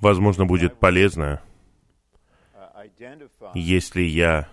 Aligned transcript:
Возможно, 0.00 0.46
будет 0.46 0.78
полезно, 0.78 1.42
если 3.54 4.02
я 4.02 4.48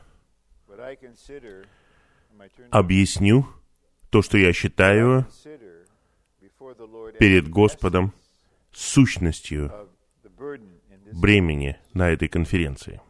объясню 2.69 3.47
то, 4.09 4.21
что 4.21 4.37
я 4.37 4.53
считаю 4.53 5.25
перед 7.19 7.49
Господом 7.49 8.13
сущностью 8.71 9.89
бремени 11.11 11.77
на 11.93 12.09
этой 12.09 12.27
конференции. 12.27 13.01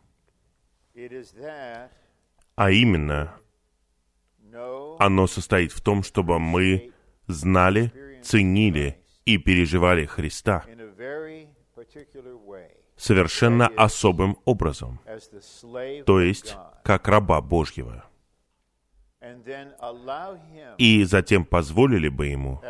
А 2.55 2.71
именно, 2.71 3.35
оно 4.99 5.27
состоит 5.27 5.71
в 5.71 5.81
том, 5.81 6.03
чтобы 6.03 6.39
мы 6.39 6.93
знали, 7.27 8.21
ценили 8.23 9.00
и 9.25 9.37
переживали 9.37 10.05
Христа 10.05 10.65
совершенно 12.95 13.67
особым 13.67 14.37
образом, 14.45 14.99
то 16.05 16.21
есть 16.21 16.55
как 16.83 17.07
раба 17.07 17.41
Божьего. 17.41 18.05
И 20.77 21.03
затем 21.03 21.45
позволили 21.45 22.09
бы 22.09 22.27
Ему, 22.27 22.61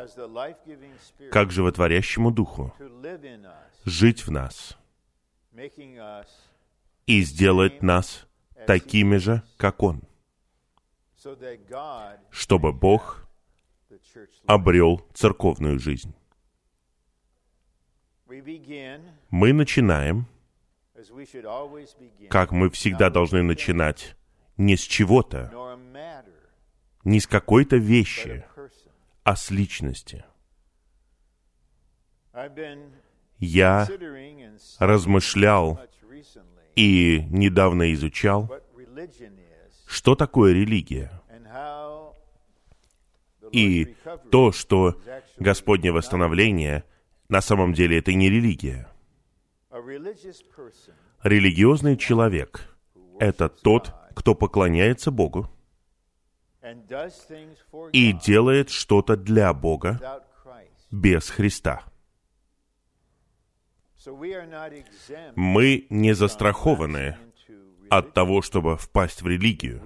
как 1.32 1.52
животворящему 1.52 2.32
Духу, 2.32 2.74
жить 3.86 4.28
в 4.28 4.32
нас 4.32 4.78
и 7.06 7.22
сделать 7.22 7.82
нас 7.82 8.28
такими 8.68 9.18
же, 9.18 9.44
как 9.58 9.82
Он, 9.82 10.02
чтобы 12.30 12.74
Бог 12.74 13.26
обрел 14.46 15.06
церковную 15.14 15.80
жизнь. 15.80 16.14
Мы 19.30 19.54
начинаем, 19.54 20.26
как 22.30 22.52
мы 22.52 22.70
всегда 22.70 23.10
должны 23.10 23.44
начинать, 23.44 24.16
не 24.58 24.78
с 24.78 24.82
чего-то, 24.82 25.52
не 27.04 27.20
с 27.20 27.28
какой-то 27.28 27.76
вещи, 27.76 28.46
а 29.24 29.36
с 29.36 29.52
личности. 29.52 30.24
Я 33.38 33.88
размышлял 34.80 35.80
и 36.76 37.26
недавно 37.30 37.92
изучал, 37.94 38.50
что 39.88 40.16
такое 40.16 40.54
религия. 40.54 41.12
И 43.52 43.98
то, 44.32 44.54
что 44.54 45.02
Господнее 45.38 45.92
восстановление, 45.92 46.86
на 47.32 47.42
самом 47.42 47.74
деле 47.74 47.98
это 47.98 48.14
не 48.14 48.30
религия. 48.30 48.88
Религиозный 51.24 51.96
человек— 51.96 52.76
это 53.20 53.48
тот, 53.48 53.94
кто 54.14 54.36
поклоняется 54.36 55.12
Богу 55.12 55.50
и 57.94 58.12
делает 58.12 58.70
что-то 58.70 59.16
для 59.16 59.54
Бога 59.54 60.22
без 60.92 61.30
Христа. 61.30 61.86
Мы 65.36 65.86
не 65.90 66.14
застрахованы 66.14 67.18
от 67.90 68.14
того, 68.14 68.42
чтобы 68.42 68.76
впасть 68.76 69.22
в 69.22 69.28
религию. 69.28 69.82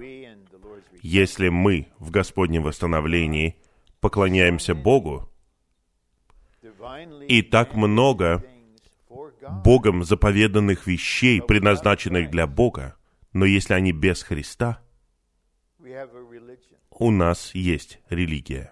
Если 1.03 1.49
мы 1.49 1.89
в 1.99 2.09
Господнем 2.09 2.63
восстановлении 2.63 3.55
поклоняемся 3.99 4.73
Богу, 4.73 5.29
и 7.27 7.41
так 7.41 7.73
много 7.73 8.43
Богом 9.63 10.03
заповеданных 10.03 10.87
вещей, 10.87 11.41
предназначенных 11.41 12.29
для 12.29 12.47
Бога, 12.47 12.95
но 13.33 13.45
если 13.45 13.73
они 13.73 13.91
без 13.91 14.23
Христа, 14.23 14.81
у 16.89 17.11
нас 17.11 17.53
есть 17.53 17.99
религия. 18.09 18.71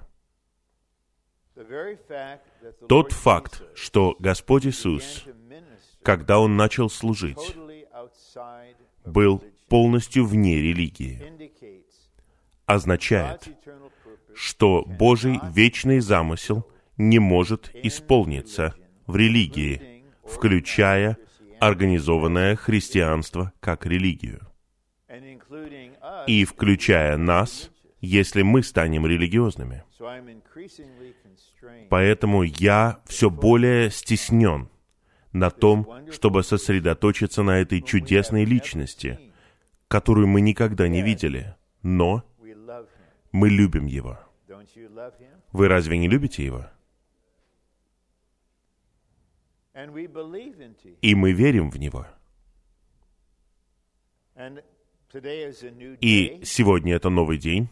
Тот 2.89 3.11
факт, 3.11 3.63
что 3.75 4.15
Господь 4.19 4.65
Иисус, 4.65 5.25
когда 6.01 6.39
Он 6.39 6.57
начал 6.57 6.89
служить, 6.89 7.55
был 9.05 9.43
полностью 9.69 10.25
вне 10.25 10.55
религии, 10.61 11.21
означает, 12.65 13.49
что 14.33 14.83
Божий 14.85 15.39
вечный 15.53 15.99
замысел 15.99 16.67
не 16.97 17.19
может 17.19 17.71
исполниться 17.73 18.75
в 19.07 19.15
религии, 19.15 20.03
включая 20.23 21.17
организованное 21.59 22.55
христианство 22.55 23.53
как 23.59 23.85
религию. 23.85 24.41
И 26.27 26.45
включая 26.45 27.17
нас, 27.17 27.71
если 28.01 28.41
мы 28.41 28.63
станем 28.63 29.07
религиозными. 29.07 29.83
Поэтому 31.89 32.43
я 32.43 32.99
все 33.05 33.29
более 33.29 33.89
стеснен 33.91 34.69
на 35.31 35.49
том, 35.49 35.87
чтобы 36.11 36.43
сосредоточиться 36.43 37.43
на 37.43 37.59
этой 37.59 37.81
чудесной 37.81 38.45
личности, 38.45 39.19
которую 39.87 40.27
мы 40.27 40.41
никогда 40.41 40.87
не 40.87 41.01
видели, 41.01 41.55
но 41.81 42.23
мы 43.31 43.49
любим 43.49 43.85
Его. 43.85 44.19
Вы 45.51 45.67
разве 45.67 45.97
не 45.97 46.07
любите 46.07 46.45
Его? 46.45 46.67
И 51.01 51.15
мы 51.15 51.31
верим 51.31 51.71
в 51.71 51.77
Него. 51.79 52.05
И 56.01 56.41
сегодня 56.43 56.95
это 56.95 57.09
новый 57.09 57.37
день, 57.37 57.69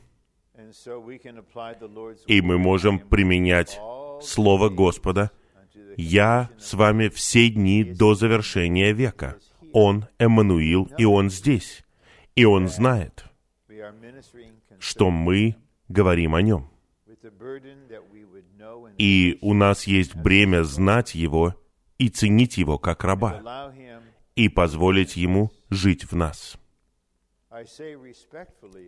и 2.27 2.41
мы 2.41 2.57
можем 2.57 2.99
применять 2.99 3.79
Слово 4.21 4.69
Господа 4.69 5.31
«Я 5.97 6.49
с 6.57 6.73
вами 6.73 7.09
все 7.09 7.49
дни 7.49 7.83
до 7.83 8.15
завершения 8.15 8.93
века». 8.93 9.37
Он 9.73 10.07
Эммануил, 10.17 10.89
и 10.97 11.05
Он 11.05 11.29
здесь. 11.29 11.83
И 12.35 12.45
Он 12.45 12.67
знает, 12.67 13.25
что 14.79 15.09
мы 15.09 15.55
говорим 15.87 16.35
о 16.35 16.41
Нем. 16.41 16.69
И 18.97 19.37
у 19.41 19.53
нас 19.53 19.85
есть 19.87 20.15
бремя 20.15 20.63
знать 20.63 21.15
Его 21.15 21.55
и 22.01 22.09
ценить 22.09 22.57
Его 22.57 22.79
как 22.79 23.03
раба, 23.03 23.71
и 24.35 24.49
позволить 24.49 25.17
Ему 25.17 25.51
жить 25.69 26.11
в 26.11 26.15
нас. 26.15 26.57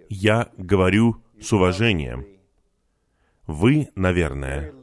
Я 0.09 0.49
говорю 0.57 1.21
с 1.39 1.53
уважением. 1.53 2.25
Вы, 3.45 3.89
наверное, 3.93 4.73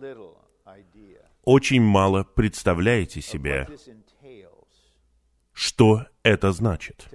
очень 1.43 1.83
мало 1.83 2.23
представляете 2.23 3.21
себе, 3.21 3.67
что 5.53 6.07
это 6.23 6.53
значит. 6.53 7.09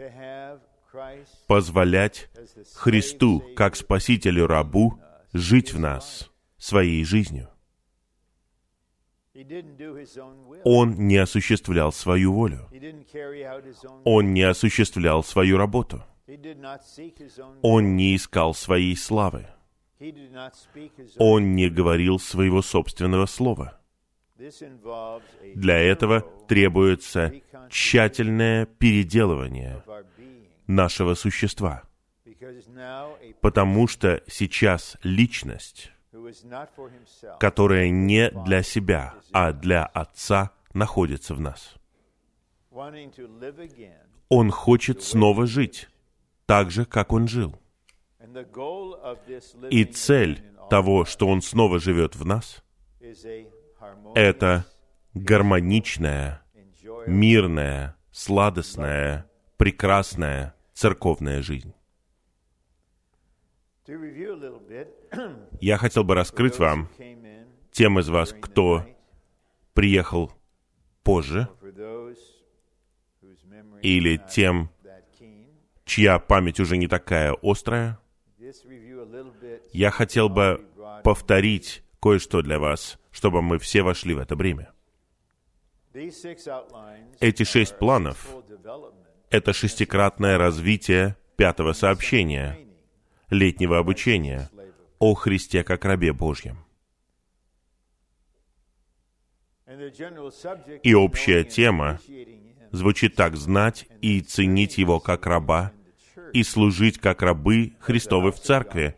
Позволять 1.48 2.30
Христу, 2.74 3.42
как 3.56 3.78
Спасителю 3.78 4.48
рабу, 4.48 5.00
жить 5.32 5.72
в 5.72 5.80
нас 5.80 6.30
своей 6.58 7.06
жизнью. 7.06 7.55
Он 10.64 11.08
не 11.08 11.18
осуществлял 11.18 11.92
свою 11.92 12.34
волю. 12.34 12.70
Он 14.04 14.34
не 14.34 14.44
осуществлял 14.44 15.24
свою 15.24 15.58
работу. 15.58 16.04
Он 17.62 17.96
не 17.96 18.16
искал 18.16 18.54
своей 18.54 18.96
славы. 18.96 19.48
Он 21.18 21.56
не 21.56 21.70
говорил 21.70 22.20
своего 22.20 22.62
собственного 22.62 23.26
слова. 23.26 23.80
Для 25.56 25.78
этого 25.78 26.22
требуется 26.48 27.34
тщательное 27.70 28.66
переделывание 28.66 29.82
нашего 30.68 31.14
существа, 31.14 31.84
потому 33.42 33.88
что 33.88 34.22
сейчас 34.28 34.98
личность, 35.04 35.92
которая 37.40 37.90
не 37.90 38.30
для 38.30 38.64
себя, 38.64 39.16
а 39.32 39.52
для 39.52 39.86
Отца, 39.86 40.52
находится 40.74 41.34
в 41.34 41.40
нас. 41.40 41.76
Он 44.30 44.52
хочет 44.52 45.04
снова 45.04 45.46
жить, 45.46 45.90
так 46.46 46.72
же, 46.72 46.86
как 46.86 47.14
он 47.14 47.28
жил. 47.28 47.56
И 49.70 49.86
цель 49.86 50.44
того, 50.70 51.06
что 51.06 51.28
он 51.28 51.42
снова 51.42 51.80
живет 51.80 52.16
в 52.16 52.26
нас, 52.26 52.64
это 54.16 54.66
гармоничная, 55.14 56.42
мирная, 57.08 57.96
сладостная, 58.12 59.30
прекрасная 59.58 60.56
церковная 60.74 61.42
жизнь. 61.42 61.75
Я 65.62 65.78
хотел 65.78 66.04
бы 66.04 66.16
раскрыть 66.16 66.58
вам 66.58 66.90
тем 67.72 68.00
из 68.00 68.10
вас, 68.10 68.34
кто 68.34 68.86
приехал 69.74 70.32
позже, 71.04 71.48
или 73.82 74.18
тем, 74.30 74.70
чья 75.84 76.20
память 76.20 76.60
уже 76.60 76.78
не 76.78 76.88
такая 76.88 77.36
острая, 77.44 78.00
я 79.72 79.92
хотел 79.92 80.30
бы 80.30 80.66
повторить 81.04 81.84
кое-что 82.02 82.42
для 82.42 82.60
вас, 82.60 83.00
чтобы 83.12 83.42
мы 83.42 83.60
все 83.60 83.84
вошли 83.84 84.14
в 84.14 84.20
это 84.20 84.36
бремя. 84.36 84.72
Outlines 85.94 87.16
Эти 87.20 87.44
шесть 87.44 87.78
планов 87.78 88.28
это 89.30 89.54
шестикратное 89.54 90.38
развитие 90.38 91.18
пятого 91.36 91.74
сообщения, 91.74 92.65
летнего 93.30 93.78
обучения 93.78 94.50
о 95.00 95.14
Христе 95.14 95.64
как 95.64 95.86
рабе 95.86 96.14
Божьем. 96.14 96.58
И 100.84 100.94
общая 100.94 101.44
тема 101.44 102.00
звучит 102.72 103.16
так 103.16 103.36
«знать 103.36 103.88
и 104.02 104.22
ценить 104.22 104.78
Его 104.78 105.00
как 105.00 105.26
раба 105.26 105.72
и 106.34 106.44
служить 106.44 107.00
как 107.00 107.22
рабы 107.22 107.74
Христовы 107.80 108.32
в 108.32 108.40
церкви, 108.40 108.96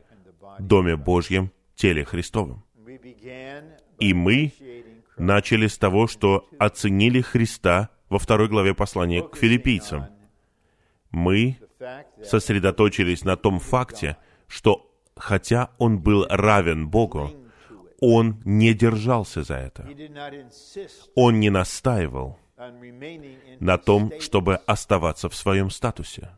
Доме 0.59 0.95
Божьем, 0.95 1.51
теле 1.75 2.03
Христовом». 2.03 2.63
И 3.99 4.13
мы 4.13 4.53
начали 5.17 5.67
с 5.67 5.77
того, 5.77 6.07
что 6.07 6.47
оценили 6.59 7.21
Христа 7.21 7.89
во 8.09 8.19
второй 8.19 8.47
главе 8.47 8.73
послания 8.73 9.23
к 9.23 9.35
филиппийцам. 9.35 10.07
Мы 11.11 11.57
сосредоточились 12.23 13.23
на 13.23 13.37
том 13.37 13.59
факте, 13.59 14.17
что 14.47 14.91
хотя 15.15 15.71
Он 15.77 15.99
был 15.99 16.25
равен 16.29 16.87
Богу, 16.89 17.31
Он 17.99 18.41
не 18.45 18.73
держался 18.73 19.43
за 19.43 19.55
это. 19.55 19.87
Он 21.15 21.39
не 21.39 21.49
настаивал 21.49 22.39
на 23.59 23.77
том, 23.77 24.11
чтобы 24.19 24.55
оставаться 24.55 25.29
в 25.29 25.35
своем 25.35 25.69
статусе. 25.69 26.31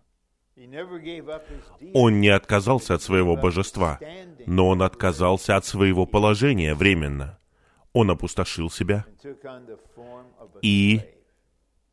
Он 1.93 2.19
не 2.19 2.29
отказался 2.29 2.95
от 2.95 3.01
своего 3.01 3.35
божества, 3.37 3.99
но 4.45 4.67
он 4.67 4.81
отказался 4.81 5.55
от 5.55 5.65
своего 5.65 6.05
положения 6.05 6.75
временно. 6.75 7.39
Он 7.93 8.11
опустошил 8.11 8.69
себя 8.69 9.05
и 10.61 11.01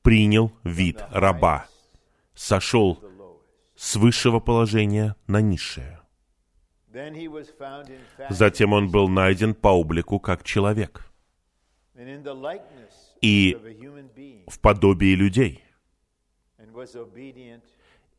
принял 0.03 0.53
вид 0.65 1.03
раба, 1.11 1.67
сошел. 2.35 3.03
С 3.77 3.97
высшего 3.97 4.41
положения 4.41 5.17
на 5.27 5.41
низшее. 5.41 6.01
Затем 8.31 8.73
он 8.73 8.91
был 8.91 9.09
найден 9.09 9.55
по 9.55 9.69
облику 9.69 10.19
как 10.19 10.43
человек 10.45 11.07
и 13.21 13.57
в 14.47 14.61
подобии 14.61 15.15
людей. 15.15 15.63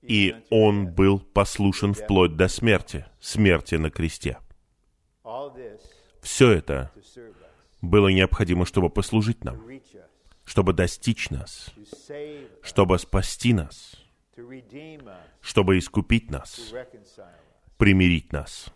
И 0.02 0.36
он 0.52 0.88
был 0.94 1.20
послушен 1.20 1.94
вплоть 1.94 2.36
до 2.36 2.48
смерти, 2.48 3.06
смерти 3.20 3.76
на 3.76 3.90
кресте. 3.90 4.38
Все 6.22 6.52
это 6.52 6.92
было 7.82 8.10
необходимо, 8.10 8.66
чтобы 8.66 8.90
послужить 8.90 9.44
нам, 9.44 9.62
чтобы 10.44 10.74
достичь 10.74 11.30
нас, 11.30 11.74
чтобы 12.62 13.00
спасти 13.00 13.54
нас, 13.54 13.96
чтобы 15.42 15.78
искупить 15.78 16.30
нас, 16.30 16.74
примирить 17.78 18.32
нас. 18.32 18.74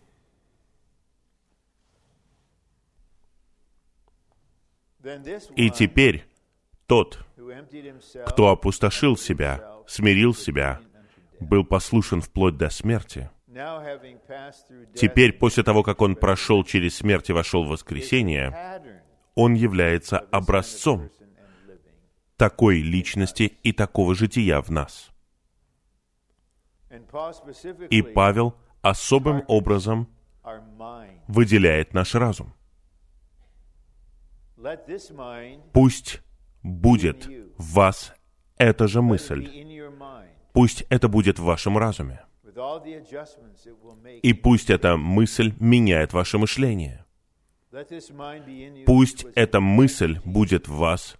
И 5.56 5.70
теперь 5.72 6.26
тот, 6.86 7.26
кто 8.28 8.50
опустошил 8.50 9.18
себя, 9.18 9.84
смирил 9.88 10.34
себя, 10.34 10.82
был 11.40 11.66
послушен 11.66 12.22
вплоть 12.22 12.58
до 12.58 12.70
смерти, 12.70 13.30
теперь, 14.96 15.34
после 15.34 15.64
того, 15.64 15.84
как 15.84 16.02
он 16.02 16.16
прошел 16.16 16.64
через 16.64 16.98
смерть 16.98 17.30
и 17.30 17.34
вошел 17.34 17.66
в 17.66 17.70
воскресение, 17.70 18.56
он 19.36 19.54
является 19.54 20.20
образцом 20.20 21.10
такой 22.38 22.82
личности 22.82 23.58
и 23.64 23.72
такого 23.72 24.16
жития 24.16 24.62
в 24.62 24.72
нас. 24.72 25.11
И 27.90 28.02
Павел 28.02 28.56
особым 28.82 29.44
образом 29.48 30.08
выделяет 31.28 31.94
наш 31.94 32.16
разум. 32.16 32.54
Пусть 35.74 36.22
будет 36.64 37.28
в 37.58 37.74
вас 37.74 38.14
эта 38.58 38.88
же 38.88 39.02
мысль. 39.02 39.50
Пусть 40.54 40.84
это 40.90 41.08
будет 41.08 41.40
в 41.40 41.44
вашем 41.44 41.78
разуме. 41.78 42.26
И 44.22 44.34
пусть 44.34 44.70
эта 44.70 44.98
мысль 44.98 45.54
меняет 45.60 46.14
ваше 46.14 46.38
мышление. 46.38 47.06
Пусть 48.86 49.26
эта 49.36 49.62
мысль 49.62 50.20
будет 50.26 50.68
в 50.68 50.76
вас, 50.76 51.16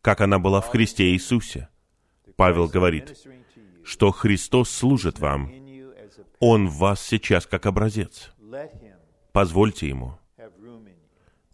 как 0.00 0.22
она 0.22 0.38
была 0.38 0.60
в 0.62 0.68
Христе 0.68 1.12
Иисусе. 1.12 1.68
Павел 2.36 2.66
говорит, 2.68 3.14
что 3.84 4.10
Христос 4.10 4.70
служит 4.70 5.18
вам. 5.18 5.52
Он 6.40 6.68
в 6.68 6.76
вас 6.78 7.00
сейчас 7.00 7.46
как 7.46 7.66
образец. 7.66 8.32
Позвольте 9.32 9.88
Ему 9.88 10.18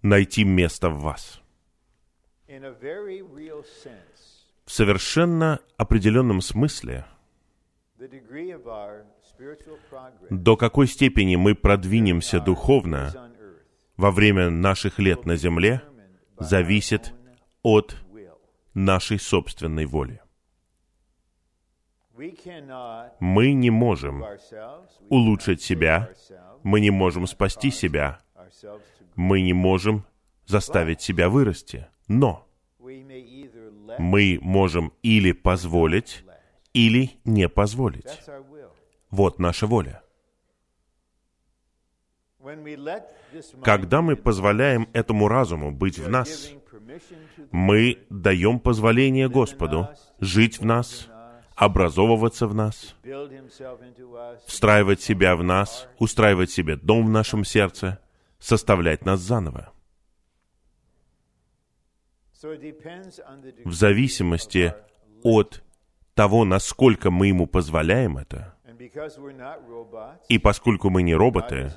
найти 0.02 0.44
место 0.44 0.90
в 0.90 1.00
вас. 1.00 1.40
В 4.64 4.70
совершенно 4.70 5.60
определенном 5.76 6.40
смысле, 6.40 7.06
до 10.30 10.56
какой 10.56 10.86
степени 10.86 11.36
мы 11.36 11.54
продвинемся 11.54 12.40
духовно 12.40 13.30
во 13.96 14.10
время 14.10 14.50
наших 14.50 14.98
лет 14.98 15.26
на 15.26 15.36
земле, 15.36 15.82
зависит 16.38 17.12
от 17.62 17.96
нашей 18.74 19.18
собственной 19.18 19.86
воли. 19.86 20.22
Мы 23.20 23.52
не 23.52 23.70
можем 23.70 24.24
улучшить 25.08 25.62
себя, 25.62 26.10
мы 26.62 26.80
не 26.80 26.90
можем 26.90 27.26
спасти 27.26 27.70
себя, 27.70 28.20
мы 29.14 29.40
не 29.40 29.52
можем 29.52 30.04
заставить 30.46 31.00
себя 31.00 31.28
вырасти. 31.28 31.86
Но 32.08 32.46
мы 33.98 34.38
можем 34.42 34.92
или 35.02 35.32
позволить, 35.32 36.24
или 36.74 37.10
не 37.24 37.48
позволить. 37.48 38.20
Вот 39.10 39.38
наша 39.38 39.66
воля. 39.66 40.02
Когда 43.62 44.00
мы 44.00 44.16
позволяем 44.16 44.88
этому 44.92 45.28
разуму 45.28 45.72
быть 45.72 45.98
в 45.98 46.08
нас, 46.08 46.50
мы 47.50 47.98
даем 48.08 48.60
позволение 48.60 49.28
Господу 49.28 49.88
жить 50.20 50.58
в 50.58 50.64
нас, 50.64 51.09
образовываться 51.60 52.46
в 52.46 52.54
нас, 52.54 52.96
встраивать 54.46 55.02
себя 55.02 55.36
в 55.36 55.42
нас, 55.42 55.88
устраивать 55.98 56.50
себе 56.50 56.76
дом 56.76 57.06
в 57.06 57.10
нашем 57.10 57.44
сердце, 57.44 57.98
составлять 58.38 59.04
нас 59.04 59.20
заново. 59.20 59.70
В 62.42 63.72
зависимости 63.72 64.74
от 65.22 65.62
того, 66.14 66.46
насколько 66.46 67.10
мы 67.10 67.26
ему 67.26 67.46
позволяем 67.46 68.16
это, 68.16 68.54
и 70.30 70.38
поскольку 70.38 70.88
мы 70.88 71.02
не 71.02 71.14
роботы. 71.14 71.74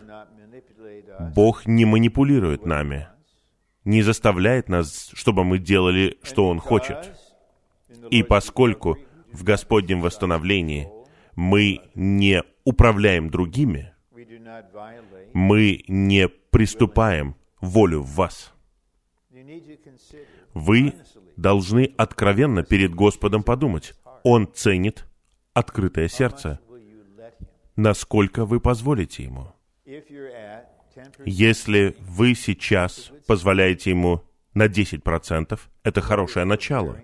Бог 1.36 1.66
не 1.66 1.84
манипулирует 1.84 2.66
нами, 2.66 3.10
не 3.84 4.02
заставляет 4.02 4.70
нас, 4.70 5.12
чтобы 5.14 5.44
мы 5.44 5.60
делали, 5.60 6.18
что 6.24 6.48
Он 6.48 6.60
хочет. 6.60 7.14
И 8.10 8.24
поскольку 8.24 8.98
в 9.34 9.44
Господнем 9.44 10.02
восстановлении 10.02 10.88
мы 11.36 11.82
не 11.96 12.44
управляем 12.64 13.30
другими, 13.30 13.94
мы 15.34 15.84
не 15.88 16.30
приступаем 16.30 17.36
волю 17.60 18.02
в 18.02 18.16
вас. 18.16 18.54
Вы 20.54 20.94
должны 21.36 21.94
откровенно 21.98 22.64
перед 22.64 22.94
Господом 22.94 23.44
подумать. 23.44 23.94
Он 24.24 24.48
ценит 24.54 25.06
открытое 25.54 26.08
сердце. 26.08 26.60
Насколько 27.76 28.46
вы 28.46 28.60
позволите 28.60 29.24
Ему? 29.24 29.52
If 29.86 30.10
you're 30.10 30.32
at 30.32 30.66
10%, 30.96 31.24
Если 31.26 31.96
вы 32.00 32.36
сейчас 32.36 33.12
позволяете 33.26 33.90
Ему 33.90 34.24
на 34.54 34.68
10%, 34.68 35.60
это 35.84 36.02
хорошее 36.02 36.46
начало. 36.46 37.02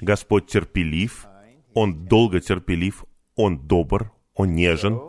Господь 0.00 0.46
терпелив, 0.46 1.26
Он 1.74 2.06
долго 2.06 2.40
терпелив, 2.40 3.04
Он 3.36 3.58
добр, 3.66 4.12
Он 4.34 4.54
нежен, 4.54 5.00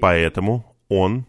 поэтому 0.00 0.76
Он 0.88 1.26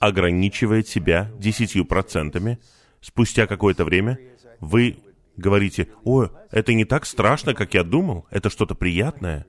ограничивает 0.00 0.88
себя 0.88 1.30
десятью 1.38 1.84
процентами. 1.84 2.58
Спустя 3.00 3.46
какое-то 3.46 3.84
время 3.84 4.18
вы 4.60 4.98
говорите, 5.36 5.88
«О, 6.04 6.28
это 6.50 6.74
не 6.74 6.84
так 6.84 7.06
страшно, 7.06 7.54
как 7.54 7.74
я 7.74 7.84
думал, 7.84 8.26
это 8.30 8.50
что-то 8.50 8.74
приятное». 8.74 9.46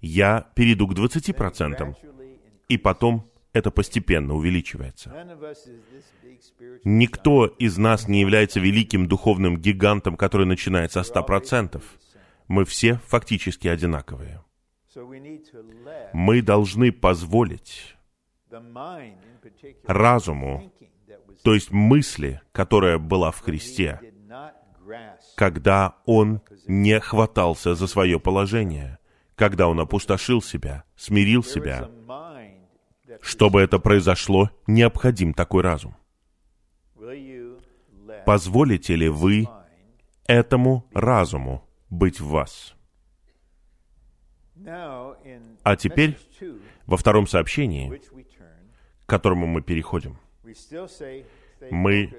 Я 0.00 0.50
перейду 0.54 0.86
к 0.86 0.92
20%, 0.92 1.34
gradually 1.34 1.96
и 2.68 2.78
потом 2.78 3.30
это 3.54 3.70
постепенно 3.70 4.34
увеличивается. 4.34 5.10
Никто 6.84 7.46
из 7.46 7.78
нас 7.78 8.08
не 8.08 8.20
является 8.20 8.60
великим 8.60 9.06
духовным 9.06 9.56
гигантом, 9.56 10.16
который 10.16 10.46
начинается 10.46 11.02
со 11.02 11.20
100%. 11.20 11.82
Мы 12.48 12.64
все 12.64 13.00
фактически 13.06 13.68
одинаковые. 13.68 14.42
Мы 16.12 16.42
должны 16.42 16.92
позволить 16.92 17.96
разуму, 19.86 20.72
то 21.42 21.54
есть 21.54 21.70
мысли, 21.70 22.40
которая 22.52 22.98
была 22.98 23.30
в 23.30 23.40
Христе, 23.40 24.00
когда 25.36 25.96
Он 26.06 26.40
не 26.66 27.00
хватался 27.00 27.74
за 27.74 27.86
свое 27.86 28.20
положение, 28.20 28.98
когда 29.36 29.68
Он 29.68 29.80
опустошил 29.80 30.42
себя, 30.42 30.84
смирил 30.96 31.42
себя. 31.42 31.88
Чтобы 33.24 33.62
это 33.62 33.78
произошло, 33.78 34.50
необходим 34.66 35.32
такой 35.32 35.62
разум. 35.62 35.96
Позволите 38.26 38.96
ли 38.96 39.08
вы 39.08 39.48
этому 40.26 40.86
разуму 40.92 41.66
быть 41.88 42.20
в 42.20 42.28
вас? 42.28 42.74
А 44.66 45.76
теперь 45.76 46.18
во 46.84 46.98
втором 46.98 47.26
сообщении, 47.26 47.98
к 49.06 49.08
которому 49.08 49.46
мы 49.46 49.62
переходим, 49.62 50.18
Мы 51.70 52.12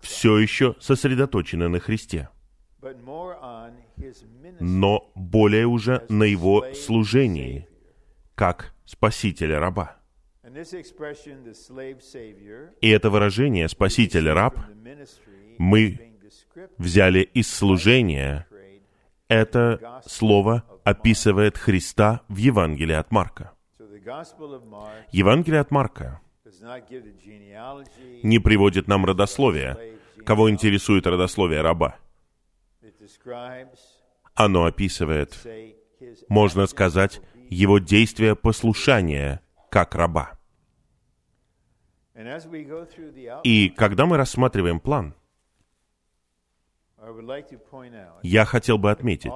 все 0.00 0.38
еще 0.38 0.76
сосредоточены 0.78 1.68
на 1.68 1.80
Христе, 1.80 2.28
но 4.60 5.10
более 5.16 5.66
уже 5.66 6.06
на 6.08 6.22
Его 6.22 6.72
служении, 6.72 7.68
как 8.36 8.74
Спасителя 8.84 9.58
раба. 9.58 9.96
И 12.80 12.88
это 12.88 13.10
выражение 13.10 13.68
«Спаситель 13.68 14.30
раб» 14.30 14.56
from 14.56 14.68
the 14.68 14.96
ministry 14.96 15.54
мы 15.58 15.98
взяли 16.78 17.20
из 17.20 17.52
служения. 17.52 18.46
Это 19.28 20.02
слово 20.06 20.62
описывает 20.84 21.58
Христа 21.58 22.22
в 22.28 22.36
Евангелии 22.36 22.94
от 22.94 23.10
Марка. 23.10 23.52
Евангелие 25.10 25.60
от 25.60 25.70
Марка 25.72 26.20
не 28.22 28.38
приводит 28.38 28.86
нам 28.86 29.04
родословие. 29.04 29.98
Кого 30.24 30.48
интересует 30.48 31.06
родословие 31.06 31.60
раба? 31.60 31.96
Оно 34.34 34.64
описывает, 34.64 35.36
можно 36.28 36.66
сказать, 36.66 37.20
его 37.50 37.78
действие 37.78 38.36
послушания 38.36 39.40
как 39.70 39.94
раба. 39.94 40.35
И 43.44 43.68
когда 43.68 44.06
мы 44.06 44.16
рассматриваем 44.16 44.80
план, 44.80 45.14
я 48.22 48.44
хотел 48.44 48.78
бы 48.78 48.90
отметить, 48.90 49.32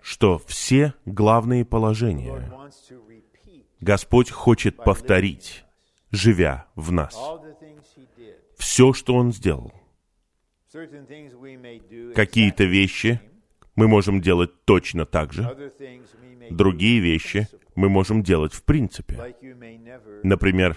что 0.00 0.38
все 0.38 0.94
главные 1.04 1.64
положения 1.64 2.50
Господь 3.80 4.30
хочет 4.30 4.76
повторить, 4.76 5.64
живя 6.10 6.66
в 6.74 6.92
нас. 6.92 7.18
Все, 8.56 8.92
что 8.92 9.14
Он 9.14 9.32
сделал. 9.32 9.72
Какие-то 12.14 12.64
вещи 12.64 13.20
мы 13.74 13.88
можем 13.88 14.20
делать 14.20 14.64
точно 14.64 15.06
так 15.06 15.32
же, 15.32 15.72
другие 16.50 17.00
вещи 17.00 17.48
мы 17.78 17.88
можем 17.88 18.24
делать 18.24 18.52
в 18.52 18.64
принципе. 18.64 19.36
Например, 20.24 20.76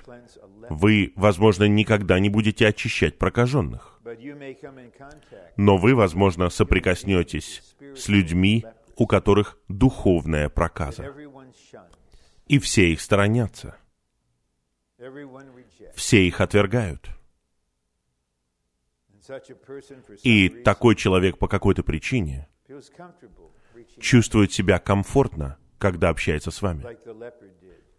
Вы, 0.69 1.11
возможно, 1.15 1.63
никогда 1.67 2.19
не 2.19 2.29
будете 2.29 2.67
очищать 2.67 3.17
прокаженных, 3.17 3.99
но 5.57 5.77
вы, 5.77 5.95
возможно, 5.95 6.49
соприкоснетесь 6.49 7.75
с 7.95 8.07
людьми, 8.07 8.65
у 8.97 9.07
которых 9.07 9.57
духовная 9.67 10.47
проказа. 10.49 11.11
И 12.47 12.59
все 12.59 12.91
их 12.91 13.01
сторонятся, 13.01 13.75
все 15.95 16.27
их 16.27 16.39
отвергают. 16.39 17.09
И 20.23 20.49
такой 20.49 20.95
человек 20.95 21.39
по 21.39 21.47
какой-то 21.47 21.83
причине 21.83 22.47
чувствует 23.99 24.51
себя 24.51 24.77
комфортно, 24.77 25.57
когда 25.81 26.09
общается 26.09 26.51
с 26.51 26.61
вами, 26.61 26.85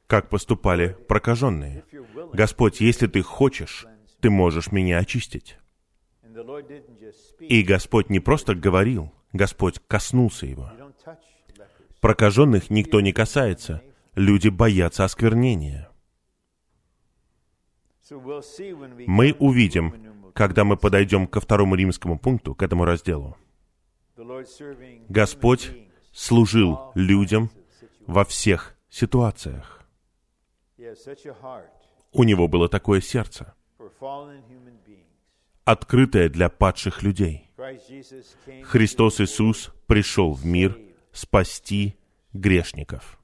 как 0.06 0.28
поступали 0.28 0.96
прокаженные. 1.08 1.84
Господь, 2.32 2.80
если 2.80 3.08
ты 3.08 3.22
хочешь, 3.22 3.86
ты 4.20 4.30
можешь 4.30 4.70
меня 4.70 4.98
очистить. 4.98 5.58
И 7.40 7.62
Господь 7.62 8.08
не 8.08 8.20
просто 8.20 8.54
говорил, 8.54 9.12
Господь 9.32 9.80
коснулся 9.88 10.46
его. 10.46 10.70
Прокаженных 12.00 12.70
никто 12.70 13.00
не 13.00 13.12
касается. 13.12 13.82
Люди 14.14 14.48
боятся 14.48 15.04
осквернения. 15.04 15.90
Мы 18.10 19.34
увидим, 19.40 20.32
когда 20.34 20.62
мы 20.62 20.76
подойдем 20.76 21.26
ко 21.26 21.40
второму 21.40 21.74
римскому 21.74 22.16
пункту, 22.16 22.54
к 22.54 22.62
этому 22.62 22.84
разделу. 22.84 23.36
Господь 25.08 25.72
служил 26.12 26.92
людям. 26.94 27.50
Во 28.06 28.24
всех 28.24 28.76
ситуациях. 28.88 29.82
У 32.12 32.24
него 32.24 32.48
было 32.48 32.68
такое 32.68 33.00
сердце, 33.00 33.54
открытое 35.64 36.28
для 36.28 36.48
падших 36.48 37.02
людей. 37.02 37.48
Христос 38.64 39.20
Иисус 39.20 39.70
пришел 39.86 40.32
в 40.32 40.44
мир 40.44 40.78
спасти 41.12 41.96
грешников. 42.32 43.18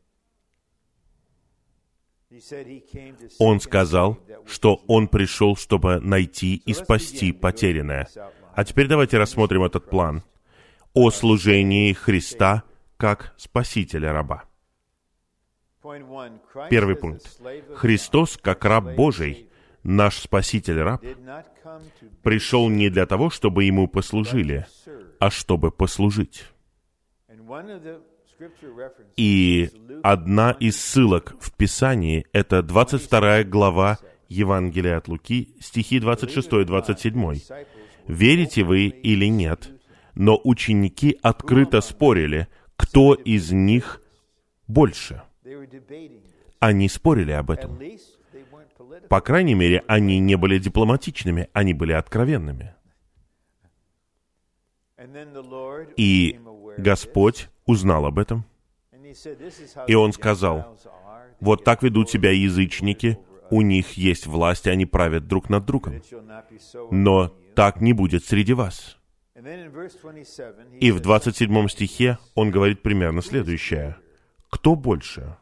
Он 3.38 3.60
сказал, 3.60 4.18
что 4.46 4.82
Он 4.86 5.08
пришел, 5.08 5.56
чтобы 5.56 5.98
найти 6.00 6.56
и 6.56 6.74
спасти 6.74 7.32
потерянное. 7.32 8.06
А 8.54 8.64
теперь 8.64 8.86
давайте 8.86 9.18
рассмотрим 9.18 9.64
этот 9.64 9.88
план 9.88 10.22
о 10.92 11.10
служении 11.10 11.92
Христа 11.92 12.64
как 12.96 13.34
Спасителя 13.36 14.12
раба. 14.12 14.47
Первый 16.70 16.96
пункт. 16.96 17.40
Христос, 17.76 18.38
как 18.40 18.64
раб 18.64 18.94
Божий, 18.94 19.48
наш 19.82 20.18
Спаситель-раб, 20.18 21.02
пришел 22.22 22.68
не 22.68 22.90
для 22.90 23.06
того, 23.06 23.30
чтобы 23.30 23.64
Ему 23.64 23.88
послужили, 23.88 24.66
а 25.18 25.30
чтобы 25.30 25.70
послужить. 25.70 26.44
И 29.16 29.70
одна 30.02 30.52
из 30.52 30.80
ссылок 30.80 31.34
в 31.40 31.52
Писании— 31.56 32.26
это 32.32 32.62
22 32.62 33.44
глава 33.44 33.98
Евангелия 34.28 34.98
от 34.98 35.08
Луки, 35.08 35.56
стихи 35.60 35.98
26-27. 35.98 37.74
Верите 38.06 38.62
вы 38.62 38.86
или 38.86 39.26
нет, 39.26 39.70
но 40.14 40.40
ученики 40.42 41.18
открыто 41.22 41.80
спорили, 41.80 42.48
кто 42.76 43.14
из 43.14 43.50
них 43.52 44.00
больше. 44.66 45.22
Они 46.60 46.88
спорили 46.88 47.32
об 47.32 47.50
этом. 47.50 47.78
По 49.08 49.20
крайней 49.20 49.54
мере, 49.54 49.84
они 49.86 50.18
не 50.18 50.36
были 50.36 50.58
дипломатичными, 50.58 51.48
они 51.52 51.74
были 51.74 51.92
откровенными. 51.92 52.74
И 55.96 56.40
Господь 56.76 57.48
узнал 57.66 58.06
об 58.06 58.18
этом. 58.18 58.44
this, 58.92 58.98
and 58.98 59.06
he 59.06 59.14
said, 59.14 59.38
"This 59.38 59.60
is 59.60 59.74
how 59.74 59.86
И 59.86 59.94
Он 59.94 60.12
сказал, 60.12 60.76
Вот 61.40 61.64
так 61.64 61.82
ведут 61.82 62.10
себя 62.10 62.32
язычники, 62.32 63.18
у 63.50 63.62
них 63.62 63.92
есть 63.92 64.26
власть, 64.26 64.66
и 64.66 64.70
они 64.70 64.86
правят 64.86 65.28
друг 65.28 65.48
над 65.48 65.64
другом. 65.64 66.02
Но 66.90 67.26
among 67.26 67.28
you." 67.28 67.54
так 67.54 67.80
не 67.80 67.92
будет 67.92 68.24
среди 68.24 68.52
вас. 68.52 68.96
And 69.34 69.44
then 69.44 69.66
in 69.66 69.72
verse 69.72 69.96
27, 70.02 70.72
he 70.72 70.78
И 70.80 70.90
в 70.90 70.96
says, 70.96 71.02
27 71.02 71.68
стихе 71.68 72.18
он 72.34 72.50
говорит 72.50 72.82
примерно 72.82 73.22
следующее. 73.22 73.96
Кто 74.50 74.74
больше? 74.74 75.36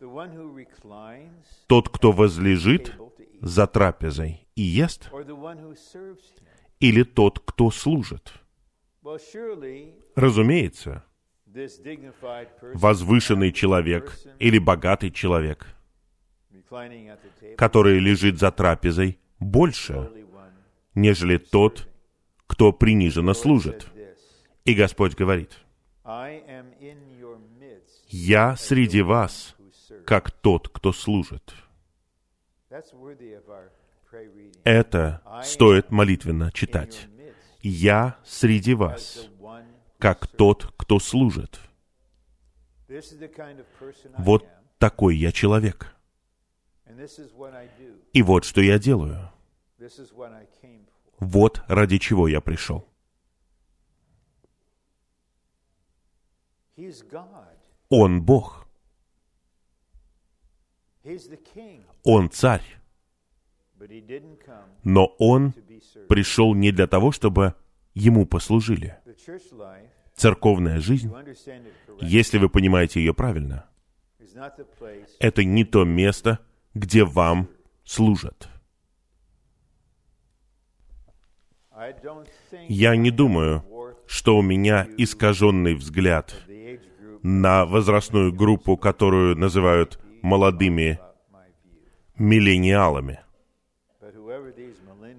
"The 0.00 0.12
one 0.12 0.34
who 0.34 0.54
reclines 0.54 1.44
Тот, 1.66 1.88
кто 1.88 2.12
возлежит 2.12 2.94
за 3.40 3.66
трапезой 3.66 4.46
и 4.54 4.62
ест, 4.62 5.08
or 5.12 5.24
the 5.24 5.36
one 5.36 5.58
who 5.60 5.74
serves 5.74 6.18
him." 6.18 6.46
или 6.80 7.02
тот, 7.02 7.40
кто 7.40 7.70
служит? 7.70 8.32
Разумеется, 10.14 11.04
возвышенный 12.74 13.52
человек 13.52 14.18
или 14.38 14.58
богатый 14.58 15.10
человек 15.10 15.66
который 17.56 17.98
лежит 17.98 18.38
за 18.38 18.50
трапезой, 18.52 19.18
больше, 19.38 20.10
нежели 20.94 21.36
тот, 21.36 21.88
кто 22.46 22.72
приниженно 22.72 23.34
служит. 23.34 23.86
И 24.64 24.74
Господь 24.74 25.14
говорит, 25.16 25.58
«Я 28.12 28.56
среди 28.56 29.02
вас, 29.02 29.54
как 30.04 30.32
тот, 30.32 30.68
кто 30.68 30.92
служит». 30.92 31.54
Это 34.64 35.22
стоит 35.44 35.92
молитвенно 35.92 36.50
читать. 36.50 37.06
«Я 37.62 38.18
среди 38.24 38.74
вас, 38.74 39.28
как 39.98 40.26
тот, 40.26 40.72
кто 40.76 40.98
служит». 40.98 41.60
Вот 44.18 44.44
такой 44.78 45.16
я 45.16 45.30
человек. 45.30 45.94
И 48.12 48.22
вот 48.22 48.44
что 48.44 48.60
я 48.60 48.80
делаю. 48.80 49.30
Вот 51.20 51.62
ради 51.68 51.98
чего 51.98 52.26
я 52.26 52.40
пришел. 52.40 52.88
Он 57.90 58.22
Бог. 58.22 58.68
Он 62.04 62.30
царь. 62.30 62.62
Но 64.84 65.06
он 65.18 65.52
пришел 66.08 66.54
не 66.54 66.70
для 66.70 66.86
того, 66.86 67.10
чтобы 67.12 67.54
ему 67.94 68.26
послужили. 68.26 68.96
Церковная 70.14 70.78
жизнь, 70.78 71.12
если 72.00 72.38
вы 72.38 72.48
понимаете 72.48 73.00
ее 73.00 73.12
правильно, 73.12 73.68
это 75.18 75.44
не 75.44 75.64
то 75.64 75.84
место, 75.84 76.38
где 76.74 77.04
вам 77.04 77.48
служат. 77.84 78.48
Я 82.68 82.94
не 82.94 83.10
думаю, 83.10 83.64
что 84.06 84.36
у 84.36 84.42
меня 84.42 84.86
искаженный 84.98 85.74
взгляд 85.74 86.34
на 87.22 87.66
возрастную 87.66 88.32
группу, 88.32 88.76
которую 88.76 89.36
называют 89.36 90.00
молодыми 90.22 90.98
миллениалами. 92.16 93.20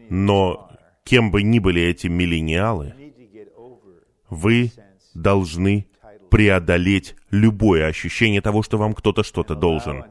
Но 0.09 0.69
кем 1.03 1.31
бы 1.31 1.43
ни 1.43 1.59
были 1.59 1.81
эти 1.81 2.07
миллениалы, 2.07 2.93
вы 4.29 4.71
должны 5.13 5.87
преодолеть 6.29 7.15
любое 7.29 7.87
ощущение 7.87 8.41
того, 8.41 8.63
что 8.63 8.77
вам 8.77 8.93
кто-то 8.93 9.23
что-то 9.23 9.55
должен. 9.55 10.05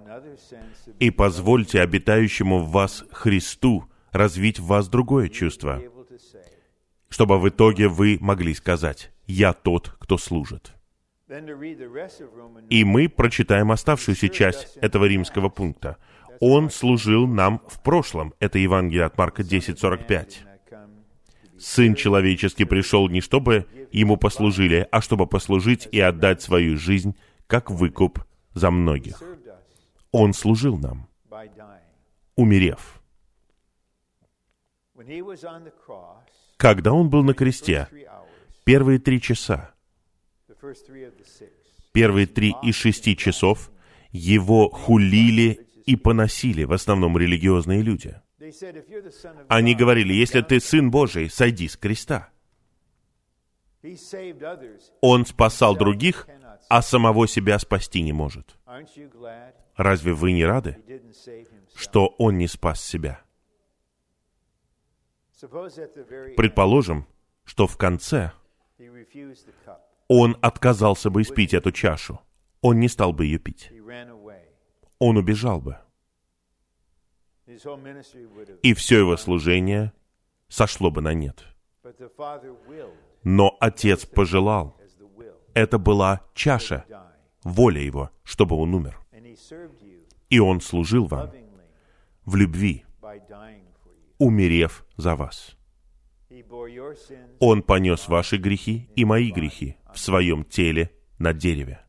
И 0.99 1.11
позвольте 1.11 1.81
обитающему 1.81 2.59
в 2.59 2.71
вас 2.71 3.05
Христу 3.11 3.85
развить 4.13 4.59
в 4.59 4.67
вас 4.67 4.89
другое 4.89 5.29
чувство, 5.29 5.83
чтобы 7.09 7.39
в 7.39 7.49
итоге 7.49 7.89
вы 7.89 8.19
могли 8.21 8.55
сказать 8.55 9.11
«Я 9.27 9.53
тот, 9.53 9.95
кто 9.99 10.19
служит». 10.19 10.75
И 12.69 12.85
мы 12.85 13.09
прочитаем 13.09 13.71
оставшуюся 13.71 14.29
часть 14.29 14.77
этого 14.79 15.05
римского 15.05 15.49
пункта. 15.49 15.97
Он 16.41 16.71
служил 16.71 17.27
нам 17.27 17.61
в 17.69 17.83
прошлом. 17.83 18.35
Это 18.41 18.59
Евангелие 18.59 19.05
от 19.05 19.17
Марка 19.17 19.43
10.45. 19.43 19.77
did 19.77 20.45
not 20.45 20.59
come 20.69 21.01
Сын 21.59 21.95
человеческий 21.95 22.65
пришел 22.65 23.09
не 23.09 23.21
чтобы 23.21 23.67
ему 23.93 24.17
послужили, 24.17 24.89
а 24.91 25.01
чтобы 25.01 25.27
послужить 25.27 25.89
и 25.93 26.01
отдать 26.01 26.43
свою 26.43 26.77
жизнь 26.77 27.15
как 27.47 27.71
выкуп 27.71 28.25
за 28.55 28.71
многих. 28.71 29.23
Он 30.11 30.33
служил 30.33 30.79
нам, 30.79 31.09
умерев. 32.35 33.01
Когда 36.57 36.93
он 36.93 37.11
был 37.11 37.23
на 37.23 37.35
кресте, 37.35 37.89
первые 38.65 38.99
три 38.99 39.21
часа, 39.21 39.75
первые 41.93 42.27
три 42.27 42.55
из 42.63 42.75
шести 42.75 43.17
часов, 43.17 43.71
его 44.13 44.69
хулили 44.69 45.67
и 45.87 45.97
поносили, 45.97 46.65
в 46.65 46.73
основном 46.73 47.17
религиозные 47.19 47.83
люди. 47.83 48.21
Они 49.49 49.75
говорили, 49.75 50.13
если 50.13 50.41
ты 50.41 50.61
сын 50.61 50.91
Божий, 50.91 51.29
сойди 51.31 51.69
с 51.69 51.77
креста. 51.77 52.31
Он 55.01 55.27
спасал 55.27 55.77
других, 55.77 56.27
а 56.69 56.83
самого 56.83 57.27
себя 57.27 57.59
спасти 57.59 58.03
не 58.03 58.13
может. 58.13 58.57
Разве 59.77 60.13
вы 60.13 60.33
не 60.33 60.45
рады, 60.45 60.77
что 61.75 62.15
он 62.19 62.39
не 62.39 62.47
спас 62.47 62.83
себя? 62.83 63.23
Предположим, 66.37 67.07
что 67.45 67.67
в 67.67 67.77
конце 67.79 68.33
он 70.13 70.37
отказался 70.43 71.09
бы 71.09 71.23
испить 71.23 71.55
эту 71.55 71.71
чашу. 71.71 72.21
Он 72.63 72.81
не 72.81 72.89
стал 72.89 73.13
бы 73.13 73.27
ее 73.27 73.39
пить. 73.39 73.71
Он 74.99 75.17
убежал 75.17 75.61
бы. 75.61 75.79
И 77.47 78.75
все 78.75 78.99
его 78.99 79.17
служение 79.17 79.93
сошло 80.49 80.91
бы 80.91 81.01
на 81.01 81.15
нет. 81.15 81.47
Но 83.23 83.57
Отец 83.61 84.05
пожелал. 84.05 84.77
Это 85.55 85.79
была 85.79 86.23
чаша, 86.35 86.85
воля 87.45 87.81
его, 87.81 88.11
чтобы 88.25 88.57
он 88.57 88.75
умер. 88.75 88.99
И 90.29 90.41
он 90.41 90.61
служил 90.61 91.07
вам 91.07 91.31
в 92.25 92.35
любви, 92.35 92.85
умерев 94.19 94.85
за 94.97 95.15
вас. 95.15 95.57
Он 97.39 97.63
понес 97.63 98.09
ваши 98.09 98.39
грехи 98.39 98.91
и 98.97 99.05
мои 99.05 99.31
грехи 99.31 99.77
в 99.95 99.99
своем 99.99 100.45
теле 100.45 100.91
на 101.19 101.33
дереве. 101.33 101.81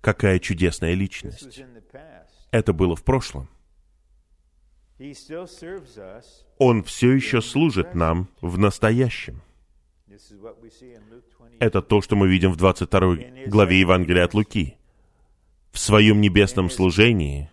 Какая 0.00 0.38
чудесная 0.38 0.94
личность. 0.94 1.62
Это 2.50 2.72
было 2.72 2.96
в 2.96 3.04
прошлом. 3.04 3.48
Он 6.58 6.82
все 6.82 7.12
еще 7.12 7.40
служит 7.40 7.94
нам 7.94 8.28
в 8.40 8.58
настоящем. 8.58 9.42
This 10.08 10.32
is 10.32 10.40
what 10.40 10.60
we 10.60 10.70
see 10.70 10.94
in 10.94 11.02
Luke 11.10 11.24
20. 11.36 11.56
Это 11.60 11.82
то, 11.82 12.00
что 12.00 12.16
мы 12.16 12.28
видим 12.28 12.50
в 12.50 12.56
22 12.56 13.46
главе 13.46 13.80
Евангелия 13.80 14.24
от 14.24 14.34
Луки. 14.34 14.76
В 15.70 15.78
своем 15.78 16.20
небесном 16.20 16.70
служении 16.70 17.50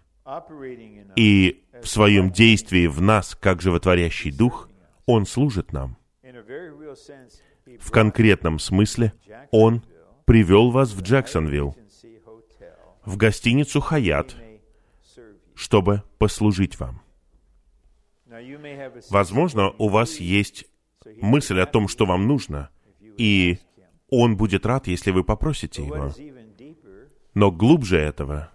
и 1.16 1.64
в 1.82 1.88
своем 1.88 2.32
действии 2.32 2.88
в 2.88 3.02
нас, 3.02 3.36
как 3.36 3.62
животворящий 3.62 4.32
дух, 4.32 4.70
Он 5.06 5.26
служит 5.26 5.74
нам. 5.74 5.98
В 7.80 7.92
конкретном 7.92 8.60
смысле 8.60 9.14
Он 9.52 9.84
привел 10.26 10.72
вас 10.72 10.92
в 10.92 11.02
Джексонвилл, 11.02 11.76
в 13.06 13.18
гостиницу 13.18 13.82
«Хаят», 13.82 14.36
чтобы 15.54 16.04
послужить 16.18 16.80
вам. 16.80 17.02
Возможно, 19.10 19.72
у 19.78 19.90
вас 19.90 20.20
есть 20.20 20.66
мысль 21.22 21.60
о 21.60 21.66
том, 21.66 21.88
что 21.88 22.06
вам 22.06 22.28
нужно, 22.28 22.70
и 23.18 23.60
Он 24.10 24.36
будет 24.38 24.66
рад, 24.66 24.88
если 24.88 25.12
вы 25.12 25.24
попросите 25.24 25.84
Его. 25.84 26.12
Но 27.34 27.52
глубже 27.52 27.98
этого 27.98 28.52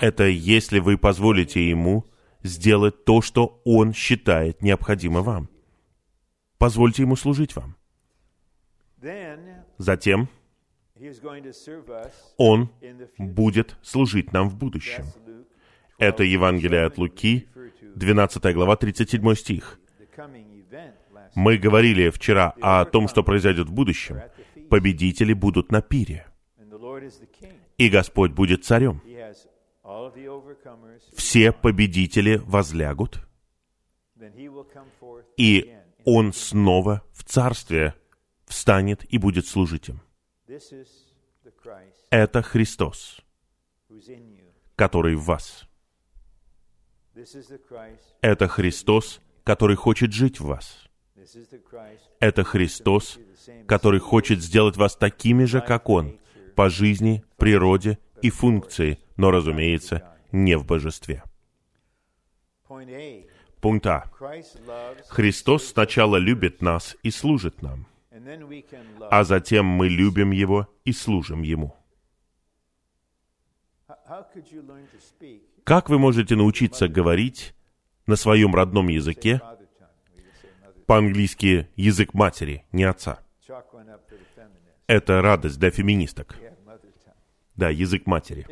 это 0.00 0.24
если 0.24 0.78
вы 0.78 0.98
позволите 0.98 1.68
ему 1.68 2.04
сделать 2.42 3.04
то, 3.04 3.22
что 3.22 3.60
он 3.64 3.92
считает 3.92 4.62
необходимо 4.62 5.22
вам. 5.22 5.48
Позвольте 6.62 7.02
ему 7.02 7.16
служить 7.16 7.56
вам. 7.56 7.74
Затем 9.78 10.28
он 12.36 12.70
будет 13.18 13.76
служить 13.82 14.32
нам 14.32 14.48
в 14.48 14.56
будущем. 14.56 15.04
Это 15.98 16.22
Евангелие 16.22 16.84
от 16.84 16.98
Луки, 16.98 17.48
12 17.96 18.54
глава, 18.54 18.76
37 18.76 19.34
стих. 19.34 19.80
Мы 21.34 21.58
говорили 21.58 22.10
вчера 22.10 22.54
о 22.60 22.84
том, 22.84 23.08
что 23.08 23.24
произойдет 23.24 23.68
в 23.68 23.72
будущем. 23.72 24.20
Победители 24.70 25.32
будут 25.32 25.72
на 25.72 25.82
пире, 25.82 26.28
и 27.76 27.88
Господь 27.88 28.30
будет 28.30 28.64
царем. 28.64 29.02
Все 31.16 31.50
победители 31.50 32.36
возлягут, 32.36 33.20
и. 35.36 35.81
Он 36.04 36.32
снова 36.32 37.02
в 37.12 37.24
царстве 37.24 37.94
встанет 38.46 39.04
и 39.12 39.18
будет 39.18 39.46
служить 39.46 39.88
им. 39.88 40.00
Это 42.10 42.42
Христос, 42.42 43.20
который 44.76 45.16
в 45.16 45.24
вас. 45.24 45.68
Это 48.20 48.48
Христос, 48.48 49.20
который 49.44 49.76
хочет 49.76 50.12
жить 50.12 50.40
в 50.40 50.46
вас. 50.46 50.88
Это 52.20 52.44
Христос, 52.44 53.18
который 53.66 54.00
хочет 54.00 54.42
сделать 54.42 54.76
вас 54.76 54.96
такими 54.96 55.44
же, 55.44 55.60
как 55.60 55.88
Он, 55.88 56.18
по 56.56 56.68
жизни, 56.68 57.24
природе 57.36 57.98
и 58.22 58.30
функции, 58.30 58.98
но, 59.16 59.30
разумеется, 59.30 60.16
не 60.32 60.56
в 60.56 60.64
божестве. 60.64 61.22
Пункт 63.62 63.86
А. 63.86 64.10
Христос 65.08 65.68
сначала 65.68 66.16
любит 66.16 66.62
нас 66.62 66.96
и 67.04 67.12
служит 67.12 67.62
нам, 67.62 67.86
а 69.08 69.22
затем 69.22 69.66
мы 69.66 69.88
любим 69.88 70.32
Его 70.32 70.68
и 70.84 70.90
служим 70.92 71.42
Ему. 71.42 71.76
Как 75.62 75.88
вы 75.88 76.00
можете 76.00 76.34
научиться 76.34 76.88
говорить 76.88 77.54
на 78.06 78.16
своем 78.16 78.52
родном 78.52 78.88
языке, 78.88 79.40
по-английски 80.86 81.68
язык 81.76 82.14
матери, 82.14 82.64
не 82.72 82.82
отца? 82.82 83.20
Это 84.88 85.22
радость 85.22 85.60
для 85.60 85.70
феминисток. 85.70 86.36
Да, 87.54 87.70
язык 87.70 88.06
матери. 88.06 88.44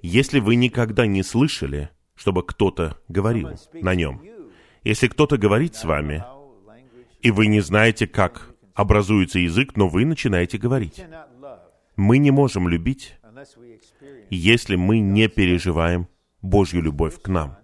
Если 0.00 0.40
вы 0.40 0.54
никогда 0.54 1.06
не 1.06 1.22
слышали, 1.22 1.90
чтобы 2.20 2.42
кто-то 2.42 2.98
говорил 3.08 3.48
на 3.72 3.94
нем, 3.94 4.22
если 4.84 5.08
кто-то 5.08 5.38
говорит 5.38 5.74
с 5.74 5.84
вами, 5.84 6.22
и 7.22 7.30
вы 7.30 7.46
не 7.46 7.60
знаете, 7.60 8.06
как 8.06 8.54
образуется 8.74 9.38
язык, 9.38 9.74
но 9.74 9.88
вы 9.88 10.04
начинаете 10.04 10.58
говорить. 10.58 11.02
Мы 11.96 12.18
не 12.18 12.30
можем 12.30 12.68
любить, 12.68 13.18
если 14.28 14.76
мы 14.76 14.98
не 15.00 15.28
переживаем 15.28 16.08
Божью 16.42 16.82
любовь 16.82 17.18
к 17.22 17.28
нам. 17.28 17.56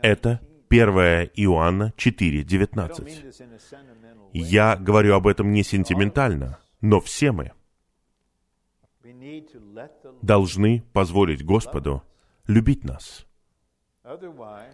Это 0.00 0.40
1 0.70 0.88
Иоанна 1.34 1.92
4, 1.98 2.38
I 2.38 2.44
don't 2.44 2.48
mean 2.48 2.48
19. 2.48 3.06
this 3.06 3.40
in 3.40 3.52
a 3.52 3.58
sentimental 3.58 4.32
way. 4.32 4.40
Я 4.40 4.76
говорю 4.76 5.14
об 5.14 5.26
этом 5.26 5.52
не 5.52 5.62
сентиментально, 5.62 6.60
но 6.80 7.00
все 7.00 7.30
мы 7.30 7.52
должны 10.22 10.82
позволить 10.94 11.44
Господу 11.44 12.02
любить 12.46 12.82
нас. 12.84 13.25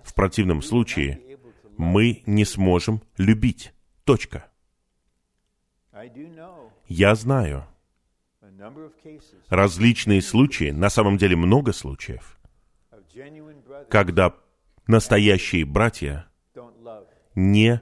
В 0.04 0.14
противном 0.14 0.60
случае 0.60 1.38
мы 1.78 2.22
не 2.26 2.44
сможем 2.44 3.02
любить. 3.16 3.72
Точка. 4.04 4.50
Я 6.88 7.14
знаю 7.14 7.66
различные 9.48 10.22
случаи, 10.22 10.70
на 10.70 10.90
самом 10.90 11.16
деле 11.16 11.36
много 11.36 11.72
случаев, 11.72 12.38
когда 13.88 14.34
настоящие 14.86 15.64
братья 15.64 16.28
не 17.34 17.80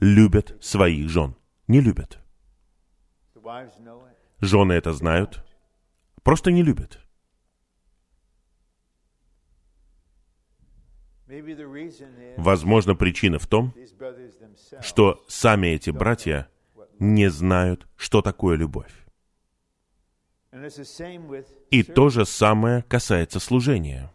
любят 0.00 0.56
своих 0.62 1.08
жен. 1.08 1.34
Не 1.66 1.80
любят. 1.80 2.18
Жены 4.40 4.72
это 4.74 4.92
знают, 4.92 5.44
просто 6.22 6.50
не 6.52 6.62
любят. 6.62 7.03
Возможно, 12.36 12.94
причина 12.94 13.38
в 13.38 13.46
том, 13.46 13.74
что 14.80 15.24
сами 15.26 15.68
эти 15.68 15.90
братья 15.90 16.48
не 16.98 17.30
знают, 17.30 17.86
что 17.96 18.22
такое 18.22 18.56
любовь. 18.56 18.92
И 21.70 21.82
то 21.82 22.10
же 22.10 22.24
самое 22.24 22.82
касается 22.82 23.40
служения. 23.40 24.12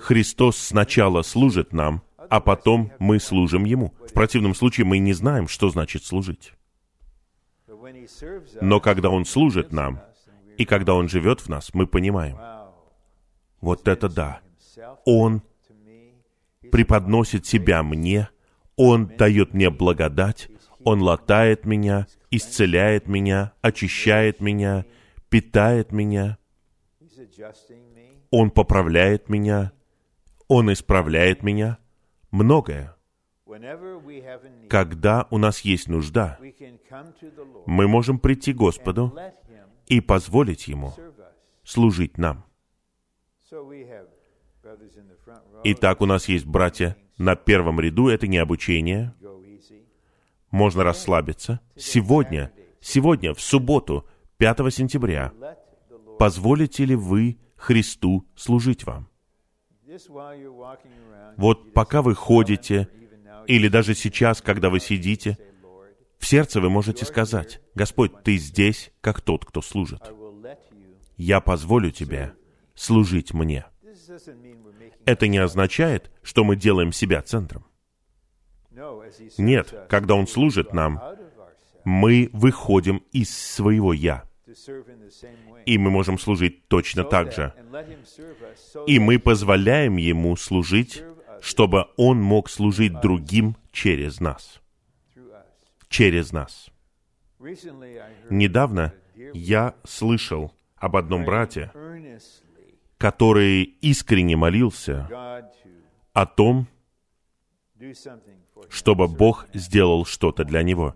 Христос 0.00 0.58
сначала 0.58 1.22
служит 1.22 1.72
нам, 1.72 2.02
а 2.16 2.40
потом 2.40 2.92
мы 2.98 3.20
служим 3.20 3.64
Ему. 3.64 3.94
В 4.00 4.12
противном 4.12 4.54
случае 4.54 4.84
мы 4.84 4.98
не 4.98 5.12
знаем, 5.12 5.48
что 5.48 5.70
значит 5.70 6.04
служить. 6.04 6.52
Но 8.60 8.80
когда 8.80 9.10
Он 9.10 9.24
служит 9.24 9.72
нам, 9.72 10.00
и 10.58 10.66
когда 10.66 10.94
Он 10.94 11.08
живет 11.08 11.40
в 11.40 11.48
нас, 11.48 11.72
мы 11.72 11.86
понимаем, 11.86 12.36
вот 13.60 13.88
это 13.88 14.08
да, 14.08 14.40
Он 15.04 15.42
преподносит 16.70 17.46
себя 17.46 17.82
мне, 17.82 18.28
Он 18.76 19.06
дает 19.06 19.54
мне 19.54 19.70
благодать, 19.70 20.48
Он 20.84 21.02
латает 21.02 21.64
меня, 21.64 22.06
исцеляет 22.30 23.06
меня, 23.06 23.52
очищает 23.60 24.40
меня, 24.40 24.84
питает 25.28 25.92
меня. 25.92 26.38
Он 28.30 28.50
поправляет 28.50 29.28
меня, 29.28 29.72
Он 30.48 30.72
исправляет 30.72 31.42
меня. 31.42 31.78
Многое. 32.30 32.96
Когда 34.68 35.26
у 35.30 35.38
нас 35.38 35.60
есть 35.60 35.88
нужда, 35.88 36.38
мы 37.66 37.88
можем 37.88 38.20
прийти 38.20 38.52
к 38.52 38.56
Господу 38.56 39.12
и 39.86 40.00
позволить 40.00 40.68
Ему 40.68 40.94
служить 41.64 42.16
нам. 42.16 42.44
Итак, 45.64 46.00
у 46.00 46.06
нас 46.06 46.28
есть 46.28 46.46
братья 46.46 46.96
на 47.18 47.34
первом 47.34 47.80
ряду, 47.80 48.08
это 48.08 48.26
не 48.26 48.38
обучение, 48.38 49.14
можно 50.50 50.84
расслабиться. 50.84 51.60
Сегодня, 51.76 52.52
сегодня, 52.80 53.34
в 53.34 53.40
субботу, 53.40 54.06
5 54.36 54.72
сентября, 54.72 55.32
позволите 56.18 56.84
ли 56.84 56.94
вы 56.94 57.38
Христу 57.56 58.26
служить 58.36 58.84
вам? 58.84 59.08
Вот 61.36 61.72
пока 61.72 62.02
вы 62.02 62.14
ходите, 62.14 62.88
или 63.46 63.68
даже 63.68 63.94
сейчас, 63.94 64.40
когда 64.42 64.70
вы 64.70 64.80
сидите, 64.80 65.38
в 66.18 66.26
сердце 66.26 66.60
вы 66.60 66.70
можете 66.70 67.04
сказать, 67.04 67.60
«Господь, 67.74 68.12
Ты 68.22 68.36
здесь, 68.36 68.92
как 69.00 69.20
тот, 69.20 69.44
кто 69.44 69.62
служит. 69.62 70.02
Я 71.16 71.40
позволю 71.40 71.90
Тебе 71.90 72.34
служить 72.80 73.34
мне». 73.34 73.66
Это 75.04 75.28
не 75.28 75.38
означает, 75.38 76.10
что 76.22 76.44
мы 76.44 76.56
делаем 76.56 76.92
себя 76.92 77.22
центром. 77.22 77.64
Нет, 79.38 79.74
когда 79.88 80.14
Он 80.14 80.26
служит 80.26 80.72
нам, 80.72 81.00
мы 81.84 82.30
выходим 82.32 83.02
из 83.12 83.36
своего 83.36 83.92
«я», 83.92 84.24
и 85.66 85.78
мы 85.78 85.90
можем 85.90 86.18
служить 86.18 86.66
точно 86.68 87.04
так 87.04 87.32
же. 87.32 87.54
И 88.86 88.98
мы 88.98 89.18
позволяем 89.18 89.96
Ему 89.96 90.36
служить, 90.36 91.02
чтобы 91.40 91.86
Он 91.96 92.20
мог 92.20 92.50
служить 92.50 93.00
другим 93.00 93.56
через 93.72 94.20
нас. 94.20 94.60
Через 95.88 96.32
нас. 96.32 96.70
Недавно 98.30 98.92
я 99.34 99.74
слышал 99.84 100.52
об 100.76 100.96
одном 100.96 101.24
брате, 101.24 101.70
который 103.00 103.62
искренне 103.80 104.36
молился 104.36 105.08
о 106.12 106.26
том, 106.26 106.68
чтобы 108.68 109.08
Бог 109.08 109.46
сделал 109.54 110.04
что-то 110.04 110.44
для 110.44 110.62
него. 110.62 110.94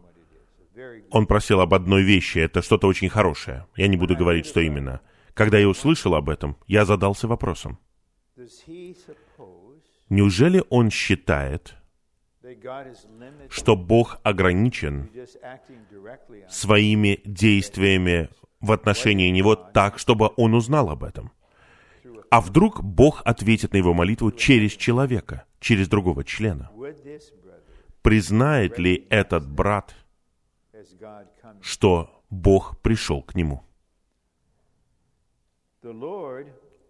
Он 1.11 1.27
просил 1.27 1.61
об 1.61 1.73
одной 1.73 2.03
вещи, 2.03 2.40
это 2.40 2.61
что-то 2.61 2.88
очень 2.88 3.09
хорошее. 3.09 3.67
Я 3.75 3.88
не 3.88 3.97
буду 3.97 4.14
говорить, 4.17 4.45
что 4.45 4.61
именно. 4.61 5.01
Когда 5.33 5.59
я 5.59 5.67
услышал 5.67 6.14
об 6.14 6.29
этом, 6.29 6.59
я 6.67 6.85
задался 6.85 7.27
вопросом. 7.27 7.79
Неужели 10.11 10.62
он 10.69 10.90
считает, 10.90 11.75
что 13.49 13.77
Бог 13.77 14.19
ограничен 14.25 15.09
своими 16.51 17.23
действиями 17.25 18.29
в 18.61 18.73
отношении 18.73 19.31
него 19.31 19.57
так, 19.57 19.99
чтобы 19.99 20.31
он 20.37 20.53
узнал 20.53 20.90
об 20.90 21.03
этом? 21.03 21.33
А 22.31 22.41
вдруг 22.41 22.83
Бог 22.83 23.23
ответит 23.25 23.73
на 23.73 23.79
его 23.79 23.95
молитву 23.95 24.33
через 24.33 24.73
человека, 24.73 25.45
через 25.61 25.89
другого 25.89 26.25
члена? 26.25 26.71
Признает 28.03 28.79
ли 28.79 29.07
этот 29.09 29.49
брат, 29.49 29.95
что 31.61 32.23
Бог 32.31 32.81
пришел 32.81 33.23
к 33.23 33.35
нему? 33.35 33.63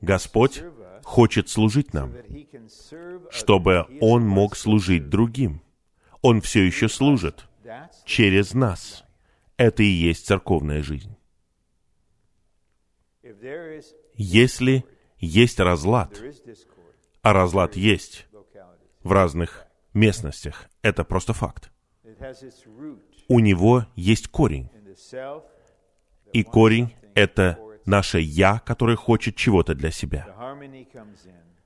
Господь 0.00 0.62
хочет 1.02 1.48
служить 1.48 1.92
нам, 1.94 2.12
чтобы 3.30 3.86
Он 4.00 4.26
мог 4.26 4.56
служить 4.56 5.08
другим. 5.08 5.62
Он 6.22 6.40
все 6.40 6.64
еще 6.64 6.88
служит 6.88 7.46
через 8.04 8.54
нас. 8.54 9.04
Это 9.56 9.82
и 9.82 9.86
есть 9.86 10.26
церковная 10.26 10.82
жизнь. 10.82 11.16
Если 14.14 14.84
есть 15.24 15.60
разлад, 15.60 16.20
а 17.22 17.32
разлад 17.32 17.76
есть 17.76 18.26
в 19.02 19.12
разных 19.12 19.66
местностях, 19.92 20.68
это 20.82 21.04
просто 21.04 21.32
факт. 21.32 21.70
У 23.28 23.40
него 23.40 23.86
есть 23.96 24.28
корень, 24.28 24.70
и 26.32 26.42
корень— 26.42 26.94
это 27.14 27.58
наше 27.86 28.18
«я», 28.18 28.60
которое 28.60 28.96
хочет 28.96 29.36
чего-то 29.36 29.74
для 29.74 29.90
себя. 29.90 30.26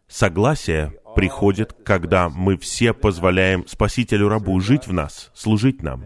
Согласие 0.06 0.98
приходит, 1.14 1.72
когда 1.84 2.28
мы 2.28 2.56
все 2.56 2.94
позволяем 2.94 3.66
Спасителю-рабу 3.66 4.58
жить 4.60 4.86
в 4.86 4.92
нас, 4.92 5.30
служить 5.34 5.82
нам, 5.82 6.04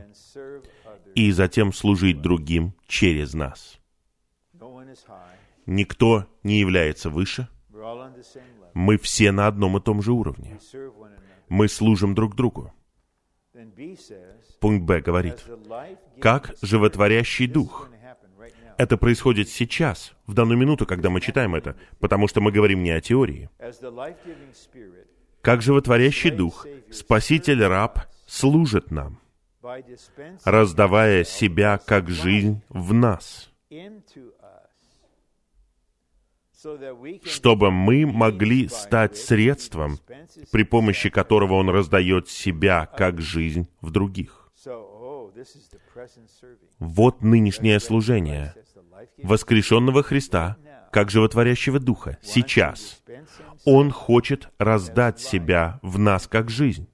и 1.15 1.31
затем 1.31 1.73
служить 1.73 2.21
другим 2.21 2.75
через 2.87 3.35
нас. 3.35 3.79
Никто 5.67 6.27
не 6.43 6.59
является 6.59 7.11
выше. 7.11 7.49
Мы 8.75 8.97
все 8.99 9.33
на 9.33 9.47
одном 9.47 9.77
и 9.77 9.81
том 9.81 10.03
же 10.03 10.13
уровне. 10.13 10.59
Мы 11.49 11.69
служим 11.69 12.15
друг 12.15 12.35
другу. 12.35 12.73
Пункт 14.61 14.85
Б 14.85 15.01
говорит, 15.01 15.45
как 16.21 16.55
животворящий 16.63 17.47
дух. 17.47 17.89
Это 18.79 18.97
происходит 18.97 19.49
сейчас, 19.49 20.15
в 20.27 20.35
данную 20.35 20.59
минуту, 20.59 20.87
когда 20.87 21.11
мы 21.11 21.21
читаем 21.21 21.55
это, 21.55 21.77
потому 22.01 22.27
что 22.27 22.41
мы 22.41 22.51
говорим 22.51 22.83
не 22.83 22.91
о 22.91 23.01
теории. 23.01 23.51
Как 25.43 25.63
животворящий 25.63 26.31
дух, 26.31 26.67
Спаситель-раб 26.91 28.01
служит 28.27 28.91
нам, 28.91 29.21
раздавая 30.45 31.25
себя 31.25 31.79
как 31.79 32.09
жизнь 32.09 32.63
в 32.69 32.95
нас, 32.95 33.53
чтобы 37.25 37.71
мы 37.71 38.07
могли 38.07 38.69
стать 38.69 39.17
средством, 39.17 39.99
при 40.51 40.63
помощи 40.65 41.11
которого 41.11 41.55
Он 41.55 41.69
раздает 41.71 42.29
себя 42.29 42.87
как 42.87 43.21
жизнь 43.21 43.69
в 43.81 43.91
других. 43.91 44.51
Oh. 44.65 45.33
Вот 46.79 47.23
нынешнее 47.23 47.81
служение 47.81 48.55
воскрешенного 49.19 50.03
Христа 50.03 50.57
как 50.93 51.11
животворящего 51.11 51.81
Духа 51.81 52.19
сейчас. 52.23 53.03
Он 53.65 53.91
хочет 53.91 54.51
раздать 54.59 55.21
себя 55.21 55.81
в 55.83 55.99
нас 55.99 56.27
как 56.27 56.51
жизнь. 56.51 56.89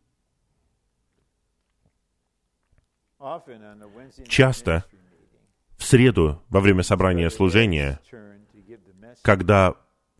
Часто 4.28 4.84
в 5.76 5.84
среду 5.84 6.42
во 6.48 6.60
время 6.60 6.82
собрания 6.82 7.30
служения, 7.30 8.00
когда 9.22 9.74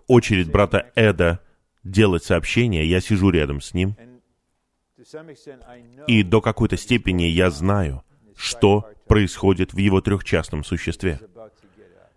очередь 0.06 0.50
брата 0.50 0.90
Эда 0.94 1.40
делать 1.84 2.24
сообщение, 2.24 2.88
я 2.88 3.00
сижу 3.00 3.30
рядом 3.30 3.60
с 3.60 3.74
ним, 3.74 3.96
и 6.06 6.22
до 6.22 6.40
какой-то 6.40 6.76
степени 6.76 7.24
я 7.24 7.50
знаю, 7.50 8.02
что 8.36 8.90
происходит 9.06 9.72
в 9.72 9.78
его 9.78 10.00
трехчастном 10.00 10.64
существе, 10.64 11.20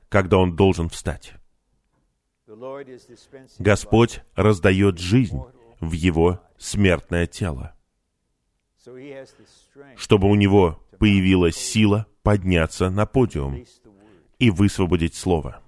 когда 0.09 0.37
он 0.37 0.55
должен 0.55 0.89
встать. 0.89 1.33
Господь 3.59 4.21
раздает 4.35 4.99
жизнь 4.99 5.39
в 5.79 5.93
его 5.93 6.41
смертное 6.57 7.27
тело, 7.27 7.75
чтобы 9.95 10.29
у 10.29 10.35
него 10.35 10.83
появилась 10.99 11.55
сила 11.55 12.07
подняться 12.23 12.89
на 12.89 13.05
подиум 13.05 13.63
и 14.37 14.49
высвободить 14.49 15.15
слово. 15.15 15.60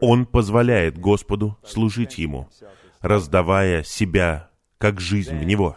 Он 0.00 0.26
позволяет 0.26 0.98
Господу 0.98 1.58
служить 1.64 2.18
ему, 2.18 2.48
раздавая 3.00 3.82
себя 3.82 4.50
как 4.78 5.00
жизнь 5.00 5.36
в 5.36 5.44
него. 5.44 5.76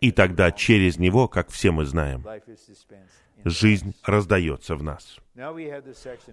И 0.00 0.10
тогда 0.10 0.50
через 0.50 0.98
него, 0.98 1.28
как 1.28 1.50
все 1.50 1.70
мы 1.70 1.84
знаем, 1.84 2.24
жизнь 3.44 3.94
раздается 4.04 4.76
в 4.76 4.82
нас. 4.82 5.18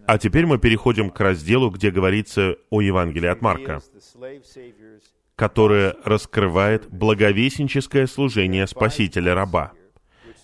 А 0.06 0.18
теперь 0.18 0.46
мы 0.46 0.58
переходим 0.60 1.10
к 1.10 1.20
разделу, 1.20 1.70
где 1.70 1.92
говорится 1.92 2.56
о 2.70 2.82
Евангелии 2.82 3.28
от 3.28 3.42
Марка, 3.42 3.82
которое 5.36 5.96
раскрывает 6.04 6.90
благовестническое 6.90 8.08
служение 8.08 8.68
Спасителя 8.68 9.34
раба. 9.34 9.72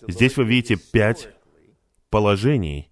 Здесь 0.08 0.36
вы 0.36 0.44
видите 0.44 0.76
пять 0.76 1.28
положений, 2.10 2.90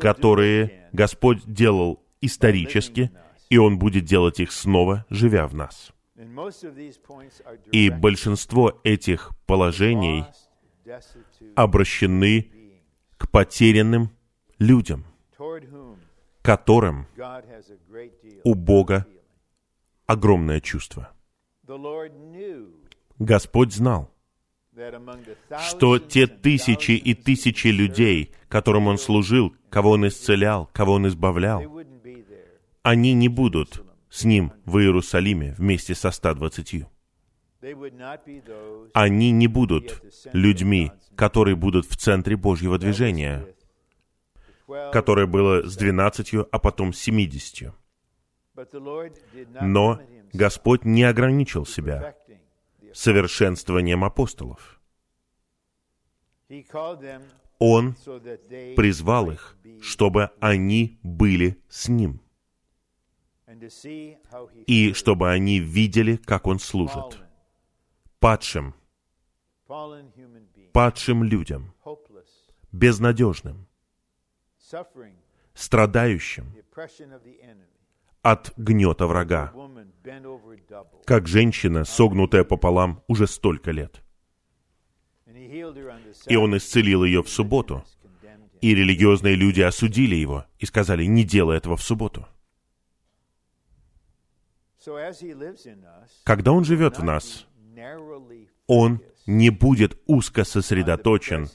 которые 0.00 0.88
Господь 0.92 1.42
делал 1.46 2.02
исторически, 2.20 3.10
и 3.50 3.58
Он 3.58 3.78
будет 3.78 4.04
делать 4.04 4.40
их 4.40 4.52
снова, 4.52 5.04
живя 5.10 5.46
в 5.46 5.54
нас. 5.54 5.92
И 7.72 7.90
большинство 7.90 8.80
этих 8.84 9.30
положений 9.46 10.24
обращены 11.56 12.50
к 13.16 13.30
потерянным 13.30 14.10
людям, 14.58 15.04
которым 16.42 17.06
у 18.44 18.54
Бога 18.54 19.06
огромное 20.06 20.60
чувство. 20.60 21.12
Господь 23.18 23.72
знал, 23.72 24.12
что 25.68 25.98
те 25.98 26.26
тысячи 26.26 26.92
и 26.92 27.14
тысячи 27.14 27.68
людей, 27.68 28.34
которым 28.48 28.86
Он 28.86 28.98
служил, 28.98 29.54
кого 29.72 29.92
Он 29.92 30.06
исцелял, 30.06 30.68
кого 30.72 30.92
Он 30.92 31.08
избавлял, 31.08 31.62
они 32.82 33.14
не 33.14 33.28
будут 33.28 33.82
с 34.10 34.24
Ним 34.24 34.52
в 34.66 34.78
Иерусалиме 34.78 35.54
вместе 35.56 35.94
со 35.94 36.10
120. 36.10 36.84
They 37.62 37.74
would 37.74 37.96
not 37.96 38.20
be 38.26 38.44
those 38.44 38.90
Они 38.92 39.30
не 39.30 39.46
будут 39.46 40.02
людьми, 40.32 40.92
которые 41.16 41.56
будут 41.56 41.86
в 41.86 41.96
центре 41.96 42.36
Божьего 42.36 42.78
движения, 42.78 43.38
with 43.38 43.54
the 44.68 44.90
12, 44.90 44.92
которое 44.92 45.26
было 45.26 45.62
с 45.66 45.76
12, 45.76 46.34
а 46.50 46.58
потом 46.58 46.92
с 46.92 46.98
70. 46.98 47.72
but 48.54 48.70
the 48.72 48.80
Lord 48.80 49.14
did 49.34 49.50
not 49.52 49.62
Но 49.62 50.00
Господь 50.34 50.84
не 50.84 51.04
ограничил 51.04 51.64
себя 51.64 52.14
совершенствованием 52.92 54.04
апостолов. 54.04 54.80
Он 57.64 57.94
призвал 58.74 59.30
их, 59.30 59.56
чтобы 59.80 60.32
они 60.40 60.98
были 61.04 61.62
с 61.68 61.86
Ним, 61.88 62.20
и 64.66 64.92
чтобы 64.94 65.30
они 65.30 65.60
видели, 65.60 66.16
как 66.16 66.48
Он 66.48 66.58
служит 66.58 67.22
падшим, 68.18 68.74
падшим 70.72 71.22
людям, 71.22 71.72
безнадежным, 72.72 73.68
страдающим 75.54 76.52
от 78.22 78.52
гнета 78.56 79.06
врага, 79.06 79.52
как 81.04 81.28
женщина, 81.28 81.84
согнутая 81.84 82.42
пополам 82.42 83.04
уже 83.06 83.28
столько 83.28 83.70
лет. 83.70 84.02
И 86.26 86.36
Он 86.36 86.56
исцелил 86.56 87.04
ее 87.04 87.22
в 87.22 87.28
субботу, 87.28 87.84
и 88.60 88.74
религиозные 88.74 89.34
люди 89.34 89.60
осудили 89.60 90.14
его 90.14 90.44
и 90.58 90.66
сказали, 90.66 91.04
не 91.04 91.24
делай 91.24 91.56
этого 91.56 91.76
в 91.76 91.82
субботу. 91.82 92.26
Когда 96.24 96.52
Он 96.52 96.64
живет 96.64 96.98
в 96.98 97.04
нас, 97.04 97.46
Он 98.66 99.00
не 99.26 99.50
будет 99.50 100.00
узко 100.06 100.44
сосредоточен 100.44 101.48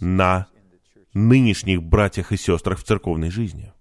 на 0.00 0.48
нынешних 1.14 1.82
братьях 1.82 2.32
и 2.32 2.36
сестрах 2.36 2.78
в 2.78 2.84
церковной 2.84 3.30
жизни. 3.30 3.72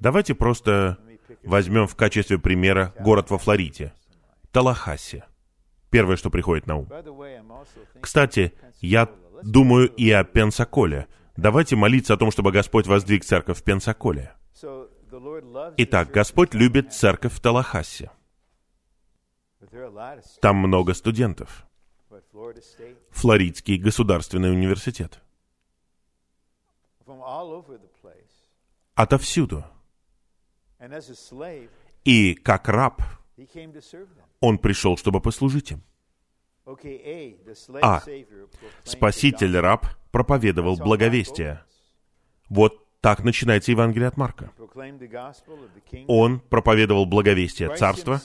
Давайте 0.00 0.34
просто 0.34 0.98
возьмем 1.42 1.86
в 1.86 1.96
качестве 1.96 2.38
примера 2.38 2.94
город 3.00 3.30
во 3.30 3.38
Флориде, 3.38 3.92
Талахасси. 4.52 5.24
Первое, 5.92 6.16
что 6.16 6.30
приходит 6.30 6.66
на 6.66 6.76
ум. 6.76 6.88
Кстати, 8.00 8.54
я 8.80 9.10
думаю 9.42 9.94
и 9.94 10.10
о 10.10 10.24
Пенсаколе. 10.24 11.06
Давайте 11.36 11.76
молиться 11.76 12.14
о 12.14 12.16
том, 12.16 12.30
чтобы 12.30 12.50
Господь 12.50 12.86
воздвиг 12.86 13.24
церковь 13.24 13.58
в 13.58 13.62
Пенсаколе. 13.62 14.34
Итак, 15.76 16.10
Господь 16.10 16.54
любит 16.54 16.94
церковь 16.94 17.34
в 17.34 17.40
Талахассе. 17.40 18.10
Там 20.40 20.56
много 20.56 20.94
студентов. 20.94 21.66
Флоридский 23.10 23.76
государственный 23.76 24.50
университет. 24.50 25.20
Отовсюду. 28.94 29.64
И 32.04 32.34
как 32.34 32.68
раб, 32.68 33.02
он 34.40 34.58
пришел, 34.58 34.96
чтобы 34.96 35.20
послужить 35.20 35.72
им. 35.72 35.82
А. 37.82 38.02
Спаситель 38.84 39.56
раб 39.58 39.86
проповедовал 40.10 40.76
благовестие. 40.76 41.62
Вот 42.48 42.86
так 43.00 43.24
начинается 43.24 43.72
Евангелие 43.72 44.08
от 44.08 44.16
Марка. 44.16 44.52
Он 46.06 46.40
проповедовал 46.40 47.04
благовестие 47.04 47.74
Царства, 47.74 48.20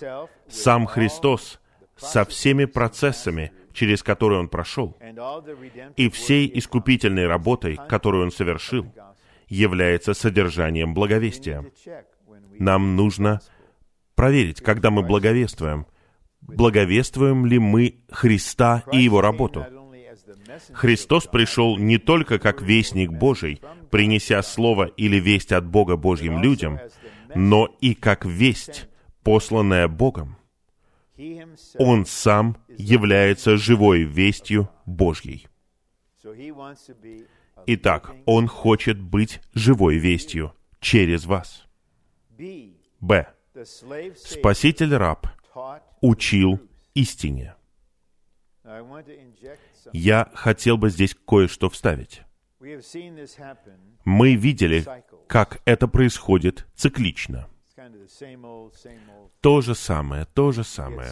сам 0.48 0.86
Христос, 0.86 1.60
со 1.96 2.26
всеми 2.26 2.66
процессами, 2.66 3.52
через 3.74 4.04
которые 4.04 4.40
Он 4.40 4.50
прошел, 4.50 4.96
и 5.96 6.10
всей 6.10 6.52
искупительной 6.54 7.26
работой, 7.28 7.80
которую 7.90 8.26
Он 8.26 8.32
совершил, 8.32 8.86
является 9.48 10.14
содержанием 10.14 10.94
благовестия. 10.94 11.66
Нам 12.60 12.96
нужно 12.96 13.42
проверить, 14.18 14.62
когда 14.62 14.90
мы 14.90 15.04
благовествуем, 15.04 15.86
благовествуем 16.42 17.46
ли 17.46 17.60
мы 17.60 18.04
Христа 18.10 18.84
и 18.92 18.98
Его 18.98 19.22
работу. 19.22 19.66
Христос 20.74 21.28
пришел 21.28 21.78
не 21.78 22.00
только 22.00 22.40
как 22.40 22.62
вестник 22.62 23.12
Божий, 23.12 23.62
принеся 23.92 24.42
слово 24.42 24.86
или 24.86 25.18
весть 25.18 25.52
от 25.52 25.66
Бога 25.66 25.96
Божьим 25.96 26.42
людям, 26.42 26.80
но 27.36 27.70
и 27.80 27.94
как 27.94 28.26
весть, 28.26 28.90
посланная 29.24 29.88
Богом. 29.88 30.36
Он 31.78 32.06
сам 32.06 32.58
является 32.76 33.56
живой 33.56 34.04
вестью 34.04 34.70
Божьей. 34.86 35.48
Итак, 37.68 38.16
Он 38.26 38.48
хочет 38.48 39.00
быть 39.00 39.42
живой 39.54 39.98
вестью 39.98 40.54
через 40.80 41.26
вас. 41.26 41.68
Б. 43.00 43.37
Спаситель-раб 43.66 45.28
учил 46.02 46.60
истине. 46.94 47.56
Я 49.94 50.30
хотел 50.34 50.78
бы 50.78 50.90
здесь 50.90 51.16
кое-что 51.28 51.70
вставить. 51.70 52.22
Мы 54.04 54.36
видели, 54.36 54.86
как 55.28 55.62
это 55.66 55.88
происходит 55.88 56.66
циклично. 56.76 57.48
То 59.42 59.62
же 59.62 59.76
самое, 59.76 60.26
то 60.26 60.52
же 60.52 60.64
самое. 60.64 61.12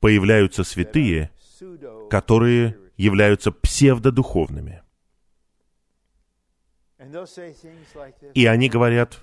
Появляются 0.00 0.64
святые, 0.64 1.30
которые 2.10 2.78
являются 2.96 3.52
псевдодуховными. 3.52 4.82
И 8.34 8.46
они 8.46 8.68
говорят 8.68 9.18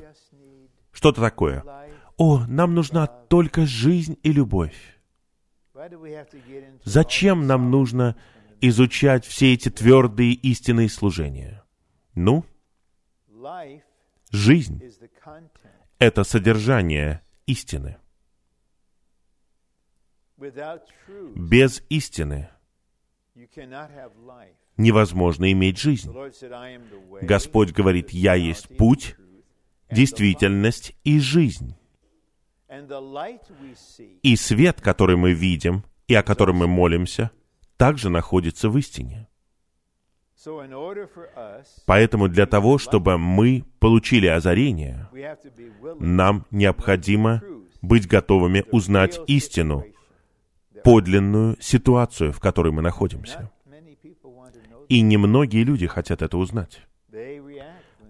что-то 0.97 1.21
такое. 1.21 1.63
О, 2.17 2.43
нам 2.47 2.73
нужна 2.73 3.05
только 3.05 3.67
жизнь 3.67 4.17
и 4.23 4.31
любовь. 4.31 4.75
Зачем 6.83 7.45
нам 7.45 7.69
нужно 7.69 8.17
изучать 8.61 9.23
все 9.23 9.53
эти 9.53 9.69
твердые 9.69 10.33
истинные 10.33 10.89
служения? 10.89 11.63
Ну, 12.15 12.45
жизнь— 14.31 14.81
это 15.99 16.23
содержание 16.23 17.21
истины. 17.45 17.97
Без 21.35 21.83
истины 21.89 22.49
невозможно 24.77 25.51
иметь 25.51 25.77
жизнь. 25.77 26.11
Господь 27.21 27.71
говорит, 27.71 28.09
«Я 28.09 28.33
есть 28.33 28.75
путь, 28.77 29.15
действительность 29.91 30.95
и 31.03 31.19
жизнь». 31.19 31.75
И 34.23 34.35
свет, 34.35 34.81
который 34.81 35.15
мы 35.15 35.33
видим, 35.33 35.83
и 36.07 36.15
о 36.15 36.23
котором 36.23 36.57
мы 36.57 36.67
молимся, 36.67 37.31
также 37.77 38.09
находится 38.09 38.69
в 38.69 38.77
истине. 38.77 39.27
Поэтому 41.85 42.27
для 42.27 42.45
того, 42.45 42.77
чтобы 42.77 43.17
мы 43.17 43.63
получили 43.79 44.27
озарение, 44.27 45.09
нам 45.99 46.45
необходимо 46.51 47.41
быть 47.81 48.07
готовыми 48.07 48.63
узнать 48.71 49.19
истину, 49.27 49.85
подлинную 50.83 51.57
ситуацию, 51.59 52.31
в 52.31 52.39
которой 52.39 52.71
мы 52.71 52.81
находимся. 52.81 53.51
И 54.89 55.01
немногие 55.01 55.63
люди 55.63 55.87
хотят 55.87 56.21
это 56.21 56.37
узнать. 56.37 56.81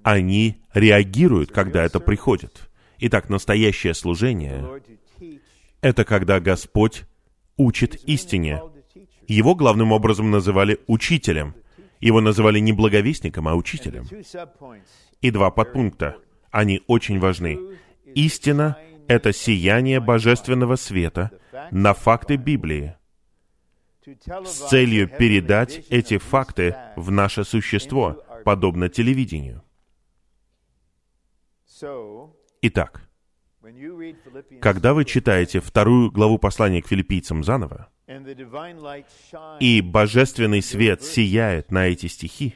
Они 0.08 0.56
реагируют, 0.74 1.52
когда 1.52 1.84
это 1.84 2.00
приходит. 2.00 2.70
Итак, 3.00 3.28
настоящее 3.28 3.94
служение— 3.94 4.66
это 5.82 6.06
когда 6.06 6.40
Господь 6.40 7.04
учит 7.58 7.96
истине. 8.06 8.62
Его 9.28 9.54
главным 9.54 9.92
образом 9.92 10.32
называли 10.32 10.80
учителем. 10.88 11.56
Его 12.00 12.22
называли 12.22 12.60
не 12.60 12.72
благовестником, 12.72 13.50
а 13.50 13.56
учителем. 13.56 14.08
И 15.20 15.30
два 15.30 15.52
подпункта. 15.52 16.16
Они 16.52 16.82
очень 16.88 17.20
важны. 17.20 17.60
Истина— 18.16 18.78
это 19.10 19.34
сияние 19.34 20.00
божественного 20.00 20.78
света 20.78 21.32
на 21.70 21.94
факты 21.94 22.38
Библии 22.38 22.96
с 24.46 24.70
целью 24.70 25.10
передать 25.10 25.86
эти 25.90 26.18
факты 26.18 26.78
в 26.96 27.12
наше 27.12 27.44
существо, 27.44 28.24
подобно 28.46 28.88
телевидению. 28.88 29.64
Итак, 32.62 33.08
когда 34.62 34.94
вы 34.94 35.06
читаете 35.06 35.60
вторую 35.60 36.12
главу 36.12 36.38
послания 36.38 36.82
к 36.82 36.88
филиппийцам 36.88 37.44
заново, 37.44 37.90
и 39.60 39.82
божественный 39.82 40.62
свет 40.62 41.04
сияет 41.04 41.72
на 41.72 41.88
эти 41.88 42.08
стихи, 42.08 42.56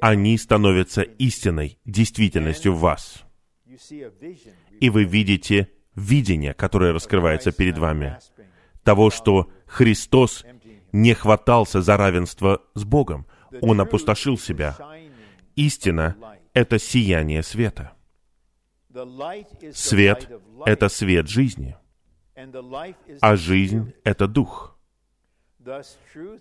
они 0.00 0.38
становятся 0.38 1.02
истиной, 1.02 1.78
действительностью 1.84 2.72
в 2.74 2.80
вас. 2.80 3.24
И 4.80 4.90
вы 4.90 5.04
видите 5.04 5.70
видение, 5.94 6.54
которое 6.54 6.92
раскрывается 6.92 7.52
перед 7.52 7.78
вами, 7.78 8.18
того, 8.84 9.10
что 9.10 9.50
Христос 9.66 10.46
не 10.92 11.14
хватался 11.14 11.82
за 11.82 11.96
равенство 11.96 12.62
с 12.74 12.84
Богом. 12.84 13.26
Он 13.60 13.80
опустошил 13.80 14.38
себя. 14.38 14.76
Истина— 15.56 16.16
это 16.58 16.78
сияние 16.78 17.42
света. 17.42 17.92
Свет— 19.72 20.28
это 20.66 20.88
свет 20.88 21.28
жизни, 21.28 21.76
а 23.20 23.36
жизнь— 23.36 23.92
это 24.04 24.26
дух. 24.26 24.76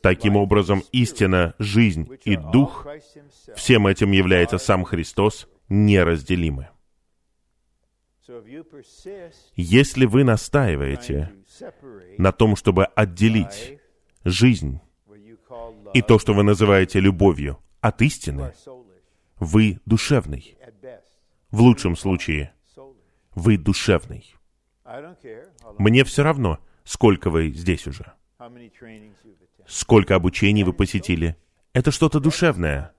Таким 0.02 0.38
образом, 0.38 0.84
истина, 0.92 1.54
жизнь 1.60 2.08
и 2.24 2.36
дух, 2.36 2.88
всем 3.56 3.86
этим 3.86 4.12
является 4.12 4.58
сам 4.58 4.86
Христос, 4.86 5.48
неразделимы. 5.70 6.70
Если 9.56 10.06
вы 10.06 10.24
настаиваете 10.24 11.32
на 12.18 12.32
том, 12.32 12.56
чтобы 12.56 12.86
отделить 12.86 13.80
жизнь 14.24 14.80
и 15.94 16.02
то, 16.02 16.18
что 16.18 16.34
вы 16.34 16.44
называете 16.44 17.00
любовью, 17.00 17.60
от 17.82 18.02
истины, 18.02 18.54
вы 19.40 19.80
душевный. 19.86 20.58
В 21.52 21.62
лучшем 21.62 21.96
случае, 21.96 22.54
вы 23.36 23.58
душевный. 23.58 24.34
Мне 25.78 26.04
все 26.04 26.24
равно, 26.24 26.60
сколько 26.84 27.30
вы 27.30 27.52
здесь 27.52 27.88
уже. 27.88 28.14
Сколько 29.68 30.16
обучений 30.16 30.64
вы 30.64 30.74
посетили. 30.74 31.38
Это 31.74 31.92
что-то 31.92 32.20
душевное. 32.20 32.94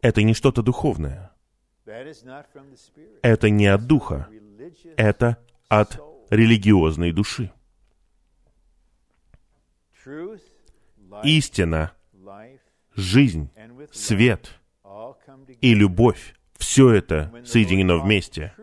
Это 0.00 0.22
не 0.22 0.34
что-то 0.34 0.62
духовное. 0.62 1.30
Это 3.22 3.50
не 3.50 3.66
от 3.66 3.86
духа. 3.86 4.28
Это 4.96 5.38
от 5.68 6.00
религиозной 6.30 7.12
души. 7.12 7.52
Истина, 11.22 11.92
жизнь, 12.96 13.50
свет 13.92 14.61
и 15.60 15.74
любовь 15.74 16.34
все 16.56 16.90
это 16.90 17.32
соединено 17.44 17.98
вместе. 17.98 18.54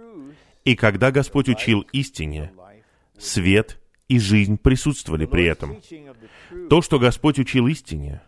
И 0.66 0.76
когда 0.76 1.12
Господь 1.12 1.50
учил 1.50 1.82
истине, 1.92 2.52
свет 3.18 3.80
и 4.08 4.20
жизнь 4.20 4.58
присутствовали 4.58 5.26
при 5.26 5.46
этом. 5.46 5.78
То, 6.70 6.82
что 6.82 7.00
Господь 7.00 7.40
учил 7.40 7.68
истине, 7.68 8.22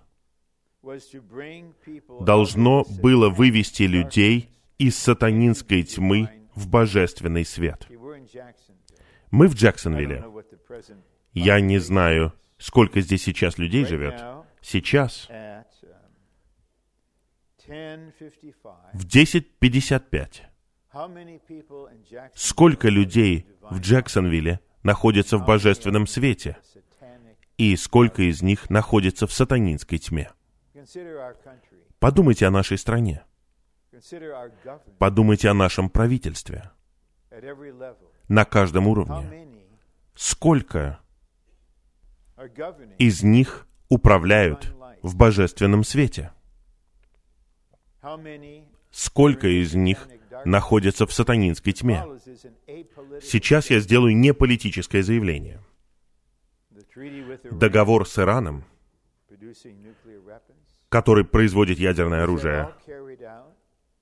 должно 2.22 2.86
было 3.02 3.30
вывести 3.30 3.84
людей 3.84 4.50
из 4.78 4.98
сатанинской 4.98 5.84
тьмы 5.84 6.30
в 6.56 6.68
божественный 6.68 7.46
свет. 7.46 7.88
Мы 9.30 9.48
в 9.48 9.56
Джексонвилле. 9.56 10.26
Я 11.34 11.60
не 11.62 11.78
знаю, 11.80 12.34
сколько 12.58 13.00
здесь 13.02 13.24
сейчас 13.24 13.58
людей 13.58 13.86
живет. 13.86 14.22
Сейчас 14.62 15.30
в 18.94 19.06
10.55. 19.06 20.42
Сколько 22.36 22.90
людей 22.90 23.48
в 23.62 23.80
Джексонвилле 23.80 24.60
находятся 24.84 25.38
в 25.38 25.46
божественном 25.46 26.06
свете? 26.06 26.58
И 27.58 27.78
сколько 27.78 28.24
из 28.24 28.42
них 28.42 28.70
находится 28.70 29.26
в 29.26 29.32
сатанинской 29.32 30.00
тьме? 30.00 30.32
Подумайте 32.00 32.46
о 32.48 32.52
нашей 32.52 32.78
стране. 32.78 33.24
Подумайте 34.98 35.50
о 35.50 35.54
нашем 35.54 35.90
правительстве. 35.90 36.72
На 38.28 38.44
каждом 38.46 38.88
уровне. 38.88 39.48
Сколько 40.16 41.00
из 42.98 43.24
них 43.24 43.68
управляют 43.88 44.76
в 45.04 45.16
божественном 45.16 45.84
свете? 45.84 46.34
Сколько 48.92 49.48
из 49.48 49.74
них 49.74 50.08
находятся 50.46 51.06
в 51.06 51.14
сатанинской 51.14 51.74
тьме? 51.74 52.04
Сейчас 53.22 53.70
я 53.70 53.80
сделаю 53.80 54.16
не 54.16 54.34
политическое 54.34 55.04
заявление. 55.04 55.62
Договор 57.52 58.08
с 58.08 58.18
Ираном 58.20 58.66
который 60.92 61.24
производит 61.24 61.80
ядерное 61.80 62.24
оружие, 62.24 62.76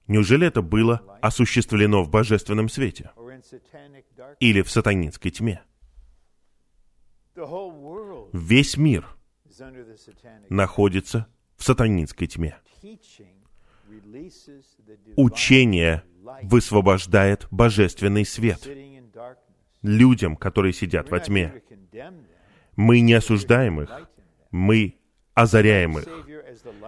неужели 0.08 0.48
это 0.48 0.64
было 0.64 1.20
осуществлено 1.22 2.02
в 2.02 2.10
божественном 2.10 2.68
свете 2.68 3.12
или 4.40 4.64
в 4.64 4.72
сатанинской 4.72 5.30
тьме? 5.30 5.62
Весь 8.34 8.76
мир 8.76 9.08
находится 10.50 11.28
в 11.58 11.64
сатанинской 11.64 12.28
тьме. 12.28 12.58
Учение 15.16 16.04
высвобождает 16.44 17.48
божественный 17.52 18.26
свет 18.26 18.68
людям, 19.82 20.36
которые 20.36 20.74
сидят 20.74 21.10
во 21.10 21.20
тьме. 21.20 21.62
Мы 22.76 23.02
не 23.02 23.14
осуждаем 23.14 23.82
их, 23.82 24.10
мы 24.52 24.96
озаряем 25.34 25.98
их. 26.00 26.08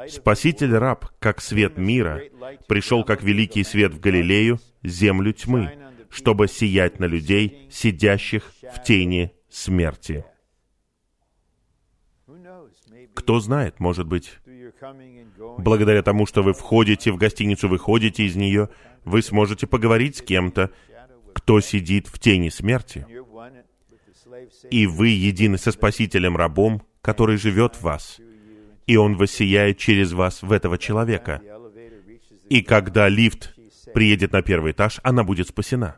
Спаситель 0.09 0.73
раб, 0.75 1.05
как 1.19 1.41
свет 1.41 1.77
мира, 1.77 2.21
пришел 2.67 3.03
как 3.03 3.23
великий 3.23 3.63
свет 3.63 3.93
в 3.93 3.99
Галилею, 3.99 4.59
землю 4.83 5.33
тьмы, 5.33 5.77
чтобы 6.09 6.47
сиять 6.47 6.99
на 6.99 7.05
людей, 7.05 7.67
сидящих 7.71 8.51
в 8.73 8.83
тени 8.83 9.33
смерти. 9.49 10.25
Кто 13.13 13.39
знает, 13.39 13.79
может 13.79 14.07
быть, 14.07 14.39
благодаря 15.57 16.01
тому, 16.01 16.25
что 16.25 16.43
вы 16.43 16.53
входите 16.53 17.11
в 17.11 17.17
гостиницу, 17.17 17.67
выходите 17.67 18.23
из 18.23 18.35
нее, 18.35 18.69
вы 19.05 19.21
сможете 19.21 19.67
поговорить 19.67 20.17
с 20.17 20.21
кем-то, 20.21 20.71
кто 21.33 21.59
сидит 21.61 22.07
в 22.07 22.19
тени 22.19 22.49
смерти, 22.49 23.05
и 24.69 24.87
вы 24.87 25.09
едины 25.09 25.57
со 25.57 25.71
Спасителем-рабом, 25.71 26.83
который 27.01 27.37
живет 27.37 27.75
в 27.75 27.81
вас, 27.81 28.19
и 28.87 28.97
Он 28.97 29.15
воссияет 29.15 29.77
через 29.77 30.13
вас 30.13 30.41
в 30.41 30.51
этого 30.51 30.77
человека. 30.77 31.41
И 32.49 32.61
когда 32.61 33.07
лифт 33.07 33.55
приедет 33.93 34.33
на 34.33 34.41
первый 34.41 34.73
этаж, 34.73 34.99
она 35.03 35.23
будет 35.23 35.47
спасена. 35.47 35.97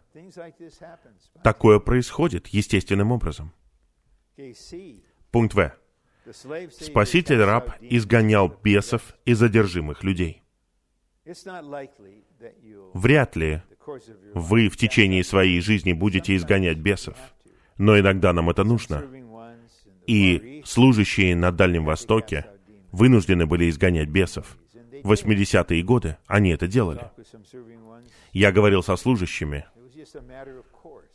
Такое 1.43 1.79
происходит 1.79 2.47
естественным 2.47 3.11
образом. 3.11 3.53
Пункт 5.31 5.53
В. 5.55 5.71
Спаситель-раб 6.31 7.71
изгонял 7.81 8.47
бесов 8.63 9.13
и 9.25 9.33
задержимых 9.33 10.03
людей. 10.03 10.41
Вряд 12.93 13.35
ли 13.35 13.61
вы 14.33 14.69
в 14.69 14.77
течение 14.77 15.23
своей 15.23 15.59
жизни 15.61 15.93
будете 15.93 16.35
изгонять 16.35 16.77
бесов, 16.77 17.17
но 17.77 17.99
иногда 17.99 18.33
нам 18.33 18.49
это 18.49 18.63
нужно. 18.63 19.03
И 20.07 20.61
служащие 20.65 21.35
на 21.35 21.51
Дальнем 21.51 21.85
Востоке 21.85 22.45
вынуждены 22.91 23.45
были 23.45 23.69
изгонять 23.69 24.09
бесов. 24.09 24.57
В 25.03 25.11
80-е 25.11 25.83
годы 25.83 26.17
они 26.27 26.51
это 26.51 26.67
делали. 26.67 27.11
Я 28.31 28.51
говорил 28.51 28.83
со 28.83 28.95
служащими. 28.95 29.65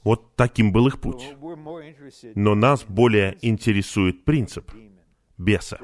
Вот 0.04 0.34
таким 0.36 0.72
был 0.72 0.86
их 0.86 1.00
путь. 1.00 1.34
Но 2.34 2.54
нас 2.54 2.84
более 2.84 3.36
интересует 3.42 4.24
принцип. 4.24 4.70
Беса. 5.39 5.78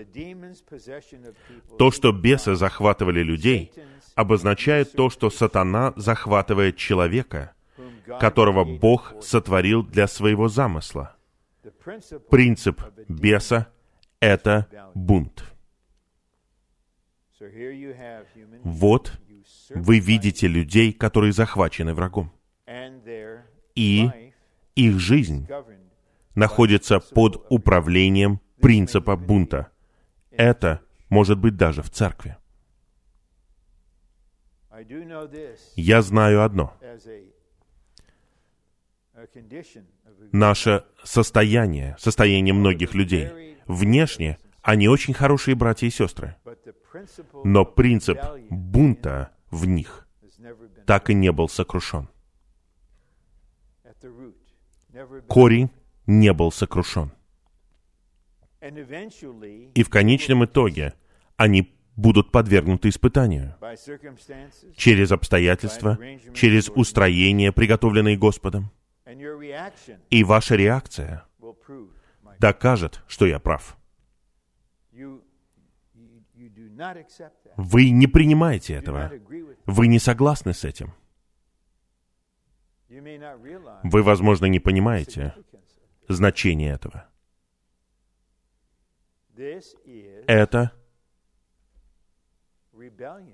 То, 1.79 1.91
что 1.91 2.13
бесы 2.13 2.55
захватывали 2.57 3.23
людей, 3.23 3.73
обозначает 4.15 4.93
то, 4.93 5.11
что 5.11 5.31
сатана 5.31 5.93
захватывает 5.97 6.77
человека, 6.77 7.53
которого 8.21 8.65
Бог 8.65 9.15
сотворил 9.23 9.83
для 9.83 10.07
своего 10.07 10.49
замысла. 10.49 11.17
Принцип 12.31 12.83
беса— 13.09 13.69
это 14.21 14.69
бунт. 14.95 15.45
Вот 18.63 19.13
вы 19.71 19.99
видите 19.99 20.47
людей, 20.47 20.93
которые 20.93 21.33
захвачены 21.33 21.95
врагом. 21.95 22.33
И 23.75 24.11
их 24.75 24.99
жизнь 24.99 25.47
находится 26.35 27.01
под 27.01 27.45
управлением 27.49 28.41
принципа 28.65 29.17
бунта. 29.17 29.71
Это 30.31 30.81
может 31.11 31.39
быть 31.39 31.57
даже 31.57 31.83
в 31.83 31.91
церкви. 31.91 32.37
Я 35.77 36.03
знаю 36.03 36.43
одно. 36.43 36.73
Наше 40.33 40.85
состояние, 41.05 41.97
состояние 41.99 42.55
многих 42.55 42.95
людей, 42.95 43.59
внешне 43.67 44.39
они 44.63 44.89
очень 44.89 45.13
хорошие 45.15 45.55
братья 45.55 45.87
и 45.87 45.91
сестры, 45.91 46.37
но 47.45 47.67
принцип 47.67 48.19
бунта 48.51 49.31
в 49.51 49.67
них 49.67 50.09
так 50.87 51.11
и 51.11 51.15
не 51.15 51.31
был 51.33 51.49
сокрушен. 51.49 52.09
Корень 55.29 55.71
не 56.07 56.33
был 56.33 56.51
сокрушен. 56.51 57.13
И 59.75 59.83
в 59.83 59.91
конечном 59.91 60.45
итоге 60.45 60.95
они 61.37 61.75
будут 61.97 62.33
подвергнуты 62.33 62.89
испытанию 62.89 63.57
через 64.77 65.13
обстоятельства, 65.13 65.99
через 66.33 66.69
устроения, 66.71 67.53
приготовленные 67.53 68.17
Господом. 68.17 68.71
И 70.11 70.25
ваша 70.25 70.57
реакция 70.57 71.25
докажет, 72.39 73.03
что 73.07 73.27
я 73.27 73.39
прав. 73.39 73.77
Вы 77.57 77.91
не 77.91 78.07
принимаете 78.07 78.75
этого. 78.75 79.13
Вы 79.67 79.87
не 79.87 79.99
согласны 79.99 80.53
с 80.55 80.65
этим. 80.65 80.95
Вы, 82.89 84.03
возможно, 84.03 84.47
не 84.47 84.61
понимаете 84.61 85.35
значение 86.09 86.73
этого. 86.73 87.09
Это 90.27 90.73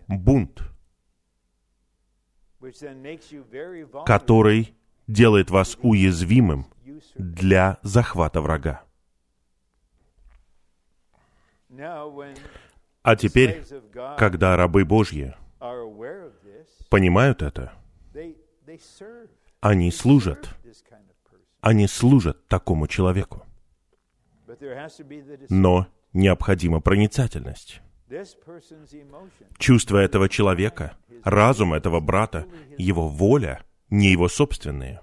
бунт, 0.09 0.63
который 4.07 4.75
делает 5.07 5.51
вас 5.51 5.77
уязвимым 5.83 6.67
для 7.17 7.79
захвата 7.83 8.41
врага. 8.41 8.83
А 13.03 13.17
теперь, 13.17 13.65
когда 14.19 14.57
рабы 14.57 14.85
Божьи 14.85 15.35
понимают 16.89 17.43
это, 17.43 17.73
они 19.61 19.91
служат. 19.91 20.49
Они 21.61 21.87
служат 21.87 22.47
такому 22.49 22.87
человеку. 22.89 23.47
Но 25.49 25.87
необходима 26.13 26.81
проницательность. 26.81 27.83
Чувства 29.59 29.99
этого 29.99 30.29
человека, 30.29 30.97
разум 31.25 31.75
этого 31.75 32.01
брата, 32.01 32.47
его 32.77 33.09
воля 33.09 33.63
не 33.89 34.11
его 34.11 34.29
собственные. 34.29 35.01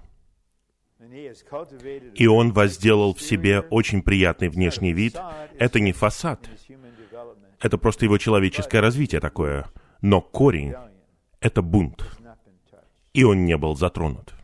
И 2.14 2.26
он 2.26 2.52
возделал 2.52 3.14
в 3.14 3.22
себе 3.22 3.60
очень 3.60 4.02
приятный 4.02 4.48
внешний 4.48 4.92
вид. 4.92 5.16
Это 5.58 5.80
не 5.80 5.92
фасад, 5.92 6.48
это 7.60 7.78
просто 7.78 8.04
его 8.04 8.18
человеческое 8.18 8.80
развитие 8.80 9.20
такое. 9.20 9.66
Но 10.02 10.20
корень 10.20 10.74
это 11.40 11.62
бунт, 11.62 12.04
и 13.14 13.24
он 13.24 13.44
не 13.44 13.56
был 13.56 13.74
затронут. 13.74 14.34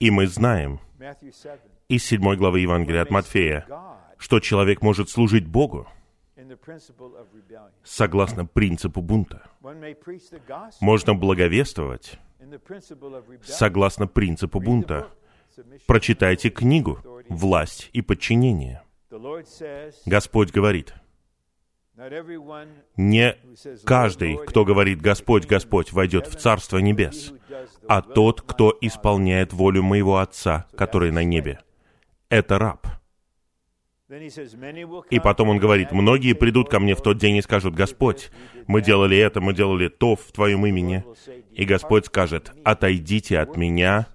И 0.00 0.10
мы 0.10 0.26
знаем 0.26 0.80
Matthew 0.98 1.32
7 1.32 1.73
из 1.88 2.04
7 2.04 2.36
главы 2.36 2.60
Евангелия 2.60 3.02
от 3.02 3.10
Матфея, 3.10 3.66
что 4.18 4.40
человек 4.40 4.82
может 4.82 5.10
служить 5.10 5.46
Богу 5.46 5.86
согласно 7.82 8.46
принципу 8.46 9.00
бунта. 9.02 9.42
Можно 10.80 11.14
благовествовать 11.14 12.18
согласно 13.42 14.06
принципу 14.06 14.60
бунта. 14.60 15.08
Прочитайте 15.86 16.50
книгу 16.50 16.98
«Власть 17.28 17.90
и 17.92 18.02
подчинение». 18.02 18.82
Господь 20.04 20.50
говорит, 20.50 20.94
не 22.96 23.36
каждый, 23.84 24.36
кто 24.46 24.64
говорит 24.64 25.00
«Господь, 25.00 25.46
Господь», 25.46 25.92
войдет 25.92 26.26
в 26.26 26.34
Царство 26.36 26.78
Небес, 26.78 27.32
а 27.88 28.02
тот, 28.02 28.42
кто 28.42 28.76
исполняет 28.80 29.52
волю 29.52 29.84
моего 29.84 30.18
Отца, 30.18 30.66
который 30.76 31.12
на 31.12 31.22
небе. 31.22 31.60
Это 32.28 32.58
раб. 32.58 32.86
И 35.10 35.18
потом 35.18 35.48
он 35.48 35.58
говорит, 35.58 35.92
многие 35.92 36.34
придут 36.34 36.68
ко 36.68 36.78
мне 36.78 36.94
в 36.94 37.00
тот 37.00 37.18
день 37.18 37.36
и 37.36 37.42
скажут, 37.42 37.74
Господь, 37.74 38.30
мы 38.66 38.82
делали 38.82 39.16
это, 39.16 39.40
мы 39.40 39.54
делали 39.54 39.88
то 39.88 40.14
в 40.14 40.30
Твоем 40.30 40.66
имени. 40.66 41.04
И 41.52 41.64
Господь 41.64 42.06
скажет, 42.06 42.52
отойдите 42.64 43.38
от 43.38 43.56
меня, 43.56 44.06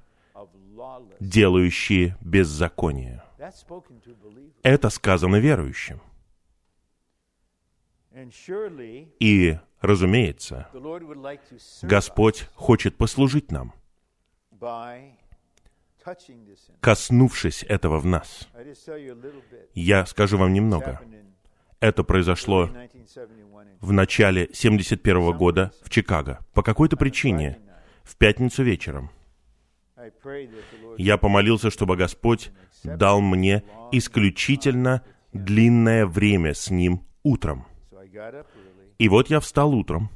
делающие 1.20 2.16
беззаконие. 2.22 3.24
Это 4.62 4.89
сказано 4.89 5.38
верующим. 5.38 6.01
И, 9.20 9.57
разумеется, 9.82 10.68
Господь 11.82 12.47
хочет 12.53 12.97
послужить 12.97 13.51
нам, 13.51 13.74
коснувшись 16.82 17.64
этого 17.64 17.99
в 17.99 18.05
нас. 18.05 18.47
Я 19.74 20.05
скажу 20.05 20.38
вам 20.38 20.53
немного. 20.53 21.01
Это 21.80 22.03
произошло 22.03 22.64
1971 22.64 23.45
in 23.45 23.78
в 23.80 23.91
начале 23.93 24.49
71 24.53 25.38
года 25.38 25.72
в 25.84 25.89
Чикаго. 25.89 26.39
По 26.53 26.62
какой-то 26.64 26.97
причине, 26.97 27.60
в 28.03 28.18
пятницу 28.18 28.64
вечером, 28.64 29.12
я 30.97 31.18
помолился, 31.18 31.70
чтобы 31.70 31.95
Господь 31.95 32.51
дал 32.84 33.22
мне 33.22 33.64
исключительно 33.91 35.03
длинное 35.34 36.05
время 36.05 36.53
с 36.53 36.70
Ним 36.70 37.05
утром. 37.24 37.66
И 38.97 39.10
вот 39.10 39.30
я 39.30 39.39
встал 39.39 39.74
утром, 39.74 40.10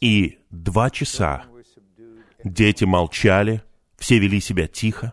и 0.00 0.38
два 0.50 0.90
часа 0.90 1.44
дети 2.44 2.84
молчали, 2.84 3.62
все 4.02 4.18
вели 4.18 4.40
себя 4.40 4.66
тихо. 4.66 5.12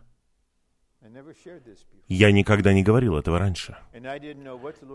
Я 2.07 2.31
никогда 2.31 2.73
не 2.73 2.81
говорил 2.81 3.17
этого 3.17 3.37
раньше. 3.37 3.77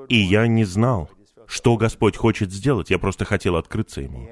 И 0.08 0.16
я 0.16 0.48
не 0.48 0.64
знал, 0.64 1.08
что 1.46 1.76
Господь 1.76 2.16
хочет 2.16 2.50
сделать, 2.50 2.90
я 2.90 2.98
просто 2.98 3.24
хотел 3.24 3.54
открыться 3.54 4.00
Ему. 4.00 4.28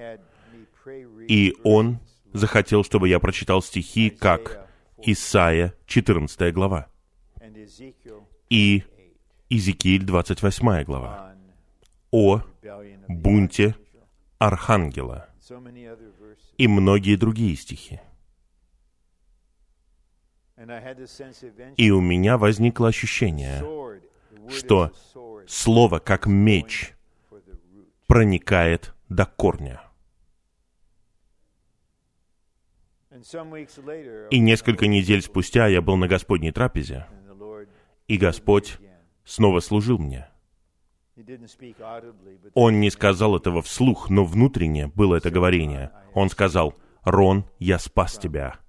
И 1.28 1.54
Он 1.62 2.00
захотел, 2.32 2.82
чтобы 2.82 3.08
я 3.08 3.20
прочитал 3.20 3.62
стихи, 3.62 4.10
как 4.10 4.68
Исаия, 4.98 5.74
14 5.86 6.52
глава, 6.52 6.88
и 8.50 8.82
Иезекииль, 9.48 10.04
28 10.04 10.82
глава, 10.82 11.36
о 12.10 12.42
бунте 13.06 13.76
Архангела 14.38 15.28
и 16.58 16.66
многие 16.66 17.14
другие 17.14 17.54
стихи. 17.54 18.00
И 21.76 21.90
у 21.90 22.00
меня 22.00 22.38
возникло 22.38 22.88
ощущение, 22.88 23.64
что 24.48 24.92
слово, 25.46 25.98
как 25.98 26.26
меч, 26.26 26.94
проникает 28.06 28.94
до 29.08 29.26
корня. 29.26 29.82
И 34.30 34.38
несколько 34.38 34.86
недель 34.86 35.22
спустя 35.22 35.66
я 35.66 35.82
был 35.82 35.96
на 35.96 36.08
Господней 36.08 36.52
трапезе, 36.52 37.06
и 38.08 38.16
Господь 38.16 38.78
снова 39.24 39.60
служил 39.60 39.98
мне. 39.98 40.28
Он 42.54 42.80
не 42.80 42.90
сказал 42.90 43.36
этого 43.36 43.62
вслух, 43.62 44.10
но 44.10 44.24
внутренне 44.24 44.86
было 44.88 45.16
это 45.16 45.30
говорение. 45.30 45.92
Он 46.14 46.30
сказал, 46.30 46.74
«Рон, 47.04 47.44
я 47.58 47.78
спас 47.78 48.16
тебя 48.16 48.62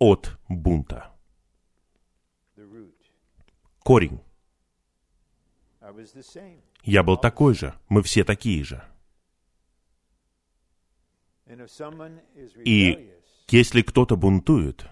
от 0.00 0.36
бунта». 0.48 1.12
Корень. 3.84 4.20
Я 6.82 7.02
был 7.02 7.16
такой 7.16 7.54
же, 7.54 7.74
мы 7.88 8.02
все 8.02 8.24
такие 8.24 8.64
же. 8.64 8.82
И 12.64 13.12
если 13.48 13.82
кто-то 13.82 14.16
бунтует, 14.16 14.86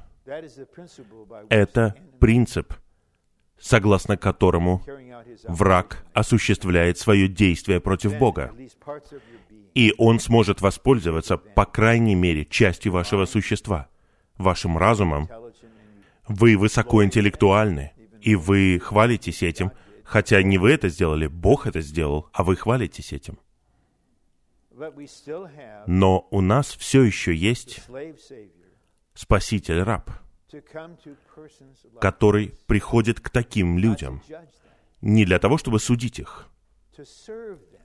это 1.48 1.94
принцип, 2.18 2.74
согласно 3.58 4.16
которому 4.16 4.82
враг 5.44 6.04
осуществляет 6.12 6.98
свое 6.98 7.28
действие 7.28 7.80
против 7.80 8.18
Бога. 8.18 8.54
И 9.74 9.94
он 9.98 10.18
сможет 10.18 10.60
воспользоваться, 10.60 11.36
по 11.36 11.64
крайней 11.64 12.16
мере, 12.16 12.44
частью 12.44 12.92
вашего 12.92 13.26
существа, 13.26 13.88
вашим 14.38 14.78
разумом. 14.78 15.28
Вы 16.26 16.56
высокоинтеллектуальны, 16.56 17.92
и 18.20 18.34
вы 18.34 18.80
хвалитесь 18.82 19.42
этим, 19.42 19.72
хотя 20.04 20.42
не 20.42 20.58
вы 20.58 20.72
это 20.72 20.88
сделали, 20.88 21.26
Бог 21.26 21.66
это 21.66 21.80
сделал, 21.80 22.28
а 22.32 22.44
вы 22.44 22.56
хвалитесь 22.56 23.12
этим. 23.12 23.38
Но 25.86 26.28
у 26.30 26.40
нас 26.40 26.74
все 26.76 27.02
еще 27.02 27.34
есть 27.34 27.82
Спаситель-раб, 29.14 30.10
который 32.00 32.54
приходит 32.66 33.20
к 33.20 33.30
таким 33.30 33.78
людям 33.78 34.22
не 35.00 35.24
для 35.24 35.38
того, 35.38 35.58
чтобы 35.58 35.80
судить 35.80 36.20
их, 36.20 36.48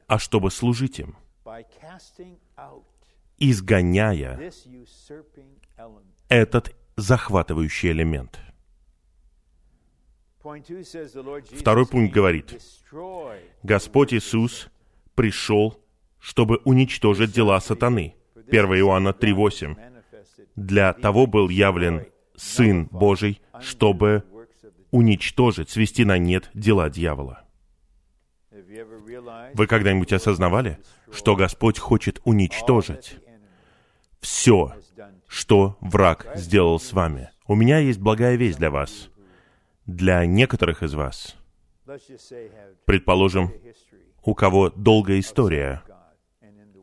а 0.07 0.19
чтобы 0.19 0.51
служить 0.51 0.99
им, 0.99 1.17
изгоняя. 3.37 4.51
Этот 6.33 6.75
захватывающий 6.95 7.91
элемент. 7.91 8.39
Второй 10.39 11.85
пункт 11.85 12.13
говорит, 12.13 12.59
Господь 13.61 14.13
Иисус 14.13 14.69
пришел, 15.13 15.79
чтобы 16.19 16.57
уничтожить 16.65 17.31
дела 17.31 17.59
сатаны. 17.61 18.15
1 18.47 18.65
Иоанна 18.65 19.09
3.8. 19.09 19.75
manifested 19.75 20.47
Для 20.55 20.93
того 20.93 21.27
был 21.27 21.49
явлен 21.49 22.07
Сын 22.35 22.87
Божий, 22.91 23.39
чтобы 23.61 24.23
уничтожить, 24.91 25.69
свести 25.69 26.03
на 26.03 26.17
нет 26.17 26.49
дела 26.55 26.89
дьявола. 26.89 27.43
Вы 29.53 29.67
когда-нибудь 29.67 30.13
осознавали, 30.13 30.79
что 31.11 31.35
Господь 31.35 31.77
хочет 31.77 32.19
уничтожить 32.25 33.19
все, 34.19 34.73
что 35.33 35.77
враг 35.81 36.27
сделал 36.35 36.79
с 36.79 36.93
вами? 36.93 37.31
У 37.47 37.55
меня 37.55 37.79
есть 37.79 37.99
благая 37.99 38.35
весть 38.35 38.59
для 38.59 38.69
вас. 38.69 39.09
Для 39.87 40.25
некоторых 40.27 40.83
из 40.83 40.93
вас, 40.93 41.35
предположим, 42.85 43.51
у 44.21 44.35
кого 44.35 44.69
долгая 44.69 45.19
история 45.19 45.81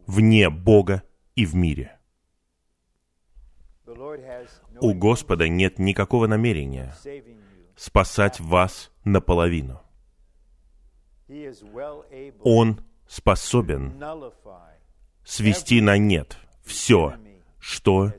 вне 0.06 0.50
Бога 0.50 1.04
и 1.36 1.46
в 1.46 1.54
мире. 1.54 1.96
У 4.80 4.94
Господа 4.94 5.48
нет 5.48 5.78
никакого 5.78 6.26
намерения 6.26 6.92
спасать 7.76 8.40
вас 8.40 8.90
наполовину. 9.04 9.80
Он 12.42 12.80
способен 13.06 13.94
свести 15.24 15.80
на 15.80 15.96
нет 15.98 16.36
все, 16.64 17.14
что 17.60 18.12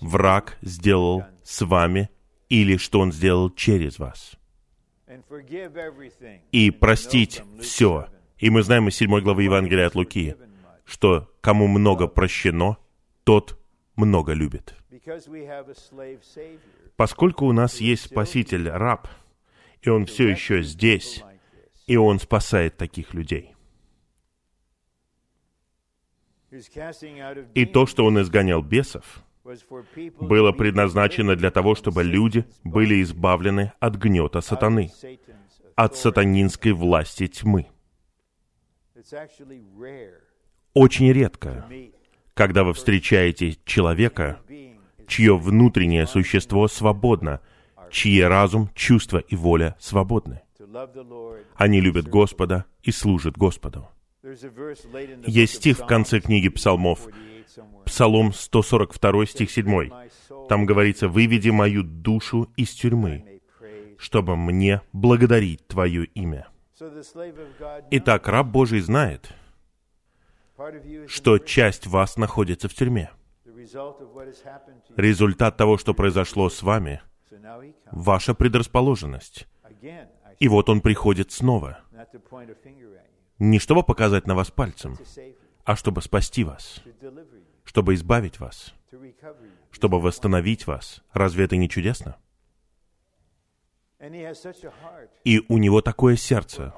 враг 0.00 0.58
сделал 0.62 1.24
с 1.42 1.64
вами 1.64 2.10
или 2.48 2.76
что 2.76 3.00
он 3.00 3.12
сделал 3.12 3.50
через 3.50 3.98
вас. 3.98 4.36
И 6.52 6.70
простить 6.70 7.42
все. 7.60 8.06
7, 8.08 8.18
И 8.38 8.50
мы 8.50 8.62
знаем 8.62 8.88
из 8.88 8.96
7 8.96 9.20
главы 9.20 9.44
Евангелия 9.44 9.86
от 9.86 9.94
Луки, 9.94 10.36
что 10.84 11.30
кому 11.40 11.66
много 11.66 12.06
прощено, 12.06 12.76
тот 13.24 13.58
много 13.96 14.32
любит. 14.32 14.74
Поскольку 16.96 17.46
у 17.46 17.52
нас 17.52 17.80
есть 17.80 18.06
Спаситель, 18.06 18.68
раб, 18.68 19.08
и 19.82 19.88
он 19.88 20.06
все 20.06 20.28
еще 20.28 20.62
здесь, 20.62 21.22
и 21.86 21.96
он 21.96 22.18
спасает 22.18 22.76
таких 22.76 23.14
людей. 23.14 23.54
И 27.54 27.66
то, 27.66 27.86
что 27.86 28.04
он 28.04 28.20
изгонял 28.20 28.62
бесов, 28.62 29.22
было 30.20 30.52
предназначено 30.52 31.36
для 31.36 31.50
того, 31.50 31.74
чтобы 31.74 32.02
люди 32.02 32.44
были 32.64 33.02
избавлены 33.02 33.72
от 33.80 33.96
гнета 33.96 34.40
сатаны, 34.40 34.90
от 35.74 35.96
сатанинской 35.96 36.72
власти 36.72 37.26
тьмы. 37.26 37.68
Очень 40.74 41.12
редко, 41.12 41.68
когда 42.34 42.64
вы 42.64 42.74
встречаете 42.74 43.56
человека, 43.64 44.40
чье 45.06 45.36
внутреннее 45.36 46.06
существо 46.06 46.68
свободно, 46.68 47.40
чьи 47.90 48.20
разум, 48.20 48.70
чувства 48.74 49.18
и 49.18 49.34
воля 49.34 49.76
свободны. 49.78 50.42
Они 51.56 51.80
любят 51.80 52.06
Господа 52.06 52.66
и 52.82 52.92
служат 52.92 53.36
Господу. 53.36 53.88
Есть 55.26 55.54
стих 55.54 55.78
в 55.78 55.86
конце 55.86 56.20
книги 56.20 56.48
Псалмов, 56.48 57.00
48 57.00 57.08
somewhere. 57.08 57.37
Псалом 57.84 58.32
142, 58.32 59.26
стих 59.26 59.50
7. 59.50 59.66
My 59.66 60.10
soul 60.28 60.48
Там 60.48 60.66
говорится, 60.66 61.08
«Выведи 61.08 61.50
мою 61.50 61.82
душу 61.82 62.52
из 62.56 62.70
тюрьмы, 62.70 63.40
чтобы 63.98 64.36
мне 64.36 64.82
благодарить 64.92 65.66
Твое 65.66 66.04
имя». 66.04 66.48
Итак, 67.90 68.28
раб 68.28 68.46
Божий 68.46 68.80
знает, 68.80 69.34
что 71.06 71.38
часть 71.38 71.86
вас 71.86 72.16
находится 72.16 72.68
в 72.68 72.74
тюрьме. 72.74 73.10
Результат 74.96 75.56
того, 75.56 75.78
что 75.78 75.94
произошло 75.94 76.48
с 76.48 76.62
вами, 76.62 77.00
ваша 77.90 78.34
предрасположенность. 78.34 79.46
И 80.38 80.48
вот 80.48 80.68
он 80.68 80.80
приходит 80.80 81.32
снова. 81.32 81.80
Не 83.38 83.58
чтобы 83.58 83.82
показать 83.82 84.26
на 84.26 84.34
вас 84.34 84.50
пальцем, 84.50 84.96
а 85.68 85.76
чтобы 85.76 86.00
спасти 86.00 86.44
вас, 86.44 86.82
чтобы 87.62 87.92
избавить 87.92 88.40
вас, 88.40 88.72
чтобы 89.70 90.00
восстановить 90.00 90.66
вас. 90.66 91.02
Разве 91.12 91.44
это 91.44 91.56
не 91.56 91.68
чудесно? 91.68 92.16
И 95.24 95.44
у 95.46 95.58
него 95.58 95.82
такое 95.82 96.16
сердце 96.16 96.72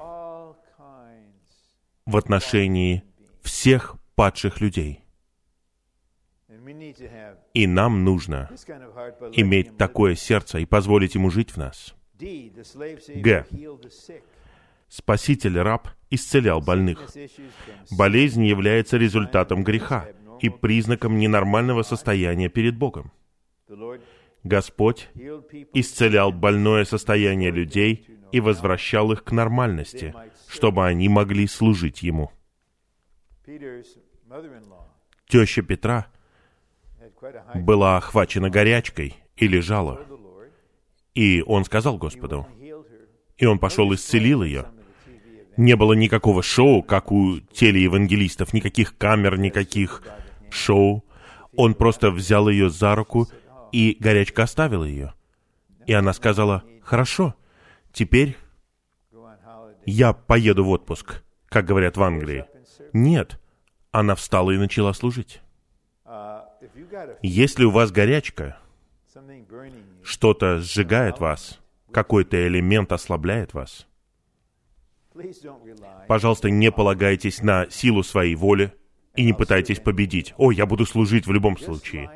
в 2.05 2.17
отношении 2.17 3.03
всех 3.41 3.95
падших 4.15 4.59
людей. 4.59 5.05
И 7.53 7.67
нам 7.67 8.03
нужно 8.03 8.49
иметь 9.31 9.77
такое 9.77 10.15
сердце 10.15 10.59
и 10.59 10.65
позволить 10.65 11.15
ему 11.15 11.29
жить 11.29 11.51
в 11.51 11.57
нас. 11.57 11.95
Г. 12.19 13.45
healed 14.91 15.39
the 15.39 15.51
sick. 15.51 15.51
Спаситель 15.51 15.59
раб 15.59 15.89
исцелял 16.09 16.61
больных. 16.61 17.09
Болезнь 17.91 18.45
является 18.45 18.97
результатом 18.97 19.63
греха 19.63 20.07
и 20.41 20.49
признаком 20.49 21.17
ненормального 21.17 21.83
состояния 21.83 22.49
перед 22.49 22.77
Богом. 22.77 23.11
Господь 24.43 25.09
исцелял 25.73 26.31
больное 26.31 26.83
состояние 26.83 27.51
людей 27.51 28.05
и 28.31 28.39
возвращал 28.39 29.11
их 29.11 29.23
к 29.23 29.31
нормальности, 29.31 30.13
чтобы 30.49 30.85
они 30.85 31.09
могли 31.09 31.47
служить 31.47 32.01
Ему. 32.01 32.31
Теща 35.27 35.61
Петра 35.61 36.07
была 37.55 37.97
охвачена 37.97 38.49
горячкой 38.49 39.15
и 39.37 39.47
лежала, 39.47 40.05
и 41.13 41.43
он 41.45 41.63
сказал 41.65 41.97
Господу, 41.97 42.47
и 43.37 43.45
он 43.45 43.59
пошел 43.59 43.93
исцелил 43.93 44.43
ее. 44.43 44.65
Не 45.61 45.75
было 45.75 45.93
никакого 45.93 46.41
шоу, 46.41 46.81
как 46.81 47.11
у 47.11 47.39
телеевангелистов, 47.53 48.51
никаких 48.51 48.97
камер, 48.97 49.37
никаких 49.37 50.01
шоу. 50.49 51.05
Он 51.55 51.75
просто 51.75 52.09
взял 52.09 52.49
ее 52.49 52.71
за 52.71 52.95
руку, 52.95 53.27
и 53.71 53.95
горячка 53.99 54.43
оставила 54.43 54.85
ее. 54.85 55.13
И 55.85 55.93
она 55.93 56.13
сказала, 56.13 56.63
«Хорошо, 56.81 57.35
теперь 57.93 58.37
я 59.85 60.13
поеду 60.13 60.65
в 60.65 60.69
отпуск», 60.69 61.21
как 61.47 61.65
говорят 61.65 61.95
в 61.95 62.01
Англии. 62.01 62.45
Нет, 62.91 63.39
она 63.91 64.15
встала 64.15 64.49
и 64.49 64.57
начала 64.57 64.93
служить. 64.93 65.41
Если 67.21 67.65
у 67.65 67.69
вас 67.69 67.91
горячка, 67.91 68.57
что-то 70.01 70.57
сжигает 70.57 71.19
вас, 71.19 71.59
какой-то 71.91 72.47
элемент 72.47 72.91
ослабляет 72.91 73.53
вас, 73.53 73.85
пожалуйста, 76.07 76.49
не 76.49 76.71
полагайтесь 76.71 77.41
на 77.41 77.69
силу 77.69 78.03
своей 78.03 78.35
воли 78.35 78.73
и 79.15 79.25
не 79.25 79.33
пытайтесь 79.33 79.79
победить. 79.79 80.33
О, 80.37 80.51
я 80.51 80.65
буду 80.65 80.85
служить 80.85 81.27
в 81.27 81.31
любом 81.31 81.57
случае. 81.57 82.09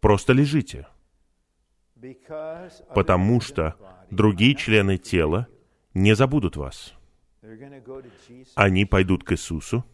Просто 0.00 0.32
лежите, 0.32 0.86
потому 2.94 3.40
что 3.40 3.76
другие 4.10 4.54
члены 4.54 4.98
тела 4.98 5.46
не 5.94 6.14
забудут 6.14 6.56
вас. 6.56 6.94
Они 8.54 8.84
пойдут 8.84 9.24
к 9.24 9.32
Иисусу 9.32 9.84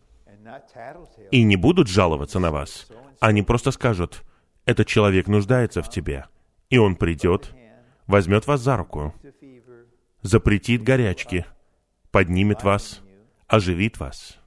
и 1.30 1.42
не 1.42 1.56
будут 1.56 1.88
жаловаться 1.88 2.38
на 2.38 2.50
вас. 2.50 2.88
Они 3.20 3.42
просто 3.42 3.70
скажут, 3.70 4.22
этот 4.64 4.86
человек 4.86 5.28
нуждается 5.28 5.82
в 5.82 5.90
тебе. 5.90 6.26
И 6.70 6.78
он 6.78 6.96
придет, 6.96 7.54
возьмет 8.06 8.46
вас 8.46 8.60
за 8.60 8.76
руку, 8.76 9.14
запретит 10.22 10.82
горячки, 10.82 11.46
поднимет 12.10 12.62
вас, 12.62 13.02
оживит 13.46 13.98
вас. 13.98 14.38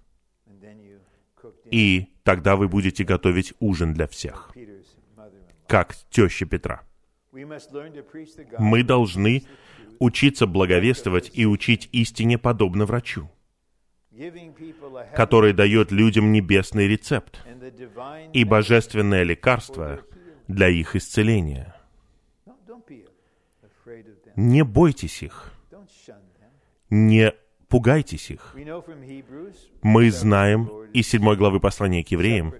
И 1.70 2.10
тогда 2.24 2.56
вы 2.56 2.68
будете 2.68 3.04
готовить 3.04 3.54
ужин 3.60 3.94
для 3.94 4.08
всех, 4.08 4.52
как 5.68 5.96
теща 6.10 6.46
Петра. 6.46 6.84
Мы 7.32 8.84
должны 8.84 9.44
учиться 10.00 10.48
благовествовать 10.48 11.32
и 11.34 11.46
учить 11.46 11.88
истине 11.92 12.38
подобно 12.38 12.86
врачу, 12.86 13.30
который 15.16 15.54
дает 15.54 15.92
людям 15.92 16.32
небесный 16.32 16.88
рецепт 16.88 17.40
и 18.34 18.44
божественное 18.44 19.24
лекарство 19.24 20.02
для 20.48 20.68
их 20.68 20.96
исцеления. 20.96 21.76
Не 24.36 24.64
бойтесь 24.64 25.24
их, 25.24 25.54
не 26.90 27.34
пугайтесь 27.72 28.30
их. 28.30 28.56
Мы 29.82 30.12
знаем 30.12 30.70
из 30.94 31.08
7 31.08 31.36
главы 31.36 31.60
послания 31.60 32.04
к 32.04 32.10
евреям, 32.10 32.54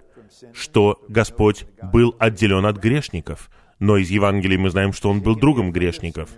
что 0.52 1.04
Господь 1.08 1.66
был 1.92 2.16
отделен 2.18 2.64
от 2.66 2.78
грешников, 2.78 3.50
но 3.78 3.98
из 3.98 4.10
Евангелия 4.10 4.58
мы 4.58 4.70
знаем, 4.70 4.92
что 4.92 5.10
Он 5.10 5.20
был 5.20 5.36
другом 5.36 5.70
грешников. 5.70 6.30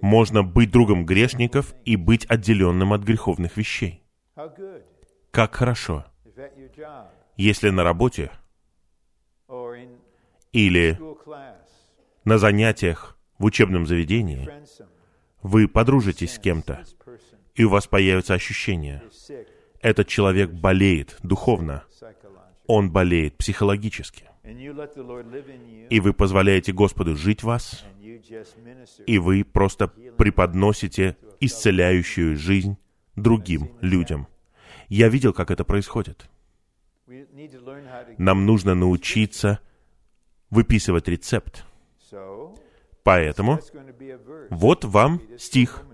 Можно 0.00 0.42
быть 0.42 0.70
другом 0.70 1.04
грешников 1.04 1.74
и 1.84 1.96
быть 1.96 2.24
отделенным 2.26 2.92
от 2.92 3.02
греховных 3.02 3.56
вещей. 3.56 4.02
Как 5.30 5.54
хорошо, 5.54 6.06
если 7.36 7.68
на 7.70 7.84
работе 7.84 8.30
или 10.52 10.98
на 12.24 12.38
занятиях 12.38 13.18
в 13.38 13.44
учебном 13.44 13.86
заведении 13.86 14.50
вы 15.42 15.68
подружитесь 15.68 16.34
с 16.34 16.38
кем-то, 16.38 16.82
и 17.56 17.64
у 17.64 17.70
вас 17.70 17.86
появится 17.86 18.34
ощущение, 18.34 19.02
этот 19.80 20.06
человек 20.08 20.50
болеет 20.50 21.18
духовно, 21.22 21.84
он 22.66 22.90
болеет 22.90 23.36
психологически. 23.36 24.24
И 25.90 26.00
вы 26.00 26.12
позволяете 26.12 26.72
Господу 26.72 27.16
жить 27.16 27.42
в 27.42 27.46
вас, 27.46 27.84
и 29.06 29.18
вы 29.18 29.44
просто 29.44 29.88
преподносите 29.88 31.16
исцеляющую 31.40 32.36
жизнь 32.36 32.76
другим 33.16 33.70
людям. 33.80 34.28
Я 34.88 35.08
видел, 35.08 35.32
как 35.32 35.50
это 35.50 35.64
происходит. 35.64 36.28
Нам 38.18 38.46
нужно 38.46 38.74
научиться 38.74 39.60
выписывать 40.50 41.08
рецепт. 41.08 41.64
Поэтому 43.02 43.60
вот 44.50 44.84
вам 44.84 45.20
стих. 45.38 45.85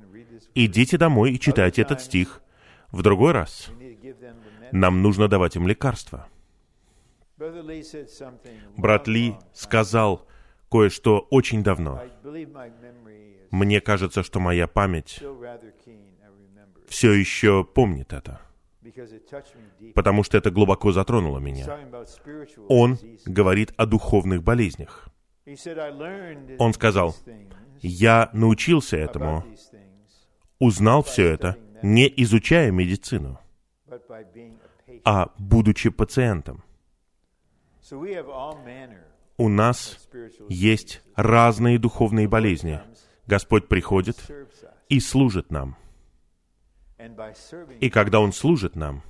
Идите 0.55 0.99
домой 0.99 1.33
и 1.33 1.41
читайте 1.41 1.83
этот 1.83 2.01
стих. 2.01 2.43
В 2.91 3.03
другой 3.03 3.33
раз 3.33 3.71
нам 4.71 5.03
нужно 5.03 5.29
давать 5.29 5.57
им 5.57 5.67
лекарства. 5.67 6.29
Брат 8.77 9.09
Ли 9.09 9.35
сказал 9.53 10.27
кое-что 10.71 11.27
очень 11.31 11.63
давно. 11.63 12.03
Мне 13.51 13.81
кажется, 13.81 14.23
что 14.23 14.41
моя 14.41 14.67
память 14.67 15.23
все 16.89 17.13
еще 17.13 17.65
помнит 17.65 18.13
это, 18.13 18.41
потому 19.95 20.23
что 20.23 20.39
это 20.39 20.51
глубоко 20.51 20.93
затронуло 20.93 21.39
меня. 21.39 21.79
Он 22.69 22.99
говорит 23.27 23.73
о 23.77 23.87
духовных 23.87 24.43
болезнях. 24.43 25.09
Он 26.59 26.73
сказал, 26.73 27.17
Я 27.81 28.31
научился 28.33 28.97
этому, 28.97 29.45
узнал 30.63 31.03
все 31.03 31.27
это, 31.27 31.59
не 31.83 32.07
изучая 32.19 32.71
медицину, 32.71 33.41
а 35.05 35.33
будучи 35.37 35.91
пациентом. 35.91 36.63
У 39.39 39.49
нас 39.49 40.09
есть 40.49 41.03
разные 41.17 41.81
духовные 41.81 42.29
болезни. 42.29 42.81
Господь 43.27 43.67
приходит 43.67 44.17
и 44.89 45.01
служит 45.01 45.51
нам. 45.51 45.77
И 47.81 47.91
когда 47.91 48.21
Он 48.21 48.33
служит 48.33 48.77
нам, 48.77 49.03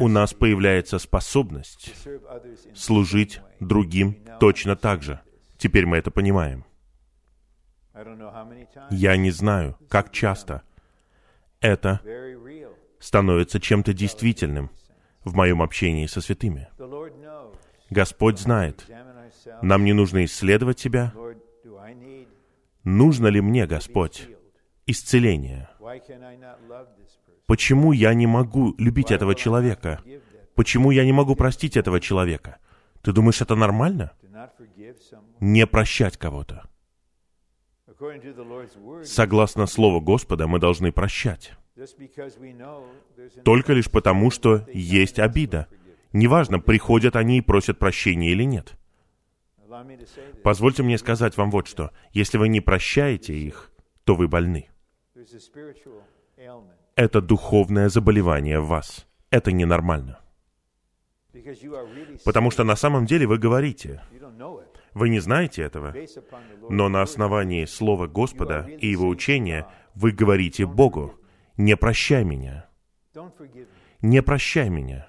у 0.00 0.08
нас 0.08 0.34
появляется 0.34 0.98
способность 0.98 1.94
служить 2.74 3.40
другим 3.60 4.16
точно 4.40 4.74
так 4.74 5.02
же. 5.04 5.20
Теперь 5.58 5.86
мы 5.86 5.96
это 5.98 6.10
понимаем. 6.10 6.64
Я 8.90 9.16
не 9.16 9.30
знаю, 9.30 9.76
как 9.88 10.12
часто 10.12 10.62
это 11.60 12.00
становится 12.98 13.60
чем-то 13.60 13.92
действительным 13.92 14.70
в 15.24 15.34
моем 15.34 15.62
общении 15.62 16.06
со 16.06 16.20
святыми. 16.20 16.68
Господь 17.90 18.38
знает, 18.38 18.86
нам 19.62 19.84
не 19.84 19.92
нужно 19.92 20.24
исследовать 20.24 20.78
себя, 20.78 21.12
нужно 22.84 23.26
ли 23.28 23.40
мне, 23.40 23.66
Господь, 23.66 24.28
исцеление. 24.86 25.68
Почему 27.46 27.92
я 27.92 28.14
не 28.14 28.26
могу 28.26 28.74
любить 28.78 29.10
этого 29.10 29.34
человека? 29.34 30.02
Почему 30.54 30.90
я 30.90 31.04
не 31.04 31.12
могу 31.12 31.34
простить 31.34 31.76
этого 31.76 32.00
человека? 32.00 32.58
Ты 33.02 33.12
думаешь, 33.12 33.40
это 33.40 33.54
нормально? 33.54 34.12
Не 35.40 35.66
прощать 35.66 36.16
кого-то. 36.16 36.68
Согласно 39.04 39.66
Слову 39.66 40.00
Господа, 40.00 40.46
мы 40.46 40.58
должны 40.58 40.92
прощать. 40.92 41.52
Только 43.44 43.72
лишь 43.72 43.90
потому, 43.90 44.30
что 44.30 44.64
есть 44.72 45.18
обида. 45.18 45.68
Неважно, 46.12 46.58
приходят 46.60 47.16
они 47.16 47.38
и 47.38 47.42
просят 47.42 47.78
прощения 47.78 48.30
или 48.30 48.44
нет. 48.44 48.76
Позвольте 50.42 50.82
мне 50.82 50.98
сказать 50.98 51.36
вам 51.36 51.50
вот 51.50 51.68
что. 51.68 51.90
Если 52.12 52.38
вы 52.38 52.48
не 52.48 52.60
прощаете 52.60 53.34
их, 53.34 53.70
то 54.04 54.14
вы 54.14 54.28
больны. 54.28 54.70
Это 56.94 57.20
духовное 57.20 57.88
заболевание 57.88 58.60
в 58.60 58.68
вас. 58.68 59.06
Это 59.30 59.52
ненормально. 59.52 60.20
Потому 62.24 62.50
что 62.50 62.64
на 62.64 62.76
самом 62.76 63.06
деле 63.06 63.26
вы 63.26 63.38
говорите, 63.38 64.02
вы 64.98 65.08
не 65.08 65.20
знаете 65.20 65.62
этого, 65.62 65.94
но 66.68 66.88
на 66.88 67.02
основании 67.02 67.64
Слова 67.64 68.06
Господа 68.06 68.68
и 68.78 68.88
Его 68.88 69.08
учения 69.08 69.66
вы 69.94 70.12
говорите 70.12 70.66
Богу, 70.66 71.14
не 71.56 71.76
прощай 71.76 72.24
меня, 72.24 72.68
не 74.02 74.22
прощай 74.22 74.68
меня. 74.68 75.08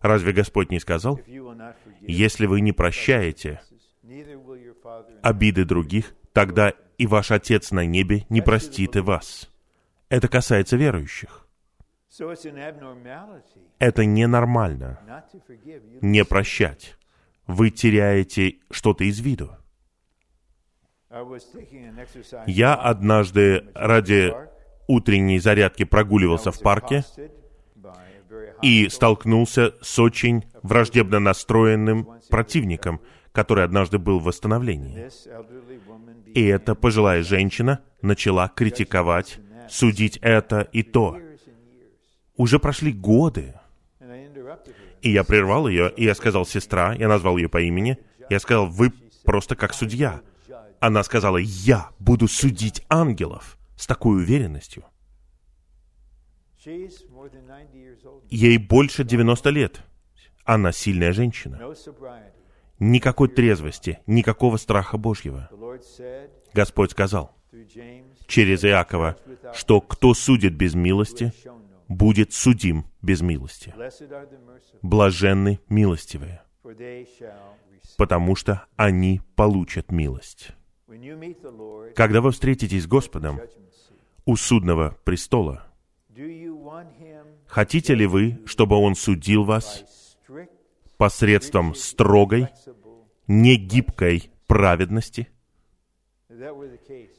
Разве 0.00 0.32
Господь 0.32 0.70
не 0.70 0.78
сказал, 0.78 1.20
если 2.00 2.46
вы 2.46 2.60
не 2.60 2.72
прощаете 2.72 3.60
обиды 5.22 5.64
других, 5.64 6.14
тогда 6.32 6.72
и 6.98 7.06
ваш 7.06 7.30
Отец 7.30 7.70
на 7.70 7.84
небе 7.84 8.26
не 8.28 8.40
простит 8.40 8.96
и 8.96 9.00
вас. 9.00 9.50
Это 10.08 10.28
касается 10.28 10.76
верующих. 10.76 11.48
Это 13.78 14.04
ненормально 14.04 15.22
не 16.00 16.24
прощать. 16.24 16.96
Вы 17.46 17.70
теряете 17.70 18.56
что-то 18.70 19.04
из 19.04 19.20
виду. 19.20 19.50
Я 22.46 22.74
однажды 22.74 23.68
ради 23.74 24.34
утренней 24.88 25.38
зарядки 25.38 25.84
прогуливался 25.84 26.50
в 26.50 26.60
парке 26.60 27.04
и 28.62 28.88
столкнулся 28.88 29.74
с 29.80 29.98
очень 29.98 30.44
враждебно 30.62 31.20
настроенным 31.20 32.08
противником, 32.28 33.00
который 33.32 33.64
однажды 33.64 33.98
был 33.98 34.18
в 34.18 34.24
восстановлении. 34.24 35.08
И 36.34 36.44
эта 36.44 36.74
пожилая 36.74 37.22
женщина 37.22 37.80
начала 38.02 38.48
критиковать, 38.48 39.38
судить 39.68 40.18
это 40.22 40.62
и 40.72 40.82
то. 40.82 41.18
Уже 42.36 42.58
прошли 42.58 42.92
годы. 42.92 43.54
И 45.02 45.10
я 45.10 45.24
прервал 45.24 45.68
ее, 45.68 45.92
и 45.96 46.04
я 46.04 46.14
сказал, 46.14 46.46
сестра, 46.46 46.94
я 46.94 47.08
назвал 47.08 47.36
ее 47.36 47.48
по 47.48 47.60
имени, 47.60 47.98
я 48.30 48.38
сказал, 48.38 48.66
вы 48.66 48.92
просто 49.24 49.56
как 49.56 49.74
судья. 49.74 50.20
Она 50.80 51.02
сказала, 51.02 51.38
я 51.38 51.90
буду 51.98 52.28
судить 52.28 52.84
ангелов 52.88 53.58
с 53.76 53.86
такой 53.86 54.16
уверенностью. 54.16 54.84
She's 56.64 57.08
more 57.10 57.30
than 57.30 57.46
90 57.46 57.76
years 57.76 58.04
old. 58.04 58.22
Ей 58.28 58.58
больше 58.58 59.04
90 59.04 59.50
лет. 59.50 59.82
Она 60.44 60.72
сильная 60.72 61.12
женщина. 61.12 61.60
Никакой 62.78 63.28
трезвости, 63.28 64.00
никакого 64.06 64.56
страха 64.56 64.98
Божьего. 64.98 65.48
Господь 66.52 66.90
сказал 66.90 67.36
через 68.26 68.64
Иакова, 68.64 69.16
что 69.54 69.80
кто 69.80 70.14
судит 70.14 70.54
без 70.54 70.74
милости. 70.74 71.32
Будет 71.88 72.32
судим 72.32 72.86
без 73.02 73.20
милости. 73.20 73.74
Блаженны 74.82 75.60
милостивые, 75.68 76.42
потому 77.96 78.36
что 78.36 78.66
они 78.76 79.20
получат 79.34 79.90
милость. 79.90 80.50
Когда 81.94 82.20
вы 82.20 82.30
встретитесь 82.30 82.84
с 82.84 82.86
Господом 82.86 83.40
у 84.24 84.36
судного 84.36 84.96
престола, 85.04 85.66
хотите 87.46 87.94
ли 87.94 88.06
вы, 88.06 88.40
чтобы 88.46 88.76
Он 88.76 88.94
судил 88.94 89.44
вас 89.44 89.84
посредством 90.96 91.74
строгой, 91.74 92.48
негибкой 93.26 94.30
праведности? 94.46 95.28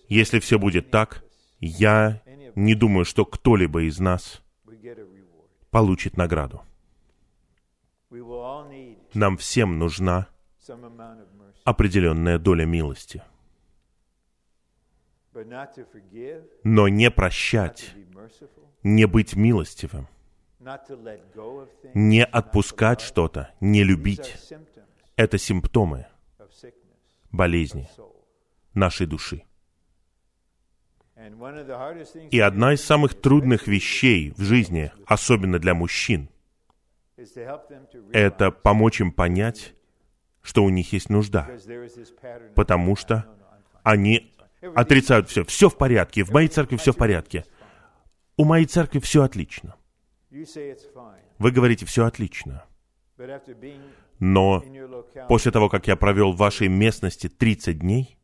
Если 0.10 0.40
все 0.40 0.60
будет 0.60 0.90
так, 0.92 1.24
я 1.60 2.22
не 2.56 2.76
думаю, 2.76 3.06
что 3.06 3.26
кто-либо 3.26 3.84
из 3.84 4.00
нас 4.00 4.42
получит 5.70 6.18
награду. 6.18 6.62
Нам 9.14 9.38
всем 9.38 9.80
нужна 9.80 10.28
определенная 11.64 12.40
доля 12.40 12.66
милости. 12.66 13.24
Но 16.64 16.88
не 16.88 17.12
прощать, 17.12 17.94
не 18.84 19.06
быть 19.06 19.36
милостивым, 19.36 20.08
не 21.94 22.26
отпускать 22.26 23.02
что-то, 23.02 23.54
не 23.60 23.84
любить. 23.84 24.36
это 25.16 25.38
симптомы 25.38 26.08
болезни 27.32 27.90
нашей 28.74 29.06
души. 29.06 29.47
И 32.32 32.40
одна 32.40 32.74
из 32.74 32.84
самых 32.84 33.20
трудных 33.20 33.68
вещей 33.68 34.34
в 34.38 34.42
жизни, 34.42 34.92
особенно 35.06 35.60
для 35.60 35.74
мужчин, 35.74 36.30
это 38.14 38.52
помочь 38.52 39.02
им 39.02 39.12
понять, 39.12 39.74
что 40.42 40.64
у 40.64 40.70
них 40.70 40.94
есть 40.94 41.10
нужда, 41.10 41.50
потому 42.56 42.96
что 42.96 43.26
они 43.84 44.32
отрицают 44.76 45.30
все. 45.30 45.44
Все 45.44 45.70
в 45.70 45.78
порядке, 45.78 46.24
в 46.24 46.32
моей 46.32 46.48
церкви 46.48 46.78
все 46.78 46.92
в 46.92 46.98
порядке. 46.98 47.46
У 48.38 48.46
моей 48.46 48.66
церкви 48.66 49.00
все 49.00 49.24
отлично. 49.24 49.76
Вы 51.40 51.52
говорите, 51.52 51.86
все 51.86 52.06
отлично. 52.06 52.64
Но 54.20 54.64
после 55.28 55.52
того, 55.52 55.70
как 55.70 55.88
я 55.88 55.96
провел 55.96 56.32
в 56.34 56.38
вашей 56.38 56.68
местности 56.68 57.28
30 57.28 57.80
дней, 57.80 58.17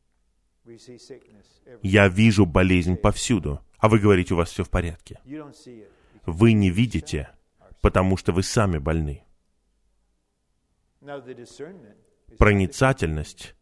я 1.81 2.07
вижу 2.07 2.45
болезнь 2.45 2.95
повсюду, 2.95 3.61
а 3.77 3.89
вы 3.89 3.99
говорите, 3.99 4.33
у 4.33 4.37
вас 4.37 4.49
все 4.49 4.63
в 4.63 4.69
порядке. 4.69 5.19
Вы 6.25 6.53
не 6.53 6.69
видите, 6.69 7.29
потому 7.81 8.17
что 8.17 8.31
вы 8.31 8.43
сами 8.43 8.77
больны. 8.77 9.23
Проницательность 12.37 13.55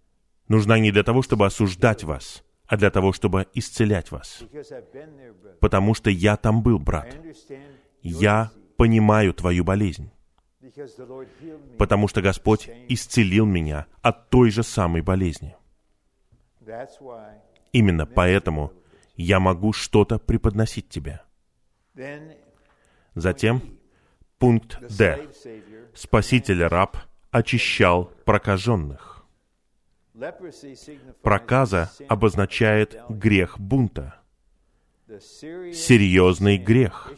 нужна 0.47 0.79
не 0.79 0.91
для 0.91 1.03
того, 1.03 1.21
чтобы 1.23 1.45
осуждать 1.45 2.03
вас, 2.03 2.43
а 2.67 2.77
для 2.77 2.91
того, 2.91 3.13
чтобы 3.13 3.47
исцелять 3.53 4.11
вас. 4.11 4.43
Потому 5.59 5.93
что 5.93 6.09
я 6.09 6.37
там 6.37 6.61
был, 6.61 6.77
брат. 6.77 7.17
Я 8.01 8.51
понимаю 8.77 9.33
твою 9.33 9.63
болезнь, 9.63 10.11
потому 11.77 12.07
что 12.07 12.21
Господь 12.21 12.69
исцелил 12.89 13.45
меня 13.45 13.87
от 14.01 14.29
той 14.29 14.51
же 14.51 14.63
самой 14.63 15.01
болезни. 15.01 15.55
Именно 17.71 18.05
поэтому 18.05 18.73
я 19.15 19.39
могу 19.39 19.73
что-то 19.73 20.19
преподносить 20.19 20.89
тебе. 20.89 21.21
Затем 23.13 23.61
пункт 24.39 24.79
Д. 24.79 24.87
slave 24.87 25.35
savior, 25.45 25.87
Спаситель-раб 25.93 26.97
очищал 27.29 28.05
прокаженных. 28.25 29.25
Проказа 31.21 31.91
обозначает 32.07 32.97
грех 33.09 33.59
бунта, 33.59 34.15
серьезный 35.19 36.57
грех, 36.57 37.13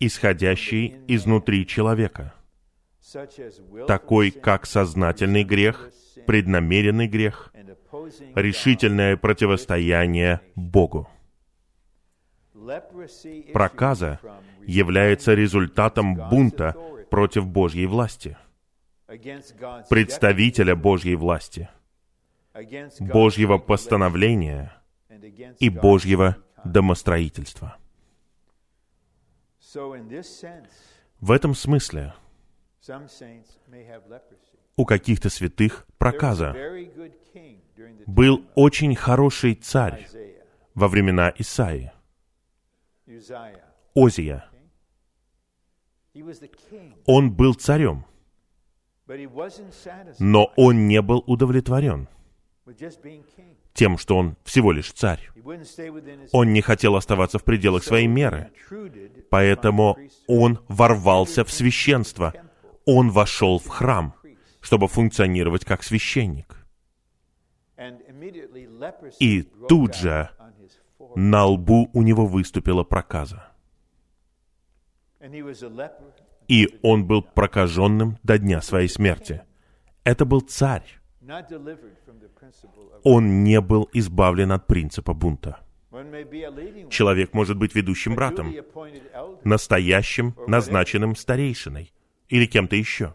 исходящий 0.00 0.96
изнутри 1.06 1.66
человека, 1.66 2.34
такой 3.86 4.30
как 4.30 4.66
сознательный 4.66 5.44
грех, 5.44 5.90
преднамеренный 6.26 7.06
грех, 7.06 7.52
решительное 8.34 9.16
противостояние 9.16 10.40
Богу. 10.54 11.08
Проказа 13.52 14.20
является 14.66 15.34
результатом 15.34 16.14
бунта 16.14 16.76
против 17.10 17.46
Божьей 17.46 17.86
власти, 17.86 18.36
представителя 19.90 20.74
Божьей 20.74 21.16
власти, 21.16 21.68
Божьего 23.00 23.58
постановления 23.58 24.72
и 25.58 25.68
Божьего 25.68 26.36
домостроительства. 26.64 27.76
В 31.20 31.30
этом 31.30 31.54
смысле 31.54 32.14
у 34.76 34.84
каких-то 34.84 35.30
святых 35.30 35.86
проказа. 35.98 36.54
Был 38.06 38.44
очень 38.54 38.94
хороший 38.94 39.54
царь 39.54 40.06
во 40.74 40.88
времена 40.88 41.32
Uzziah. 41.38 41.90
Озия. 43.94 44.44
Он 47.06 47.32
был 47.32 47.54
царем, 47.54 48.04
Но 50.18 50.52
он 50.56 50.88
не 50.88 51.02
был 51.02 51.22
удовлетворен 51.26 52.08
тем, 53.74 53.98
что 53.98 54.16
он 54.16 54.36
всего 54.44 54.72
лишь 54.72 54.92
царь. 54.92 55.28
Он 56.32 56.52
не 56.52 56.62
хотел 56.62 56.96
оставаться 56.96 57.38
в 57.38 57.44
пределах 57.44 57.84
своей 57.84 58.06
меры. 58.06 58.50
Поэтому 59.30 59.98
он 60.26 60.60
ворвался 60.68 61.44
в 61.44 61.50
священство. 61.50 62.32
Он 62.86 63.10
вошел 63.10 63.58
в 63.58 63.68
храм, 63.68 64.14
чтобы 64.60 64.88
функционировать 64.88 65.64
как 65.64 65.82
священник. 65.82 66.63
И 69.20 69.42
тут 69.68 69.94
же 69.94 70.30
На 71.16 71.46
лбу 71.46 71.90
у 71.92 72.02
него 72.02 72.26
выступила 72.26 72.84
проказа. 72.84 73.48
И 76.48 76.78
он 76.82 77.06
был 77.06 77.22
прокаженным 77.22 78.18
до 78.22 78.38
дня 78.38 78.60
своей 78.62 78.88
смерти. 78.88 79.42
Это 80.04 80.24
был 80.24 80.40
царь. 80.40 80.84
Он 83.02 83.44
не 83.44 83.60
был 83.60 83.88
избавлен 83.92 84.52
от 84.52 84.66
принципа 84.66 85.14
бунта. 85.14 85.60
Человек 86.90 87.32
может 87.32 87.56
быть 87.56 87.74
ведущим 87.74 88.14
братом, 88.14 88.54
настоящим, 89.44 90.34
назначенным 90.46 91.14
старейшиной 91.14 91.92
или 92.28 92.46
кем-то 92.46 92.76
еще. 92.76 93.14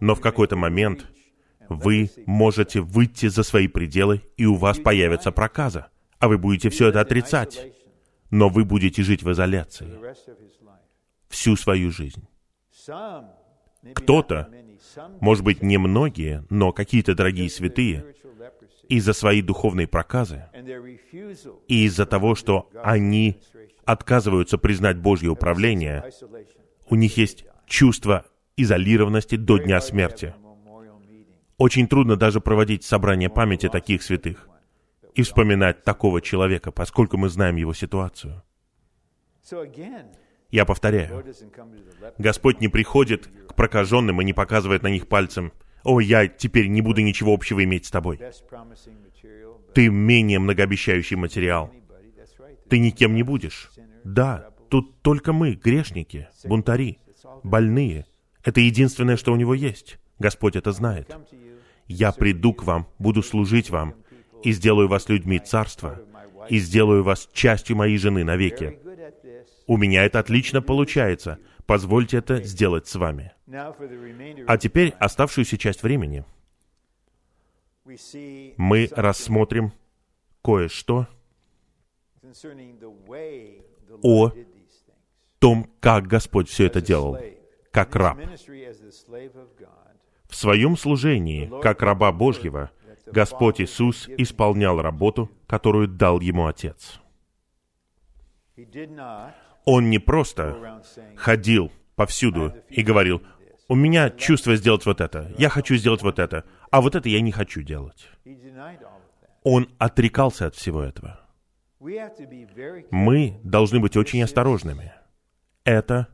Но 0.00 0.14
в 0.14 0.20
какой-то 0.20 0.56
момент 0.56 1.06
вы 1.70 2.10
можете 2.26 2.80
выйти 2.80 3.26
за 3.28 3.42
свои 3.42 3.68
пределы, 3.68 4.22
и 4.36 4.44
у 4.44 4.56
вас 4.56 4.78
появится 4.78 5.30
проказа, 5.30 5.86
а 6.18 6.28
вы 6.28 6.36
будете 6.36 6.68
все 6.68 6.88
это 6.88 7.00
отрицать, 7.00 7.72
но 8.30 8.48
вы 8.48 8.64
будете 8.64 9.02
жить 9.02 9.22
в 9.22 9.30
изоляции 9.30 9.88
всю 11.28 11.56
свою 11.56 11.90
жизнь. 11.90 12.26
Кто-то, 13.94 14.50
Может 15.20 15.44
быть, 15.44 15.62
не 15.62 15.78
многие, 15.78 16.44
но 16.50 16.72
какие-то 16.72 17.14
дорогие 17.14 17.48
святые 17.48 18.04
из-за 18.88 19.12
своей 19.12 19.40
духовной 19.40 19.86
проказы 19.86 20.46
и 21.68 21.84
из-за 21.84 22.06
того, 22.06 22.34
что 22.34 22.68
они 22.82 23.40
отказываются 23.84 24.58
признать 24.58 24.98
Божье 24.98 25.30
управление, 25.30 26.10
у 26.88 26.96
них 26.96 27.16
есть 27.16 27.44
чувство 27.66 28.24
изолированности 28.56 29.36
до 29.36 29.58
дня 29.58 29.80
смерти. 29.80 30.34
Очень 31.60 31.88
трудно 31.88 32.16
даже 32.16 32.40
проводить 32.40 32.84
собрание 32.84 33.28
памяти 33.28 33.68
таких 33.68 34.02
святых 34.02 34.48
и 35.14 35.20
вспоминать 35.20 35.84
такого 35.84 36.22
человека, 36.22 36.72
поскольку 36.72 37.18
мы 37.18 37.28
знаем 37.28 37.56
его 37.56 37.74
ситуацию. 37.74 38.42
Я 40.50 40.64
повторяю, 40.64 41.22
Господь 42.16 42.62
не 42.62 42.68
приходит 42.68 43.28
к 43.46 43.54
прокаженным 43.54 44.22
и 44.22 44.24
не 44.24 44.32
показывает 44.32 44.82
на 44.82 44.88
них 44.88 45.06
пальцем, 45.06 45.52
«О, 45.84 46.00
я 46.00 46.28
теперь 46.28 46.68
не 46.68 46.80
буду 46.80 47.02
ничего 47.02 47.34
общего 47.34 47.62
иметь 47.62 47.84
с 47.84 47.90
тобой. 47.90 48.18
Ты 49.74 49.90
менее 49.90 50.38
многообещающий 50.38 51.16
материал. 51.16 51.70
Ты 52.70 52.78
никем 52.78 53.14
не 53.14 53.22
будешь. 53.22 53.70
Да, 54.02 54.48
тут 54.70 55.02
только 55.02 55.34
мы, 55.34 55.52
грешники, 55.56 56.26
бунтари, 56.44 57.00
больные. 57.42 58.06
Это 58.42 58.60
единственное, 58.60 59.18
что 59.18 59.30
у 59.34 59.36
него 59.36 59.52
есть. 59.52 59.98
Господь 60.20 60.54
это 60.54 60.70
знает. 60.70 61.16
Я 61.88 62.12
приду 62.12 62.54
к 62.54 62.62
вам, 62.62 62.86
буду 62.98 63.22
служить 63.22 63.70
вам, 63.70 63.94
и 64.44 64.52
сделаю 64.52 64.86
вас 64.86 65.08
людьми 65.08 65.40
царства, 65.40 66.00
и 66.48 66.58
сделаю 66.58 67.02
вас 67.02 67.28
частью 67.32 67.76
моей 67.76 67.96
жены 67.96 68.22
навеки. 68.22 68.78
У 69.66 69.76
меня 69.76 70.04
это 70.04 70.20
отлично 70.20 70.62
получается. 70.62 71.38
Позвольте 71.66 72.18
это 72.18 72.42
сделать 72.42 72.86
с 72.86 72.94
вами. 72.94 73.32
А 74.46 74.58
теперь 74.58 74.90
оставшуюся 74.98 75.56
часть 75.56 75.82
времени 75.82 76.24
мы 78.56 78.88
рассмотрим 78.92 79.72
кое-что 80.42 81.08
о 84.02 84.32
том, 85.38 85.70
как 85.80 86.06
Господь 86.06 86.48
все 86.48 86.66
это 86.66 86.80
делал, 86.80 87.18
как 87.72 87.96
раб. 87.96 88.18
В 90.30 90.36
своем 90.36 90.76
служении, 90.76 91.50
как 91.60 91.82
раба 91.82 92.12
Божьего, 92.12 92.70
Господь 93.06 93.60
Иисус 93.60 94.08
исполнял 94.16 94.80
работу, 94.80 95.28
которую 95.48 95.88
дал 95.88 96.20
ему 96.20 96.46
Отец. 96.46 97.00
Он 99.64 99.90
не 99.90 99.98
просто 99.98 100.82
ходил 101.16 101.72
повсюду 101.96 102.54
и 102.68 102.82
говорил, 102.82 103.22
у 103.68 103.74
меня 103.74 104.10
чувство 104.10 104.54
сделать 104.54 104.86
вот 104.86 105.00
это, 105.00 105.34
я 105.36 105.48
хочу 105.48 105.74
сделать 105.74 106.02
вот 106.02 106.18
это, 106.20 106.44
а 106.70 106.80
вот 106.80 106.94
это 106.94 107.08
я 107.08 107.20
не 107.20 107.32
хочу 107.32 107.62
делать. 107.62 108.08
Он 109.42 109.68
отрекался 109.78 110.46
от 110.46 110.54
всего 110.54 110.82
этого. 110.82 111.20
Мы 111.80 113.40
должны 113.42 113.80
быть 113.80 113.96
очень 113.96 114.22
осторожными. 114.22 114.92
Это 115.64 116.08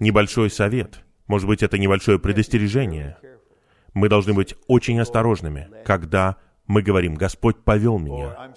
небольшой 0.00 0.50
совет, 0.50 1.05
может 1.26 1.48
быть, 1.48 1.62
это 1.62 1.78
небольшое 1.78 2.18
предостережение. 2.18 3.18
Мы 3.94 4.08
должны 4.08 4.34
быть 4.34 4.54
очень 4.66 5.00
осторожными, 5.00 5.68
когда 5.84 6.36
мы 6.66 6.82
говорим, 6.82 7.14
Господь 7.14 7.62
повел 7.64 7.98
меня, 7.98 8.52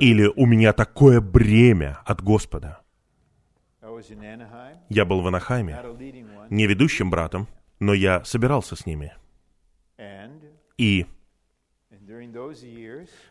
или 0.00 0.26
у 0.26 0.46
меня 0.46 0.72
такое 0.72 1.20
бремя 1.20 2.00
от 2.04 2.22
Господа. 2.22 2.80
Я 4.88 5.04
был 5.04 5.20
в 5.20 5.26
Анахайме, 5.26 5.80
не 6.50 6.66
ведущим 6.66 7.10
братом, 7.10 7.48
но 7.78 7.94
я 7.94 8.24
собирался 8.24 8.76
с 8.76 8.86
ними. 8.86 9.14
И 10.76 11.06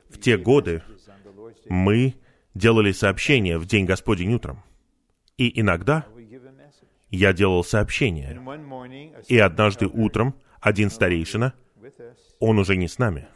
в 0.09 0.19
те 0.19 0.37
годы 0.37 0.83
мы 1.67 2.15
делали 2.53 2.91
сообщения 2.91 3.57
в 3.57 3.65
День 3.65 3.85
Господень 3.85 4.33
утром. 4.33 4.63
И 5.37 5.59
иногда 5.59 6.05
я 7.17 7.33
делал 7.33 7.63
сообщения. 7.63 8.39
И 9.27 9.37
однажды 9.37 9.87
утром 9.87 10.35
один 10.59 10.89
старейшина, 10.89 11.53
он 12.39 12.59
уже 12.59 12.75
не 12.75 12.87
с 12.87 12.97
нами, 12.97 13.27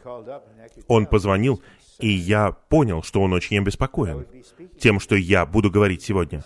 он 0.87 1.05
позвонил, 1.05 1.61
и 1.99 2.09
я 2.09 2.51
понял, 2.51 3.03
что 3.03 3.21
он 3.21 3.33
очень 3.33 3.59
обеспокоен 3.59 4.25
тем, 4.79 4.99
что 4.99 5.15
я 5.15 5.45
буду 5.45 5.69
говорить 5.69 6.01
сегодня. 6.01 6.43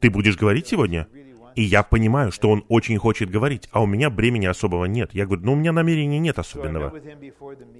Ты 0.00 0.10
будешь 0.10 0.36
говорить 0.36 0.66
сегодня? 0.66 1.06
И 1.54 1.62
я 1.62 1.84
понимаю, 1.84 2.32
что 2.32 2.50
он 2.50 2.64
очень 2.68 2.98
хочет 2.98 3.30
говорить, 3.30 3.68
а 3.70 3.80
у 3.80 3.86
меня 3.86 4.10
бремени 4.10 4.46
особого 4.46 4.86
нет. 4.86 5.14
Я 5.14 5.26
говорю, 5.26 5.42
ну 5.44 5.52
у 5.52 5.56
меня 5.56 5.72
намерения 5.72 6.18
нет 6.18 6.40
особенного. 6.40 6.92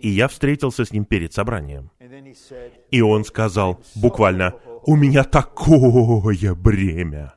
И 0.00 0.08
я 0.08 0.28
встретился 0.28 0.84
с 0.84 0.92
ним 0.92 1.04
перед 1.04 1.32
собранием. 1.32 1.90
И 2.92 3.00
он 3.00 3.24
сказал 3.24 3.80
буквально, 3.96 4.54
у 4.86 4.94
меня 4.94 5.24
такое 5.24 6.54
бремя. 6.54 7.34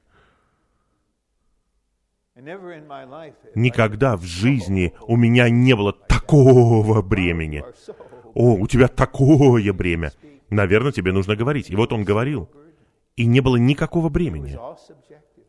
Никогда 3.56 4.16
в 4.16 4.24
жизни 4.24 4.94
у 5.02 5.16
меня 5.16 5.50
не 5.50 5.76
было 5.76 5.94
такого 5.94 7.02
бремени. 7.02 7.64
О, 8.34 8.56
у 8.56 8.68
тебя 8.68 8.88
такое 8.88 9.74
бремя. 9.74 10.12
Наверное, 10.50 10.92
тебе 10.92 11.12
нужно 11.12 11.36
говорить. 11.36 11.70
И 11.70 11.76
вот 11.76 11.92
он 11.92 12.04
говорил. 12.04 12.50
И 13.16 13.26
не 13.26 13.42
было 13.42 13.58
никакого 13.58 14.10
бремени. 14.10 14.58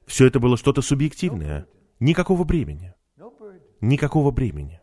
Все 0.06 0.26
это 0.26 0.40
было 0.40 0.56
что-то 0.56 0.82
субъективное. 0.82 1.66
Никакого 2.00 2.44
бремени. 2.44 2.94
Никакого 3.80 4.30
бремени. 4.30 4.80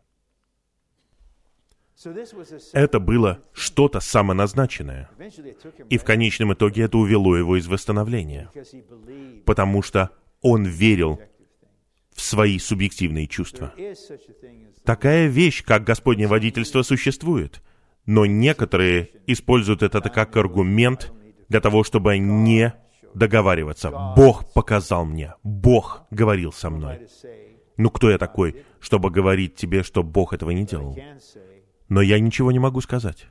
Это 2.74 3.00
было 3.00 3.40
что-то 3.54 4.00
самоназначенное. 4.00 5.10
И 5.90 5.98
в 5.98 6.04
конечном 6.04 6.54
итоге 6.54 6.84
это 6.84 6.98
увело 6.98 7.36
его 7.36 7.58
из 7.58 7.68
восстановления. 7.68 8.52
Потому 9.46 9.82
что 9.82 10.12
он 10.42 10.66
верил 10.66 11.20
в 12.16 12.22
свои 12.22 12.58
субъективные 12.58 13.28
чувства. 13.28 13.74
Такая 14.84 15.28
вещь, 15.28 15.64
как 15.64 15.84
Господнее 15.84 16.28
водительство, 16.28 16.82
существует. 16.82 17.62
Но 18.06 18.26
некоторые 18.26 19.10
используют 19.28 19.84
это 19.84 20.02
как 20.10 20.36
аргумент 20.38 21.12
для 21.50 21.60
того, 21.60 21.84
чтобы 21.84 22.18
не 22.18 22.74
договариваться. 23.14 23.92
Бог 24.16 24.54
показал 24.54 25.06
мне, 25.06 25.34
Бог 25.44 26.06
говорил 26.10 26.54
со 26.54 26.70
мной. 26.70 27.08
Ну 27.78 27.90
кто 27.90 28.10
я 28.10 28.18
такой, 28.18 28.64
чтобы 28.80 29.10
говорить 29.12 29.56
тебе, 29.56 29.84
что 29.84 30.02
Бог 30.02 30.34
этого 30.34 30.52
не 30.52 30.66
делал? 30.66 30.98
Но 31.90 32.02
я 32.02 32.20
ничего 32.20 32.52
не 32.52 32.60
могу 32.60 32.80
сказать. 32.82 33.28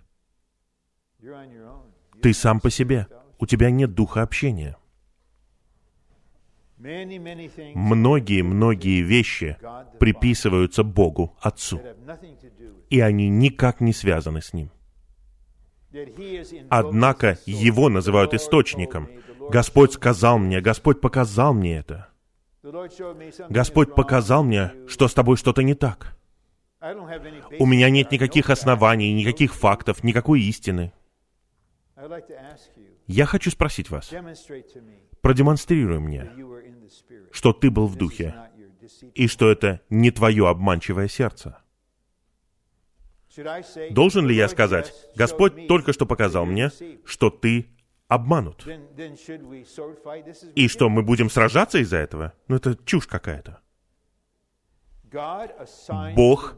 Ты 2.21 2.35
сам 2.35 2.61
по 2.61 2.71
себе. 2.71 3.07
У 3.39 3.47
тебя 3.47 3.71
нет 3.71 3.95
духа 3.95 4.23
общения. 4.23 4.77
Многие-многие 7.75 9.01
вещи 9.01 9.57
приписываются 9.99 10.85
Богу, 10.85 11.35
Отцу, 11.41 11.81
и 12.91 13.01
они 13.01 13.31
никак 13.31 13.81
не 13.81 13.95
связаны 13.95 14.43
с 14.43 14.53
Ним. 14.53 14.71
Однако 16.69 17.39
Его 17.47 17.89
называют 17.89 18.35
источником. 18.35 19.09
Господь 19.49 19.95
сказал 19.95 20.39
мне, 20.39 20.61
Господь 20.61 21.01
показал 21.01 21.55
мне 21.55 21.79
это. 21.79 22.09
Господь 23.49 23.95
показал 23.95 24.45
мне, 24.45 24.73
что 24.87 25.09
с 25.09 25.15
тобой 25.15 25.39
что-то 25.39 25.63
не 25.63 25.75
так. 25.75 26.19
У 27.59 27.65
меня 27.65 27.89
нет 27.89 28.13
никаких 28.13 28.51
оснований, 28.51 29.15
никаких 29.15 29.55
фактов, 29.55 30.05
никакой 30.05 30.43
истины. 30.43 30.93
Я 33.07 33.27
хочу 33.27 33.51
спросить 33.51 33.91
вас, 33.91 34.11
продемонстрируй 35.21 35.99
мне, 35.99 36.33
что 37.33 37.53
ты 37.53 37.71
был 37.71 37.87
в 37.87 37.97
духе, 37.97 38.35
и 39.15 39.29
что 39.29 39.51
это 39.51 39.81
не 39.91 40.11
твое 40.11 40.49
обманчивое 40.49 41.09
сердце. 41.09 41.59
Должен 43.91 44.27
ли 44.27 44.35
"The 44.35 44.39
я 44.39 44.49
сказать, 44.49 44.95
Господь 45.17 45.67
только 45.67 45.93
что 45.93 46.07
показал 46.07 46.47
мне, 46.47 46.67
deceived"? 46.67 47.01
что 47.05 47.31
ты 47.31 47.67
обманут, 48.07 48.67
и 50.55 50.69
что 50.69 50.89
мы 50.89 51.03
будем 51.03 51.29
сражаться 51.29 51.79
из-за 51.79 51.97
этого? 51.97 52.33
Ну 52.47 52.57
это 52.57 52.79
чушь 52.85 53.07
какая-то. 53.07 53.61
Бог 56.17 56.57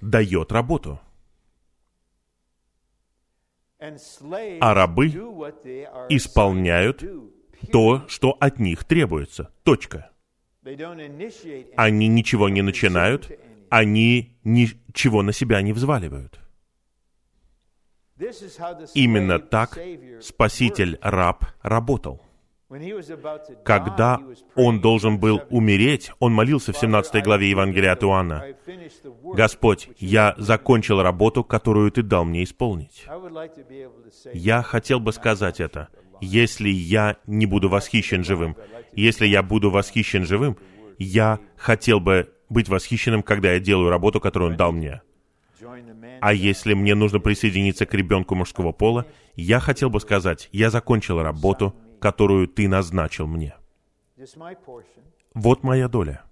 Дает 0.00 0.52
работу. 0.52 1.00
А 4.60 4.74
рабы 4.74 5.08
исполняют 6.08 7.04
То, 7.70 8.04
что 8.08 8.36
от 8.40 8.58
них 8.58 8.84
требуется. 8.84 9.50
Точка. 9.62 10.10
Они 11.76 12.08
ничего 12.08 12.48
не 12.48 12.62
начинают, 12.62 13.30
они 13.68 14.38
ничего 14.44 15.22
на 15.22 15.32
себя 15.32 15.60
не 15.62 15.72
взваливают. 15.72 16.40
Именно 18.94 19.40
так 19.40 19.76
Savior 19.76 20.22
Спаситель, 20.22 20.98
раб, 21.02 21.44
работал. 21.62 22.22
Когда 23.64 24.20
он 24.54 24.80
должен 24.80 25.18
был 25.18 25.36
17. 25.36 25.52
умереть, 25.52 26.12
он 26.18 26.32
молился 26.32 26.72
в 26.72 26.78
17 26.78 27.22
главе 27.22 27.50
Евангелия 27.50 27.92
от 27.92 28.02
Иоанна. 28.02 28.44
«Господь, 29.34 29.90
я 29.98 30.34
закончил 30.38 31.02
работу, 31.02 31.44
которую 31.44 31.90
Ты 31.90 32.02
дал 32.02 32.24
мне 32.24 32.42
исполнить». 32.42 33.06
Я 34.32 34.62
хотел 34.62 34.98
бы 34.98 35.12
сказать 35.12 35.60
это. 35.60 35.88
Если 36.20 36.68
я 36.68 37.16
не 37.26 37.46
буду 37.46 37.68
восхищен 37.68 38.24
живым, 38.24 38.56
если 38.92 39.26
я 39.26 39.42
буду 39.42 39.70
восхищен 39.70 40.24
живым, 40.24 40.56
я 40.98 41.40
хотел 41.56 42.00
бы 42.00 42.32
быть 42.48 42.68
восхищенным, 42.68 43.22
когда 43.22 43.52
я 43.52 43.60
делаю 43.60 43.90
работу, 43.90 44.20
которую 44.20 44.52
Он 44.52 44.56
дал 44.56 44.72
мне. 44.72 45.02
А 46.20 46.32
если 46.32 46.74
мне 46.74 46.94
нужно 46.94 47.20
присоединиться 47.20 47.84
к 47.86 47.94
ребенку 47.94 48.34
мужского 48.34 48.72
пола, 48.72 49.06
я 49.36 49.60
хотел 49.60 49.90
бы 49.90 50.00
сказать, 50.00 50.48
я 50.52 50.70
закончил 50.70 51.22
работу, 51.22 51.74
которую 52.04 52.48
ты 52.48 52.68
назначил 52.68 53.26
мне. 53.26 53.54
Вот 55.32 55.62
моя 55.62 55.88
доля. 55.88 56.22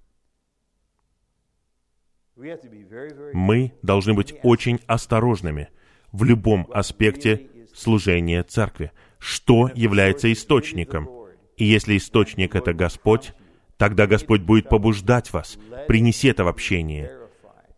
Мы 3.33 3.73
должны 3.81 4.12
быть 4.12 4.35
очень 4.43 4.81
осторожными 4.87 5.70
в 6.12 6.25
любом 6.25 6.68
аспекте 6.75 7.49
служения 7.73 8.43
церкви. 8.43 8.93
Что 9.18 9.70
является 9.75 10.31
источником? 10.31 11.09
И 11.57 11.64
если 11.64 11.97
источник— 11.97 12.55
это 12.61 12.75
Господь, 12.75 13.33
тогда 13.79 14.07
Господь 14.07 14.43
будет 14.43 14.68
побуждать 14.68 15.33
вас. 15.33 15.57
Принеси 15.89 16.29
это 16.29 16.45
в 16.45 16.49
общение. 16.49 17.11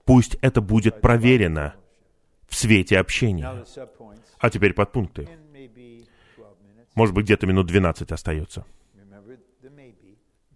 Пусть 0.05 0.35
это 0.43 0.61
будет 0.61 1.01
проверено 1.01 1.77
в 2.49 2.57
свете 2.57 2.99
общения. 2.99 3.65
А 4.41 4.51
теперь 4.51 4.75
подпункты. 4.75 5.29
Может 6.95 7.15
быть, 7.15 7.25
где-то 7.25 7.47
минут 7.47 7.67
12 7.67 8.13
остается. 8.13 8.65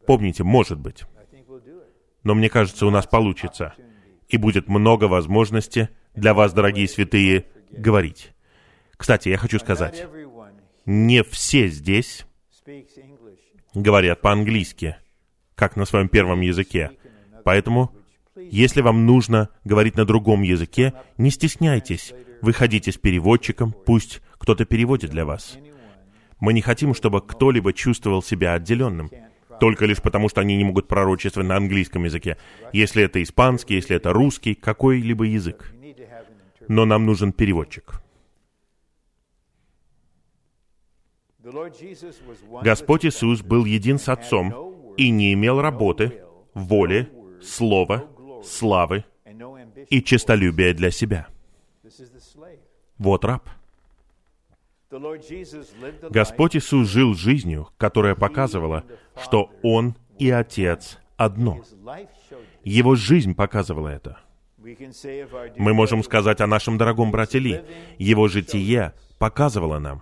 Помните, 0.06 0.44
может 0.44 0.78
быть. 0.78 1.04
Но 2.22 2.34
мне 2.34 2.48
кажется, 2.48 2.86
у 2.86 2.90
нас 2.90 3.06
получится. 3.06 3.74
И 4.28 4.36
будет 4.36 4.68
много 4.68 5.04
возможности 5.04 5.88
для 6.14 6.34
вас, 6.34 6.52
дорогие 6.52 6.88
святые, 6.88 7.46
говорить. 7.70 8.32
Кстати, 8.96 9.28
я 9.28 9.36
хочу 9.36 9.58
сказать, 9.58 10.06
не 10.86 11.22
все 11.22 11.68
здесь 11.68 12.26
говорят 13.74 14.20
по-английски, 14.20 14.96
как 15.54 15.76
на 15.76 15.84
своем 15.84 16.08
первом 16.08 16.40
языке. 16.40 16.90
Поэтому, 17.44 17.94
если 18.36 18.80
вам 18.80 19.06
нужно 19.06 19.48
говорить 19.64 19.96
на 19.96 20.04
другом 20.04 20.42
языке, 20.42 20.94
не 21.16 21.30
стесняйтесь. 21.30 22.12
Выходите 22.42 22.92
с 22.92 22.96
переводчиком, 22.96 23.72
пусть 23.72 24.20
кто-то 24.38 24.64
переводит 24.64 25.10
для 25.10 25.24
вас. 25.24 25.58
Мы 26.40 26.52
не 26.52 26.60
хотим, 26.60 26.94
чтобы 26.94 27.20
кто-либо 27.20 27.72
чувствовал 27.72 28.22
себя 28.22 28.54
отделенным, 28.54 29.10
только 29.60 29.86
лишь 29.86 30.00
потому, 30.00 30.28
что 30.28 30.40
они 30.40 30.56
не 30.56 30.64
могут 30.64 30.86
пророчествовать 30.86 31.48
на 31.48 31.56
английском 31.56 32.04
языке. 32.04 32.36
Если 32.72 33.02
это 33.02 33.22
испанский, 33.22 33.74
если 33.74 33.96
это 33.96 34.12
русский, 34.12 34.54
какой-либо 34.54 35.24
язык. 35.24 35.72
Но 36.68 36.84
нам 36.84 37.06
нужен 37.06 37.32
переводчик. 37.32 38.00
Господь 42.62 43.06
Иисус 43.06 43.42
был 43.42 43.64
един 43.64 43.98
с 43.98 44.08
Отцом 44.08 44.94
и 44.96 45.10
не 45.10 45.32
имел 45.32 45.60
работы, 45.60 46.22
воли, 46.54 47.10
слова, 47.42 48.04
славы 48.44 49.04
и 49.88 50.02
честолюбия 50.02 50.74
для 50.74 50.90
себя. 50.90 51.28
Вот 52.98 53.24
раб. 53.24 53.48
Господь. 56.10 56.56
Иисус 56.56 56.88
жил 56.88 57.14
жизнью, 57.14 57.68
которая 57.76 58.14
показывала, 58.14 58.84
что 59.22 59.50
Он 59.62 59.96
и 60.18 60.30
Отец 60.30 60.98
одно. 61.16 61.62
Его 62.64 62.94
жизнь 62.94 63.34
показывала 63.34 63.88
это. 63.88 64.18
Мы 65.56 65.74
можем 65.74 66.02
сказать 66.02 66.40
о 66.40 66.46
нашем 66.46 66.78
дорогом 66.78 67.10
брате 67.10 67.38
Ли. 67.38 67.62
Его 67.98 68.28
житие 68.28 68.94
показывало 69.18 69.78
нам, 69.78 70.00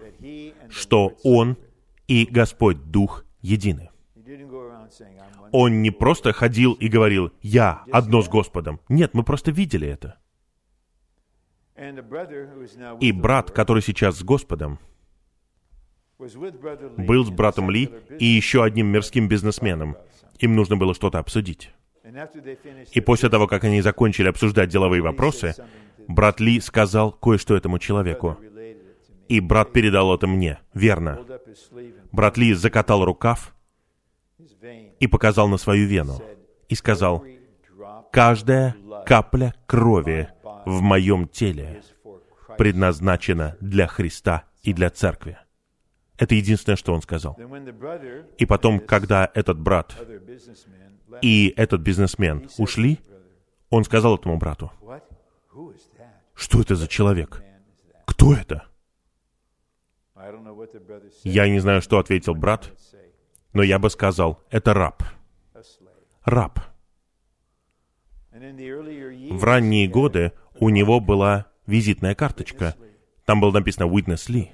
что 0.69 1.15
Он 1.25 1.57
и 2.07 2.27
Господь 2.31 2.91
Дух 2.91 3.25
едины. 3.43 3.91
Он 5.53 5.83
не 5.83 5.91
просто 5.91 6.33
ходил 6.33 6.73
и 6.73 6.89
говорил 6.89 7.33
«Я 7.43 7.85
одно 7.93 8.23
с 8.23 8.29
Господом». 8.29 8.81
Нет, 8.89 9.15
мы 9.15 9.23
просто 9.23 9.51
видели 9.51 9.89
это. 9.89 10.19
И 13.01 13.13
брат, 13.13 13.51
который 13.51 13.83
сейчас 13.83 14.19
с 14.19 14.23
Господом, 14.23 14.79
был 16.19 17.25
с 17.25 17.31
братом 17.31 17.71
Ли 17.71 17.91
и 18.19 18.25
еще 18.25 18.65
одним 18.65 18.87
мирским 18.87 19.29
бизнесменом. 19.29 19.97
Им 20.39 20.55
нужно 20.57 20.77
было 20.77 20.95
что-то 20.95 21.19
обсудить. 21.19 21.71
И 22.93 23.01
после 23.01 23.29
того, 23.29 23.47
как 23.47 23.65
они 23.65 23.83
закончили 23.83 24.29
обсуждать 24.29 24.71
деловые 24.71 25.03
вопросы, 25.03 25.55
брат 26.09 26.41
Ли 26.41 26.61
сказал 26.61 27.13
кое-что 27.13 27.57
этому 27.57 27.79
человеку. 27.79 28.39
И 29.29 29.41
брат 29.41 29.73
передал 29.73 30.15
это 30.15 30.27
мне. 30.27 30.61
Верно. 30.73 31.21
Брат 32.13 32.39
Ли 32.39 32.55
закатал 32.55 33.05
рукав 33.05 33.55
и 35.01 35.07
показал 35.07 35.49
на 35.49 35.59
свою 35.59 35.87
вену. 35.87 36.23
И 36.69 36.75
сказал, 36.75 37.25
«Каждая 38.13 38.77
капля 39.05 39.55
крови 39.67 40.29
в 40.67 40.83
моем 40.83 41.29
теле 41.29 41.83
предназначена 42.59 43.57
для 43.61 43.87
Христа 43.87 44.45
и 44.63 44.75
для 44.75 44.91
Церкви». 44.91 45.39
Это 46.19 46.35
единственное, 46.35 46.77
что 46.77 46.95
он 46.95 47.03
сказал. 47.03 47.39
И 48.39 48.47
потом, 48.47 48.81
когда 48.81 49.31
этот 49.35 49.59
брат 49.59 49.97
и 51.23 51.53
этот 51.57 51.81
бизнесмен 51.81 52.49
ушли, 52.59 52.99
он 53.71 53.85
сказал 53.85 54.17
этому 54.17 54.39
брату, 54.39 54.73
что 56.35 56.61
это 56.61 56.77
за 56.77 56.89
человек? 56.89 57.43
Кто 58.05 58.35
это? 58.35 58.67
Я 61.25 61.49
не 61.49 61.61
знаю, 61.61 61.83
что 61.83 61.99
ответил 61.99 62.35
брат, 62.35 62.73
но 63.53 63.63
я 63.63 63.79
бы 63.79 63.91
сказал, 63.91 64.43
это 64.51 64.75
раб. 64.75 65.03
Раб. 66.25 66.61
В 68.33 69.45
ранние 69.45 69.89
годы 69.89 70.33
у 70.61 70.69
него 70.69 71.01
была 71.01 71.47
визитная 71.67 72.15
карточка. 72.15 72.75
Там 73.25 73.41
было 73.41 73.53
написано 73.53 73.85
«Witness 73.85 74.31
Ли», 74.31 74.51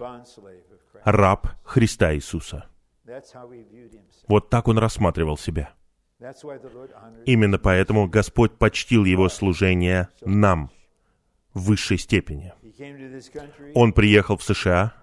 раб 1.05 1.49
Христа 1.65 2.15
Иисуса. 2.15 2.67
Вот 4.29 4.49
так 4.51 4.69
он 4.69 4.79
рассматривал 4.79 5.37
себя. 5.37 5.75
Именно 7.27 7.59
поэтому 7.59 8.09
Господь 8.09 8.57
почтил 8.57 9.05
его 9.05 9.29
служение 9.29 10.09
нам 10.21 10.71
в 11.53 11.65
высшей 11.65 11.99
степени. 11.99 12.53
Он 13.75 13.93
приехал 13.93 14.37
в 14.37 14.43
США, 14.43 14.95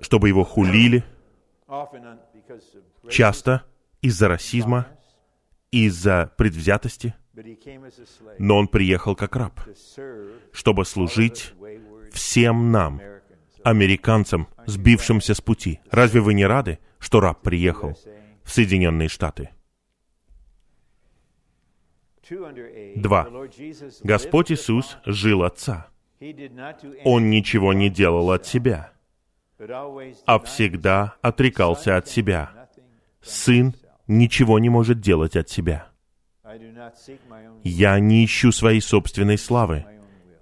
чтобы 0.00 0.28
его 0.28 0.44
хулили, 0.44 1.04
часто 3.08 3.64
из-за 4.02 4.28
расизма, 4.28 4.88
из-за 5.70 6.32
предвзятости, 6.36 7.14
но 8.38 8.58
он 8.58 8.68
приехал 8.68 9.14
как 9.14 9.36
раб, 9.36 9.60
чтобы 10.52 10.84
служить 10.84 11.54
всем 12.12 12.72
нам, 12.72 13.00
американцам, 13.62 14.48
сбившимся 14.66 15.34
с 15.34 15.40
пути. 15.40 15.80
Разве 15.90 16.20
вы 16.20 16.34
не 16.34 16.46
рады, 16.46 16.78
что 16.98 17.20
раб 17.20 17.42
приехал? 17.42 17.96
в 18.48 18.50
Соединенные 18.50 19.08
Штаты. 19.08 19.50
Два. 22.96 23.28
Господь 24.02 24.50
Иисус 24.50 24.96
жил 25.04 25.42
Отца. 25.42 25.88
Он 27.04 27.28
ничего 27.28 27.74
не 27.74 27.90
делал 27.90 28.30
от 28.30 28.46
себя, 28.46 28.92
а 30.24 30.38
всегда 30.40 31.16
отрекался 31.20 31.98
от 31.98 32.08
себя. 32.08 32.70
Сын 33.20 33.74
ничего 34.06 34.58
не 34.58 34.70
может 34.70 35.00
делать 35.00 35.36
от 35.36 35.50
себя. 35.50 35.87
Я 37.64 37.98
не 37.98 38.24
ищу 38.24 38.52
своей 38.52 38.80
собственной 38.80 39.38
славы. 39.38 39.84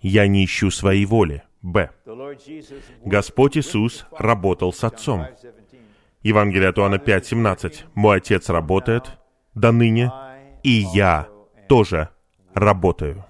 Я 0.00 0.26
не 0.26 0.44
ищу 0.44 0.70
своей 0.70 1.04
воли. 1.06 1.42
Б. 1.62 1.90
Господь 3.04 3.56
Иисус 3.56 4.06
работал 4.12 4.72
с 4.72 4.84
Отцом. 4.84 5.26
Евангелие 6.22 6.68
от 6.68 6.78
Иоанна 6.78 6.96
5.17. 6.96 7.86
«Мой 7.94 8.18
Отец 8.18 8.48
работает 8.48 9.18
до 9.54 9.72
ныне, 9.72 10.12
и 10.62 10.86
я 10.94 11.28
тоже 11.68 12.10
работаю». 12.54 13.24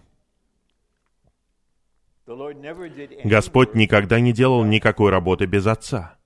Господь 3.25 3.75
никогда 3.75 4.21
не 4.21 4.33
делал 4.33 4.65
никакой 4.65 5.11
работы 5.11 5.47
без 5.47 5.67
Отца, 5.67 6.17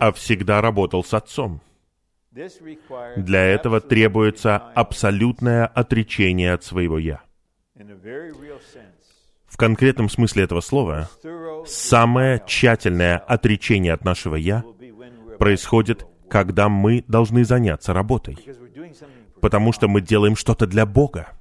а 0.00 0.12
всегда 0.12 0.60
работал 0.60 1.04
с 1.04 1.12
Отцом. 1.12 1.60
Для 3.16 3.44
этого 3.44 3.80
требуется 3.80 4.56
абсолютное 4.56 5.66
отречение 5.66 6.52
от 6.52 6.62
своего 6.62 6.98
«я». 6.98 7.22
В 9.46 9.56
конкретном 9.56 10.08
смысле 10.08 10.44
этого 10.44 10.60
слова, 10.60 11.10
самое 11.66 12.40
тщательное 12.46 13.18
отречение 13.18 13.92
от 13.92 14.04
нашего 14.04 14.36
«я» 14.36 14.64
происходит, 15.38 16.06
когда 16.28 16.68
мы 16.68 17.04
должны 17.08 17.44
заняться 17.44 17.92
работой, 17.92 18.38
потому 19.40 19.72
что 19.72 19.88
мы 19.88 20.00
делаем 20.00 20.36
что-то 20.36 20.66
для 20.66 20.86
Бога. 20.86 21.32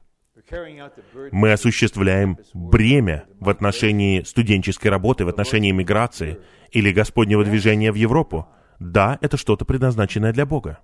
Мы 1.32 1.52
осуществляем 1.52 2.40
бремя 2.56 3.26
в 3.40 3.50
отношении 3.50 4.24
студенческой 4.24 4.88
работы, 4.88 5.24
в 5.24 5.30
отношении 5.30 5.72
миграции 5.72 6.40
или 6.72 6.92
Господнего 6.92 7.44
движения 7.44 7.92
в 7.92 7.96
Европу. 7.96 8.48
Да, 8.80 9.18
это 9.22 9.38
что-то 9.38 9.66
предназначенное 9.66 10.34
для 10.34 10.46
Бога. 10.46 10.80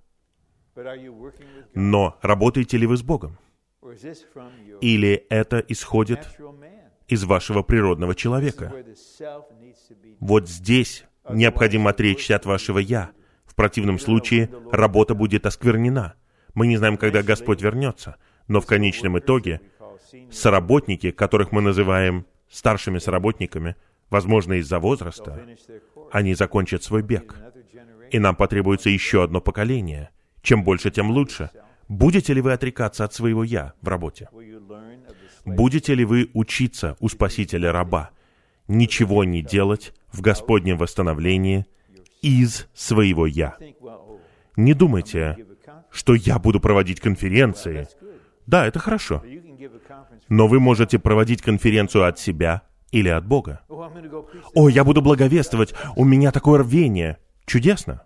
Но 1.74 2.18
работаете 2.22 2.78
ли 2.78 2.86
вы 2.86 2.98
с 2.98 3.04
Богом? 3.04 3.38
Или 4.82 5.26
это 5.30 5.60
исходит 5.60 6.28
из 7.08 7.24
вашего 7.24 7.64
природного 7.64 8.16
человека? 8.16 8.74
Вот 10.20 10.50
здесь 10.50 11.06
необходимо 11.30 11.92
отречься 11.92 12.36
от 12.36 12.46
вашего 12.46 12.80
«я». 12.80 13.12
В 13.46 13.56
противном 13.56 14.00
случае 14.00 14.50
работа 14.72 15.16
будет 15.16 15.46
осквернена. 15.46 16.16
Мы 16.54 16.68
не 16.68 16.76
знаем, 16.76 16.98
когда 16.98 17.24
Господь 17.24 17.62
вернется, 17.62 18.18
но 18.50 18.60
в 18.60 18.66
конечном 18.66 19.18
итоге 19.18 19.62
соработники, 20.30 21.12
которых 21.12 21.54
мы 21.54 21.62
называем 21.62 22.26
старшими 22.50 23.00
соработниками, 23.00 23.78
возможно, 24.10 24.54
из-за 24.54 24.80
возраста, 24.80 25.40
они 26.12 26.34
закончат 26.34 26.84
свой 26.84 27.02
бег. 27.02 27.36
И 28.12 28.20
нам 28.20 28.36
потребуется 28.36 28.90
еще 28.90 29.24
одно 29.24 29.42
поколение. 29.42 30.10
Чем 30.42 30.64
больше, 30.64 30.92
тем 30.92 31.10
лучше. 31.12 31.50
Будете 31.88 32.34
ли 32.34 32.42
вы 32.42 32.54
отрекаться 32.54 33.04
от 33.04 33.14
своего 33.14 33.44
«я» 33.44 33.74
в 33.82 33.88
работе? 33.88 34.30
Будете 35.46 35.94
ли 35.94 36.06
вы 36.06 36.30
учиться 36.34 36.96
у 37.00 37.10
Спасителя 37.10 37.72
раба? 37.72 38.10
Ничего 38.68 39.24
не 39.24 39.44
делать 39.44 39.94
в 40.12 40.22
Господнем 40.22 40.78
восстановлении 40.78 41.66
из 42.22 42.68
своего 42.74 43.28
«я». 43.28 43.58
Не 44.56 44.74
думайте, 44.74 45.38
что 45.92 46.16
я 46.16 46.40
буду 46.40 46.60
проводить 46.60 47.00
конференции. 47.00 47.88
Да, 48.48 48.66
это 48.66 48.80
хорошо. 48.80 49.24
Но 50.30 50.48
вы 50.48 50.60
можете 50.60 50.98
проводить 50.98 51.42
конференцию 51.42 52.06
от 52.06 52.20
себя 52.20 52.64
или 52.92 53.10
от 53.10 53.28
Бога. 53.28 53.62
О, 54.54 54.70
я 54.70 54.84
буду 54.84 55.02
благовествовать, 55.02 55.74
у 55.96 56.06
меня 56.06 56.32
такое 56.32 56.60
рвение. 56.64 57.18
Чудесно. 57.46 58.04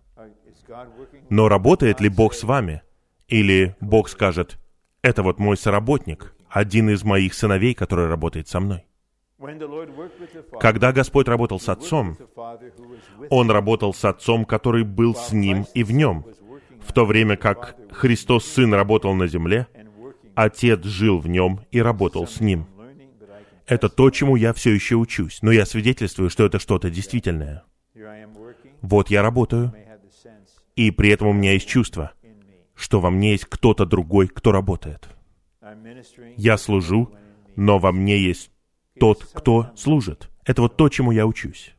Но 1.30 1.48
работает 1.48 2.02
ли 2.02 2.10
Бог 2.10 2.34
с 2.34 2.44
вами? 2.44 2.82
Или 3.28 3.76
Бог 3.80 4.10
скажет, 4.10 4.58
это 5.02 5.24
вот 5.24 5.40
мой 5.40 5.58
соработник, 5.58 6.34
один 6.50 6.90
из 6.90 7.04
моих 7.04 7.34
сыновей, 7.34 7.74
который 7.74 8.08
работает 8.08 8.48
со 8.48 8.60
мной. 8.60 8.86
Когда 10.60 10.92
Господь 10.92 11.28
работал 11.28 11.60
с 11.60 11.70
Отцом, 11.70 12.18
Он 13.30 13.50
работал 13.50 13.94
с 13.94 14.04
Отцом, 14.04 14.46
который 14.46 14.84
был 14.84 15.16
с 15.16 15.32
Ним 15.32 15.66
и 15.74 15.84
в 15.84 15.92
Нем. 15.92 16.26
В 16.82 16.92
то 16.92 17.06
время 17.06 17.38
как 17.38 17.76
Христос 17.92 18.46
Сын 18.46 18.74
работал 18.74 19.14
на 19.14 19.28
земле, 19.28 19.68
Отец 20.36 20.84
жил 20.84 21.20
в 21.20 21.28
Нем 21.28 21.62
и 21.72 21.82
работал 21.82 22.28
с 22.28 22.40
Ним. 22.42 22.68
Это 23.66 23.88
то, 23.88 24.10
чему 24.10 24.36
я 24.36 24.54
все 24.54 24.74
еще 24.74 24.96
учусь, 24.96 25.40
но 25.42 25.52
я 25.52 25.66
свидетельствую, 25.66 26.30
что 26.30 26.46
это 26.46 26.60
что-то 26.60 26.90
действительное. 26.90 27.64
Вот 28.82 29.10
я 29.10 29.22
работаю, 29.22 29.74
и 30.76 30.92
при 30.92 31.10
этом 31.10 31.28
у 31.28 31.34
меня 31.34 31.54
есть 31.54 31.68
чувство, 31.68 32.14
что 32.76 33.00
во 33.00 33.10
мне 33.10 33.32
есть 33.32 33.46
кто-то 33.46 33.86
другой, 33.86 34.28
кто 34.28 34.52
работает. 34.52 35.10
Я 36.38 36.58
служу, 36.58 37.14
но 37.56 37.80
во 37.80 37.92
мне 37.92 38.18
есть 38.18 38.52
тот, 39.00 39.26
кто 39.34 39.72
служит. 39.76 40.30
Это 40.46 40.62
вот 40.62 40.78
то, 40.78 40.90
чему 40.90 41.12
я 41.12 41.26
учусь. 41.26 41.76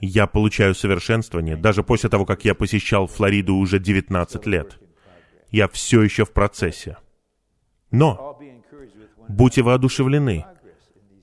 Я 0.00 0.26
получаю 0.26 0.74
совершенствование, 0.74 1.56
даже 1.56 1.82
после 1.82 2.08
того, 2.08 2.24
как 2.24 2.44
я 2.46 2.54
посещал 2.54 3.06
Флориду 3.06 3.56
уже 3.56 3.78
19 3.78 4.46
лет. 4.46 4.78
Я 5.50 5.68
все 5.68 6.00
еще 6.02 6.24
в 6.24 6.32
процессе. 6.32 6.96
Но 7.90 8.38
будьте 9.28 9.62
воодушевлены. 9.62 10.46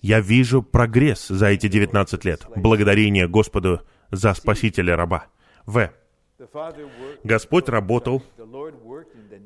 Я 0.02 0.20
вижу 0.20 0.64
прогресс 0.64 1.28
за 1.28 1.48
эти 1.48 1.68
19 1.68 2.26
лет. 2.26 2.46
Благодарение 2.56 3.28
Господу 3.28 3.82
за 4.12 4.34
спасителя 4.34 4.96
раба. 4.96 5.28
В. 5.66 5.92
Господь 7.24 7.68
работал, 7.68 8.24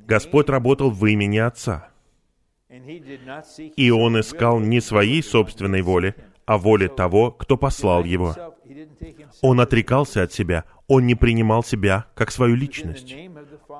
Господь 0.05 0.49
работал 0.49 0.91
в 0.91 1.05
имени 1.05 1.37
Отца. 1.37 1.89
И 3.75 3.91
Он 3.91 4.19
искал 4.19 4.59
не 4.59 4.81
своей 4.81 5.23
собственной 5.23 5.81
воли, 5.81 6.15
а 6.45 6.57
воли 6.57 6.87
того, 6.87 7.31
кто 7.31 7.57
послал 7.57 8.03
Его. 8.03 8.35
Он 9.41 9.59
отрекался 9.61 10.23
от 10.23 10.33
себя, 10.33 10.65
Он 10.87 11.05
не 11.05 11.15
принимал 11.15 11.63
себя 11.63 12.05
как 12.13 12.31
свою 12.31 12.55
личность. 12.55 13.15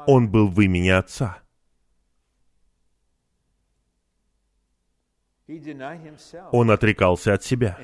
Он 0.08 0.30
был 0.30 0.48
в 0.48 0.60
имени 0.62 0.90
Отца. 0.90 1.40
Он 6.52 6.72
отрекался 6.72 7.34
от 7.34 7.44
себя, 7.44 7.78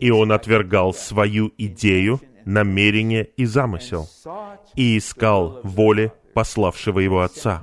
и 0.00 0.10
он 0.10 0.32
отвергал 0.32 0.94
свою 0.94 1.52
идею, 1.58 2.20
намерение 2.44 3.24
и 3.36 3.44
замысел, 3.44 4.08
и 4.76 4.98
искал 4.98 5.60
воли 5.62 6.12
пославшего 6.34 7.00
его 7.00 7.20
Отца. 7.20 7.62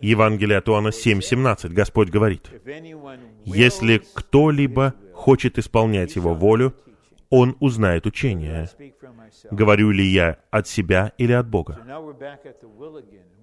Евангелие 0.00 0.58
от 0.58 0.68
Иоанна 0.68 0.88
7:17 0.88 1.68
Господь 1.68 2.08
говорит, 2.08 2.50
«Если 3.44 4.02
кто-либо 4.14 4.94
хочет 5.12 5.58
исполнять 5.58 6.16
Его 6.16 6.34
волю, 6.34 6.74
он 7.30 7.56
узнает 7.60 8.06
учение. 8.06 8.68
Говорю 9.50 9.90
ли 9.90 10.04
я 10.04 10.38
от 10.50 10.68
себя 10.68 11.12
или 11.18 11.32
от 11.32 11.48
Бога? 11.48 11.78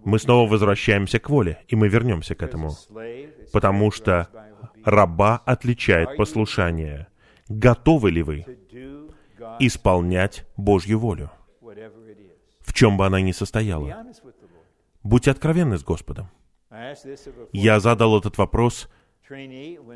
Мы 0.04 0.20
снова 0.20 0.50
возвращаемся 0.50 1.20
к 1.20 1.30
воле, 1.30 1.60
и 1.68 1.76
мы 1.76 1.88
вернемся 1.88 2.36
к 2.36 2.44
этому. 2.44 2.72
Потому 3.52 3.92
что 3.92 4.28
раба 4.84 5.38
отличает 5.46 6.18
послушание. 6.18 7.08
Готовы 7.48 8.12
ли 8.12 8.24
вы 8.24 8.46
исполнять 9.60 10.46
Божью 10.58 11.00
волю? 11.00 11.32
В 12.60 12.74
чем 12.74 12.98
бы 12.98 13.06
она 13.06 13.22
ни 13.22 13.32
состояла. 13.32 14.06
Будьте 15.04 15.32
откровенны 15.32 15.78
с 15.78 15.84
Господом. 15.84 16.30
Я 17.52 17.80
задал 17.80 18.18
этот 18.18 18.38
вопрос 18.38 18.90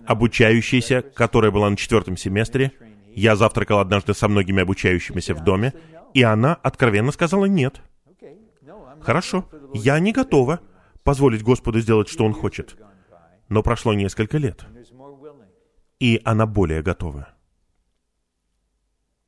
обучающейся, 0.06 1.02
которая 1.02 1.52
была 1.52 1.70
на 1.70 1.78
четвертом 1.78 2.18
семестре. 2.18 2.72
Я 3.18 3.36
завтракал 3.36 3.80
однажды 3.80 4.14
со 4.14 4.28
многими 4.28 4.62
обучающимися 4.62 5.34
в 5.34 5.44
доме, 5.44 5.74
и 6.14 6.22
она 6.22 6.54
откровенно 6.54 7.12
сказала 7.12 7.46
«нет». 7.46 7.82
Хорошо, 9.02 9.50
я 9.74 10.00
не 10.00 10.12
готова 10.12 10.60
позволить 11.04 11.42
Господу 11.42 11.80
сделать, 11.80 12.10
что 12.10 12.26
Он 12.26 12.34
хочет. 12.34 12.78
Но 13.50 13.64
прошло 13.64 13.94
несколько 13.96 14.38
лет, 14.38 14.68
и 16.00 16.22
она 16.26 16.46
более 16.46 16.84
готова. 16.84 17.30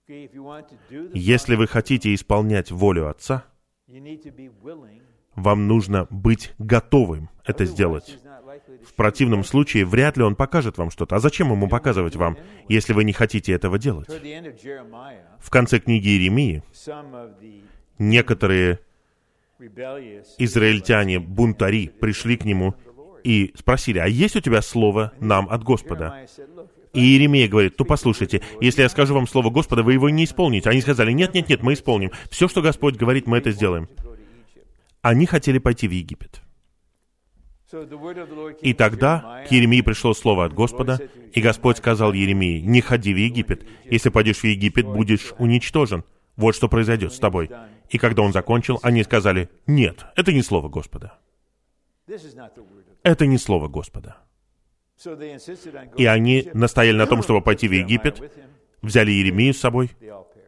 Если 0.07 1.55
вы 1.55 1.65
хотите 1.65 2.13
исполнять 2.13 2.69
волю 2.69 3.09
Отца, 3.09 3.43
вам 5.35 5.67
нужно 5.67 6.05
быть 6.11 6.53
готовым 6.59 7.31
это 7.43 7.65
сделать. 7.65 8.19
В 8.83 8.93
противном 8.93 9.43
случае 9.43 9.85
вряд 9.85 10.17
ли 10.17 10.23
он 10.23 10.35
покажет 10.35 10.77
вам 10.77 10.91
что-то. 10.91 11.15
А 11.15 11.19
зачем 11.19 11.51
ему 11.51 11.67
показывать 11.67 12.15
вам, 12.15 12.37
если 12.67 12.93
вы 12.93 13.03
не 13.03 13.13
хотите 13.13 13.53
этого 13.53 13.77
делать? 13.77 14.09
В 15.39 15.49
конце 15.49 15.79
книги 15.79 16.09
Иеремии 16.09 16.63
некоторые 17.97 18.79
израильтяне, 20.37 21.19
бунтари, 21.19 21.87
пришли 21.87 22.37
к 22.37 22.45
нему 22.45 22.75
и 23.23 23.53
спросили, 23.57 23.99
а 23.99 24.07
есть 24.07 24.35
у 24.35 24.39
тебя 24.39 24.61
слово 24.61 25.11
нам 25.19 25.49
от 25.49 25.63
Господа? 25.63 26.25
И 26.93 26.99
Иеремия 26.99 27.47
говорит, 27.47 27.75
ну 27.77 27.85
послушайте, 27.85 28.41
если 28.61 28.81
я 28.81 28.89
скажу 28.89 29.13
вам 29.13 29.27
слово 29.27 29.51
Господа, 29.51 29.83
вы 29.83 29.93
его 29.93 30.09
не 30.09 30.23
исполните. 30.23 30.69
Они 30.69 30.81
сказали, 30.81 31.11
нет, 31.11 31.33
нет, 31.33 31.47
нет, 31.47 31.61
мы 31.61 31.73
исполним. 31.73 32.11
Все, 32.31 32.47
что 32.47 32.61
Господь 32.61 32.95
говорит, 32.95 33.27
мы 33.27 33.37
это 33.37 33.51
сделаем. 33.51 33.87
Они 35.01 35.25
хотели 35.25 35.59
пойти 35.59 35.87
в 35.87 35.91
Египет. 35.91 36.41
И 38.61 38.73
тогда 38.73 39.43
к 39.47 39.51
Еремии 39.51 39.81
пришло 39.81 40.13
слово 40.13 40.45
от 40.45 40.53
Господа, 40.53 40.99
и 41.33 41.41
Господь 41.41 41.77
сказал 41.77 42.13
Еремии, 42.13 42.61
не 42.61 42.81
ходи 42.81 43.13
в 43.13 43.17
Египет. 43.17 43.65
Если 43.85 44.09
пойдешь 44.09 44.39
в 44.39 44.43
Египет, 44.43 44.85
будешь 44.87 45.33
уничтожен. 45.37 46.03
Вот 46.35 46.55
что 46.55 46.67
произойдет 46.67 47.13
с 47.13 47.19
тобой. 47.19 47.51
И 47.89 47.97
когда 47.97 48.23
он 48.23 48.33
закончил, 48.33 48.79
они 48.81 49.03
сказали, 49.03 49.49
нет, 49.67 50.05
это 50.15 50.31
не 50.31 50.41
слово 50.41 50.69
Господа. 50.69 51.19
Это 53.03 53.25
не 53.25 53.37
слово 53.37 53.67
Господа. 53.67 54.17
И 55.97 56.05
они 56.05 56.49
настояли 56.53 56.97
на 56.97 57.07
том, 57.07 57.21
чтобы 57.21 57.41
пойти 57.41 57.67
в 57.67 57.71
Египет, 57.71 58.21
взяли 58.81 59.11
Еремию 59.11 59.53
с 59.53 59.59
собой, 59.59 59.91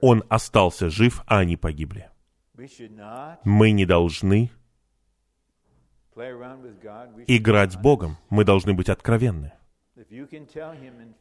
он 0.01 0.23
остался 0.29 0.89
жив, 0.89 1.21
а 1.27 1.39
они 1.39 1.55
погибли. 1.55 2.09
Мы 3.43 3.71
не 3.71 3.85
должны 3.85 4.51
играть 7.27 7.73
с 7.73 7.77
Богом, 7.77 8.17
мы 8.29 8.43
должны 8.43 8.73
быть 8.73 8.89
откровенны. 8.89 9.53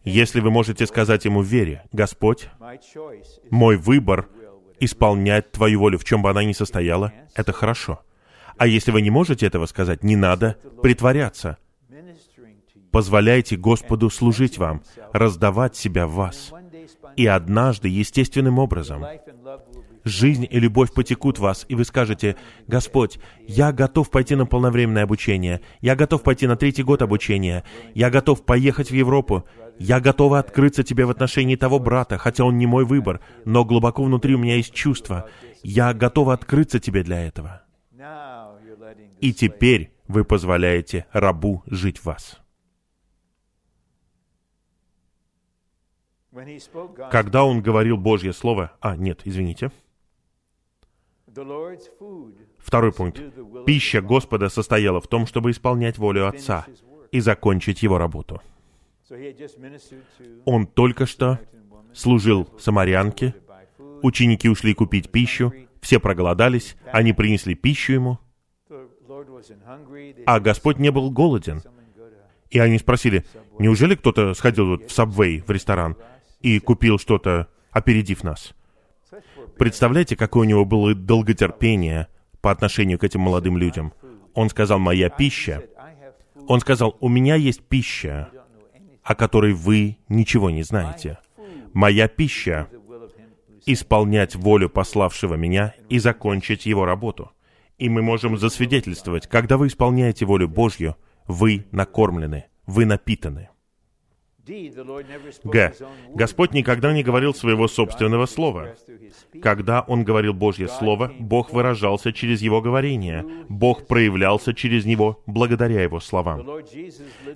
Если 0.05 0.41
вы 0.41 0.51
можете 0.51 0.87
сказать 0.87 1.25
ему 1.25 1.43
в 1.43 1.47
вере, 1.47 1.85
«Господь, 1.93 2.49
мой 3.51 3.77
выбор 3.77 4.29
исполнять 4.79 5.53
Твою 5.53 5.81
волю, 5.81 5.99
в 5.99 6.05
чем 6.05 6.23
бы 6.23 6.31
она 6.31 6.43
ни 6.43 6.53
состояла, 6.53 7.13
это 7.35 7.53
хорошо. 7.53 8.01
А 8.57 8.67
если 8.67 8.91
вы 8.91 9.03
не 9.03 9.11
можете 9.11 9.47
этого 9.47 9.67
сказать, 9.67 10.03
не 10.03 10.17
надо 10.17 10.57
притворяться. 10.83 11.59
Позволяйте 12.91 13.57
Господу 13.57 14.11
служить 14.11 14.59
вам, 14.59 14.83
раздавать 15.13 15.77
себя 15.77 16.07
в 16.07 16.13
вас. 16.13 16.53
И 17.17 17.27
однажды, 17.27 17.89
естественным 17.89 18.59
образом, 18.59 19.05
жизнь 20.05 20.47
и 20.49 20.61
любовь 20.61 20.93
потекут 20.93 21.39
в 21.39 21.43
вас, 21.43 21.67
и 21.69 21.75
вы 21.75 21.85
скажете, 21.85 22.37
«Господь, 22.67 23.19
я 23.47 23.73
готов 23.73 24.11
пойти 24.11 24.35
на 24.35 24.47
полновременное 24.47 25.05
обучение, 25.05 25.61
я 25.81 25.97
готов 25.97 26.23
пойти 26.23 26.47
на 26.47 26.57
третий 26.57 26.83
год 26.83 27.03
обучения, 27.03 27.65
я 27.95 28.11
готов 28.11 28.45
поехать 28.45 28.91
в 28.91 28.95
Европу, 28.95 29.45
я 29.79 30.01
готова 30.01 30.39
открыться 30.39 30.83
Тебе 30.83 31.07
в 31.07 31.11
отношении 31.11 31.57
того 31.57 31.79
брата, 31.79 32.19
хотя 32.19 32.45
он 32.45 32.59
не 32.59 32.67
мой 32.67 32.85
выбор, 32.85 33.21
но 33.45 33.65
глубоко 33.65 34.05
внутри 34.05 34.35
у 34.35 34.39
меня 34.39 34.57
есть 34.57 34.73
чувство, 34.75 35.29
я 35.63 35.93
готова 35.95 36.35
открыться 36.35 36.81
Тебе 36.81 37.03
для 37.03 37.27
этого». 37.27 37.63
И 39.21 39.35
теперь 39.35 39.93
вы 40.09 40.25
позволяете 40.25 41.07
рабу 41.13 41.63
жить 41.67 41.99
в 41.99 42.07
вас. 42.07 42.41
Когда 47.11 47.45
он 47.45 47.61
говорил 47.61 47.97
Божье 47.97 48.33
Слово... 48.33 48.73
А, 48.81 48.97
нет, 48.97 49.23
извините. 49.25 49.71
Второй 52.59 52.93
пункт. 52.93 53.21
Пища 53.67 54.01
Господа 54.01 54.49
состояла 54.49 55.01
в 55.01 55.07
том, 55.07 55.27
чтобы 55.27 55.51
исполнять 55.51 55.99
волю 55.99 56.27
Отца 56.27 56.67
и 57.13 57.21
закончить 57.21 57.83
Его 57.83 57.99
работу. 57.99 58.41
Он 60.45 60.67
только 60.67 61.07
что 61.07 61.39
служил 61.93 62.49
самарянке, 62.59 63.35
ученики 64.03 64.49
ушли 64.49 64.75
купить 64.75 65.11
пищу, 65.11 65.53
все 65.81 65.99
проголодались, 65.99 66.77
они 66.93 67.13
принесли 67.13 67.55
пищу 67.55 67.93
ему, 67.93 68.19
а 70.27 70.41
Господь 70.41 70.79
не 70.79 70.91
был 70.91 71.11
голоден. 71.11 71.63
И 72.51 72.59
они 72.59 72.79
спросили, 72.79 73.25
неужели 73.59 73.95
кто-то 73.95 74.35
сходил 74.35 74.69
вот 74.69 74.91
в 74.91 74.99
Subway, 74.99 75.45
в 75.45 75.51
ресторан, 75.51 75.97
и 76.41 76.59
купил 76.59 76.99
что-то, 76.99 77.49
опередив 77.71 78.25
нас? 78.25 78.55
Представляете, 79.61 80.17
какое 80.17 80.47
у 80.47 80.49
него 80.49 80.65
было 80.65 80.95
долготерпение 80.95 82.07
по 82.41 82.51
отношению 82.51 82.99
к 82.99 83.05
этим 83.05 83.21
молодым 83.21 83.59
людям? 83.59 83.93
Он 84.33 84.49
сказал, 84.49 84.79
«Моя 84.79 85.11
пища». 85.11 85.65
Он 86.49 86.61
сказал, 86.61 86.97
«У 86.99 87.11
меня 87.11 87.35
есть 87.35 87.63
пища, 87.69 88.31
о 89.03 89.15
которой 89.15 89.53
вы 89.53 89.99
ничего 90.09 90.49
не 90.49 90.63
знаете. 90.63 91.19
Моя 91.75 92.09
пища 92.09 92.69
исполнять 93.67 94.35
волю 94.35 94.71
пославшего 94.71 95.35
меня 95.35 95.75
и 95.91 95.99
закончить 95.99 96.65
его 96.65 96.87
работу». 96.87 97.31
И 97.77 97.91
мы 97.91 98.01
можем 98.01 98.39
засвидетельствовать, 98.39 99.27
когда 99.27 99.59
вы 99.59 99.67
исполняете 99.67 100.25
волю 100.25 100.49
Божью, 100.49 100.97
вы 101.27 101.67
накормлены, 101.71 102.47
вы 102.65 102.87
напитаны. 102.87 103.50
Г. 105.45 105.73
Господь 106.15 106.53
никогда 106.53 106.93
не 106.93 107.03
говорил 107.03 107.35
своего 107.35 107.69
собственного 107.69 108.27
слова. 108.27 108.75
Когда 109.43 109.83
Он 109.83 110.05
говорил 110.05 110.33
Божье 110.33 110.69
Слово, 110.69 111.13
Бог 111.19 111.53
выражался 111.53 112.13
через 112.13 112.41
Его 112.41 112.61
говорение. 112.61 113.25
Бог 113.49 113.87
проявлялся 113.87 114.55
через 114.55 114.85
Него 114.85 115.23
благодаря 115.27 115.83
Его 115.83 116.01
словам. 116.01 116.47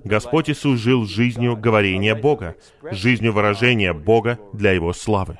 Господь 0.05 0.51
Иисус 0.51 0.81
жил 0.81 1.06
жизнью 1.06 1.56
говорения 1.56 2.14
Бога, 2.14 2.56
жизнью 2.90 3.32
выражения 3.32 3.93
Бога 3.93 4.39
для 4.52 4.72
Его 4.72 4.93
славы. 4.93 5.39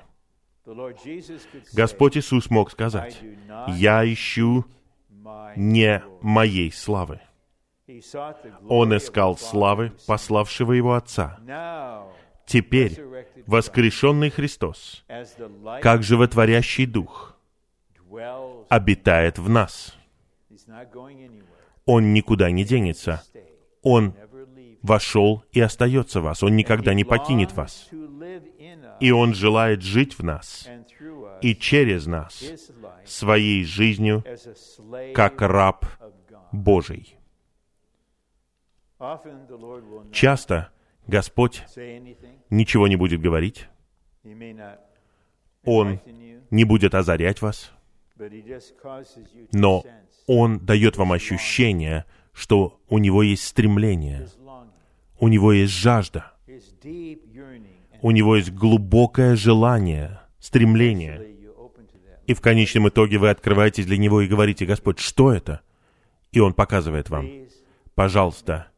Господь 1.73 2.17
Иисус 2.17 2.51
мог 2.51 2.71
сказать, 2.71 3.21
«Я 3.69 4.05
ищу 4.11 4.65
не 5.57 6.03
моей 6.23 6.73
славы». 6.73 7.21
Он 8.69 8.97
искал 8.97 9.37
славы, 9.37 9.93
пославшего 10.07 10.73
Его 10.73 10.95
Отца. 10.95 11.39
Теперь 12.47 13.01
воскрешенный 13.47 14.31
Христос, 14.31 15.05
как 15.83 16.03
животворящий 16.03 16.87
Дух, 16.87 17.37
обитает 18.69 19.39
в 19.39 19.49
нас. 19.49 19.95
Он 21.85 22.13
никуда 22.15 22.51
не 22.51 22.65
денется. 22.65 23.23
Он 23.83 24.15
вошел 24.83 25.45
и 25.53 25.61
остается 25.61 26.21
в 26.21 26.25
вас. 26.25 26.43
Он 26.43 26.57
никогда 26.57 26.95
не 26.95 27.05
покинет 27.05 27.53
вас. 27.53 27.89
И 29.01 29.11
Он 29.11 29.35
желает 29.35 29.83
жить 29.83 30.19
в 30.19 30.23
нас 30.23 30.69
и 31.43 31.55
через 31.55 32.07
нас 32.07 32.43
своей 33.05 33.65
жизнью, 33.65 34.25
как 35.15 35.43
раб. 35.43 35.85
Божий. 36.53 37.19
Часто 40.13 40.71
Господь 41.07 41.63
ничего 42.51 42.89
не 42.89 42.97
будет 42.97 43.21
говорить, 43.21 43.69
Он 45.65 46.01
не 46.51 46.65
будет 46.65 46.95
озарять 46.95 47.43
вас, 47.43 47.73
но 49.53 49.85
Он 50.27 50.59
дает 50.61 50.97
вам 50.97 51.13
ощущение, 51.13 52.05
что 52.33 52.81
у 52.89 52.99
Него 52.99 53.23
есть 53.23 53.47
стремление, 53.47 54.29
у 55.19 55.29
Него 55.29 55.53
есть 55.53 55.73
жажда, 55.73 56.33
у 58.01 58.11
Него 58.11 58.37
есть 58.37 58.53
глубокое 58.53 59.37
желание, 59.37 60.21
стремление. 60.39 61.35
И 62.27 62.33
в 62.33 62.41
конечном 62.41 62.89
итоге 62.89 63.19
вы 63.19 63.29
открываетесь 63.29 63.85
для 63.85 63.99
Него 63.99 64.23
и 64.23 64.27
говорите, 64.27 64.65
Господь, 64.65 64.99
что 64.99 65.31
это? 65.31 65.61
И 66.33 66.41
Он 66.41 66.55
показывает 66.55 67.11
вам, 67.11 67.29
пожалуйста, 67.95 68.69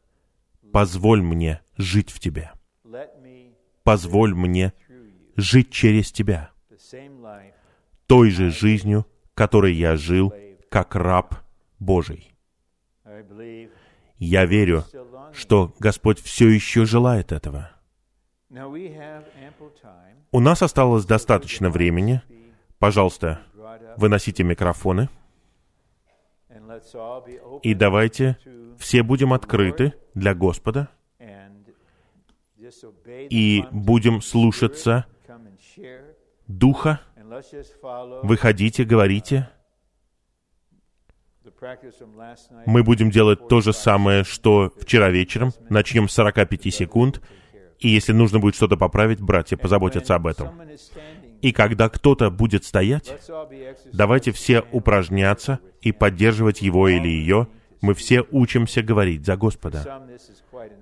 позволь 0.77 1.23
мне 1.23 1.59
жить 1.75 2.11
в 2.11 2.19
Тебе. 2.19 2.51
Позволь 3.83 4.35
мне 4.35 4.73
жить 5.35 5.71
через 5.71 6.11
Тебя, 6.11 6.51
той 8.05 8.29
же 8.29 8.51
жизнью, 8.51 9.07
которой 9.33 9.73
я 9.73 9.97
жил, 9.97 10.31
как 10.69 10.93
раб 10.93 11.33
Божий. 11.79 12.31
Я 14.19 14.45
верю, 14.45 14.83
что 15.33 15.73
Господь 15.79 16.19
все 16.19 16.47
еще 16.47 16.85
желает 16.85 17.31
этого. 17.31 17.71
У 20.31 20.39
нас 20.39 20.61
осталось 20.61 21.05
достаточно 21.05 21.71
времени. 21.71 22.21
Пожалуйста, 22.77 23.41
выносите 23.97 24.43
микрофоны, 24.43 25.09
и 27.63 27.73
давайте 27.73 28.37
все 28.77 29.03
будем 29.03 29.33
открыты 29.33 29.93
для 30.13 30.33
Господа 30.33 30.89
и 33.07 33.63
будем 33.71 34.21
слушаться 34.21 35.05
Духа. 36.47 37.01
Выходите, 38.23 38.83
говорите. 38.83 39.49
Мы 42.65 42.83
будем 42.83 43.09
делать 43.09 43.47
то 43.47 43.61
же 43.61 43.73
самое, 43.73 44.23
что 44.23 44.71
вчера 44.79 45.09
вечером. 45.09 45.51
Начнем 45.69 46.07
с 46.07 46.13
45 46.13 46.73
секунд. 46.73 47.21
И 47.79 47.89
если 47.89 48.13
нужно 48.13 48.39
будет 48.39 48.55
что-то 48.55 48.77
поправить, 48.77 49.21
братья 49.21 49.57
позаботятся 49.57 50.15
об 50.15 50.27
этом. 50.27 50.59
И 51.41 51.51
когда 51.51 51.89
кто-то 51.89 52.31
будет 52.31 52.63
стоять, 52.63 53.13
давайте 53.93 54.31
все 54.31 54.63
упражняться 54.71 55.59
и 55.81 55.91
поддерживать 55.91 56.61
его 56.61 56.87
или 56.87 57.07
ее. 57.07 57.47
Мы 57.81 57.93
все 57.93 58.23
учимся 58.31 58.81
говорить 58.81 59.25
за 59.25 59.37
Господа. 59.37 60.07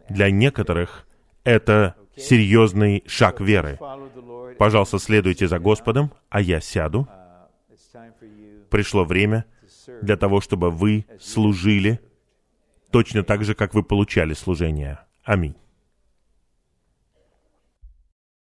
Для 0.10 0.32
некоторых 0.32 1.08
это 1.44 1.96
серьезный 2.16 3.04
шаг 3.08 3.42
веры. 3.42 3.80
Пожалуйста, 4.58 5.00
следуйте 5.00 5.48
за 5.48 5.60
Господом, 5.60 6.14
а 6.30 6.42
я 6.42 6.62
сяду. 6.62 7.08
Пришло 8.70 9.06
время 9.06 9.46
для 10.02 10.18
того, 10.18 10.42
чтобы 10.42 10.72
вы 10.72 11.06
служили 11.20 12.00
точно 12.92 13.24
так 13.24 13.44
же, 13.44 13.56
как 13.56 13.74
вы 13.74 13.84
получали 13.84 14.34
служение. 14.34 15.00
Аминь. 15.24 15.56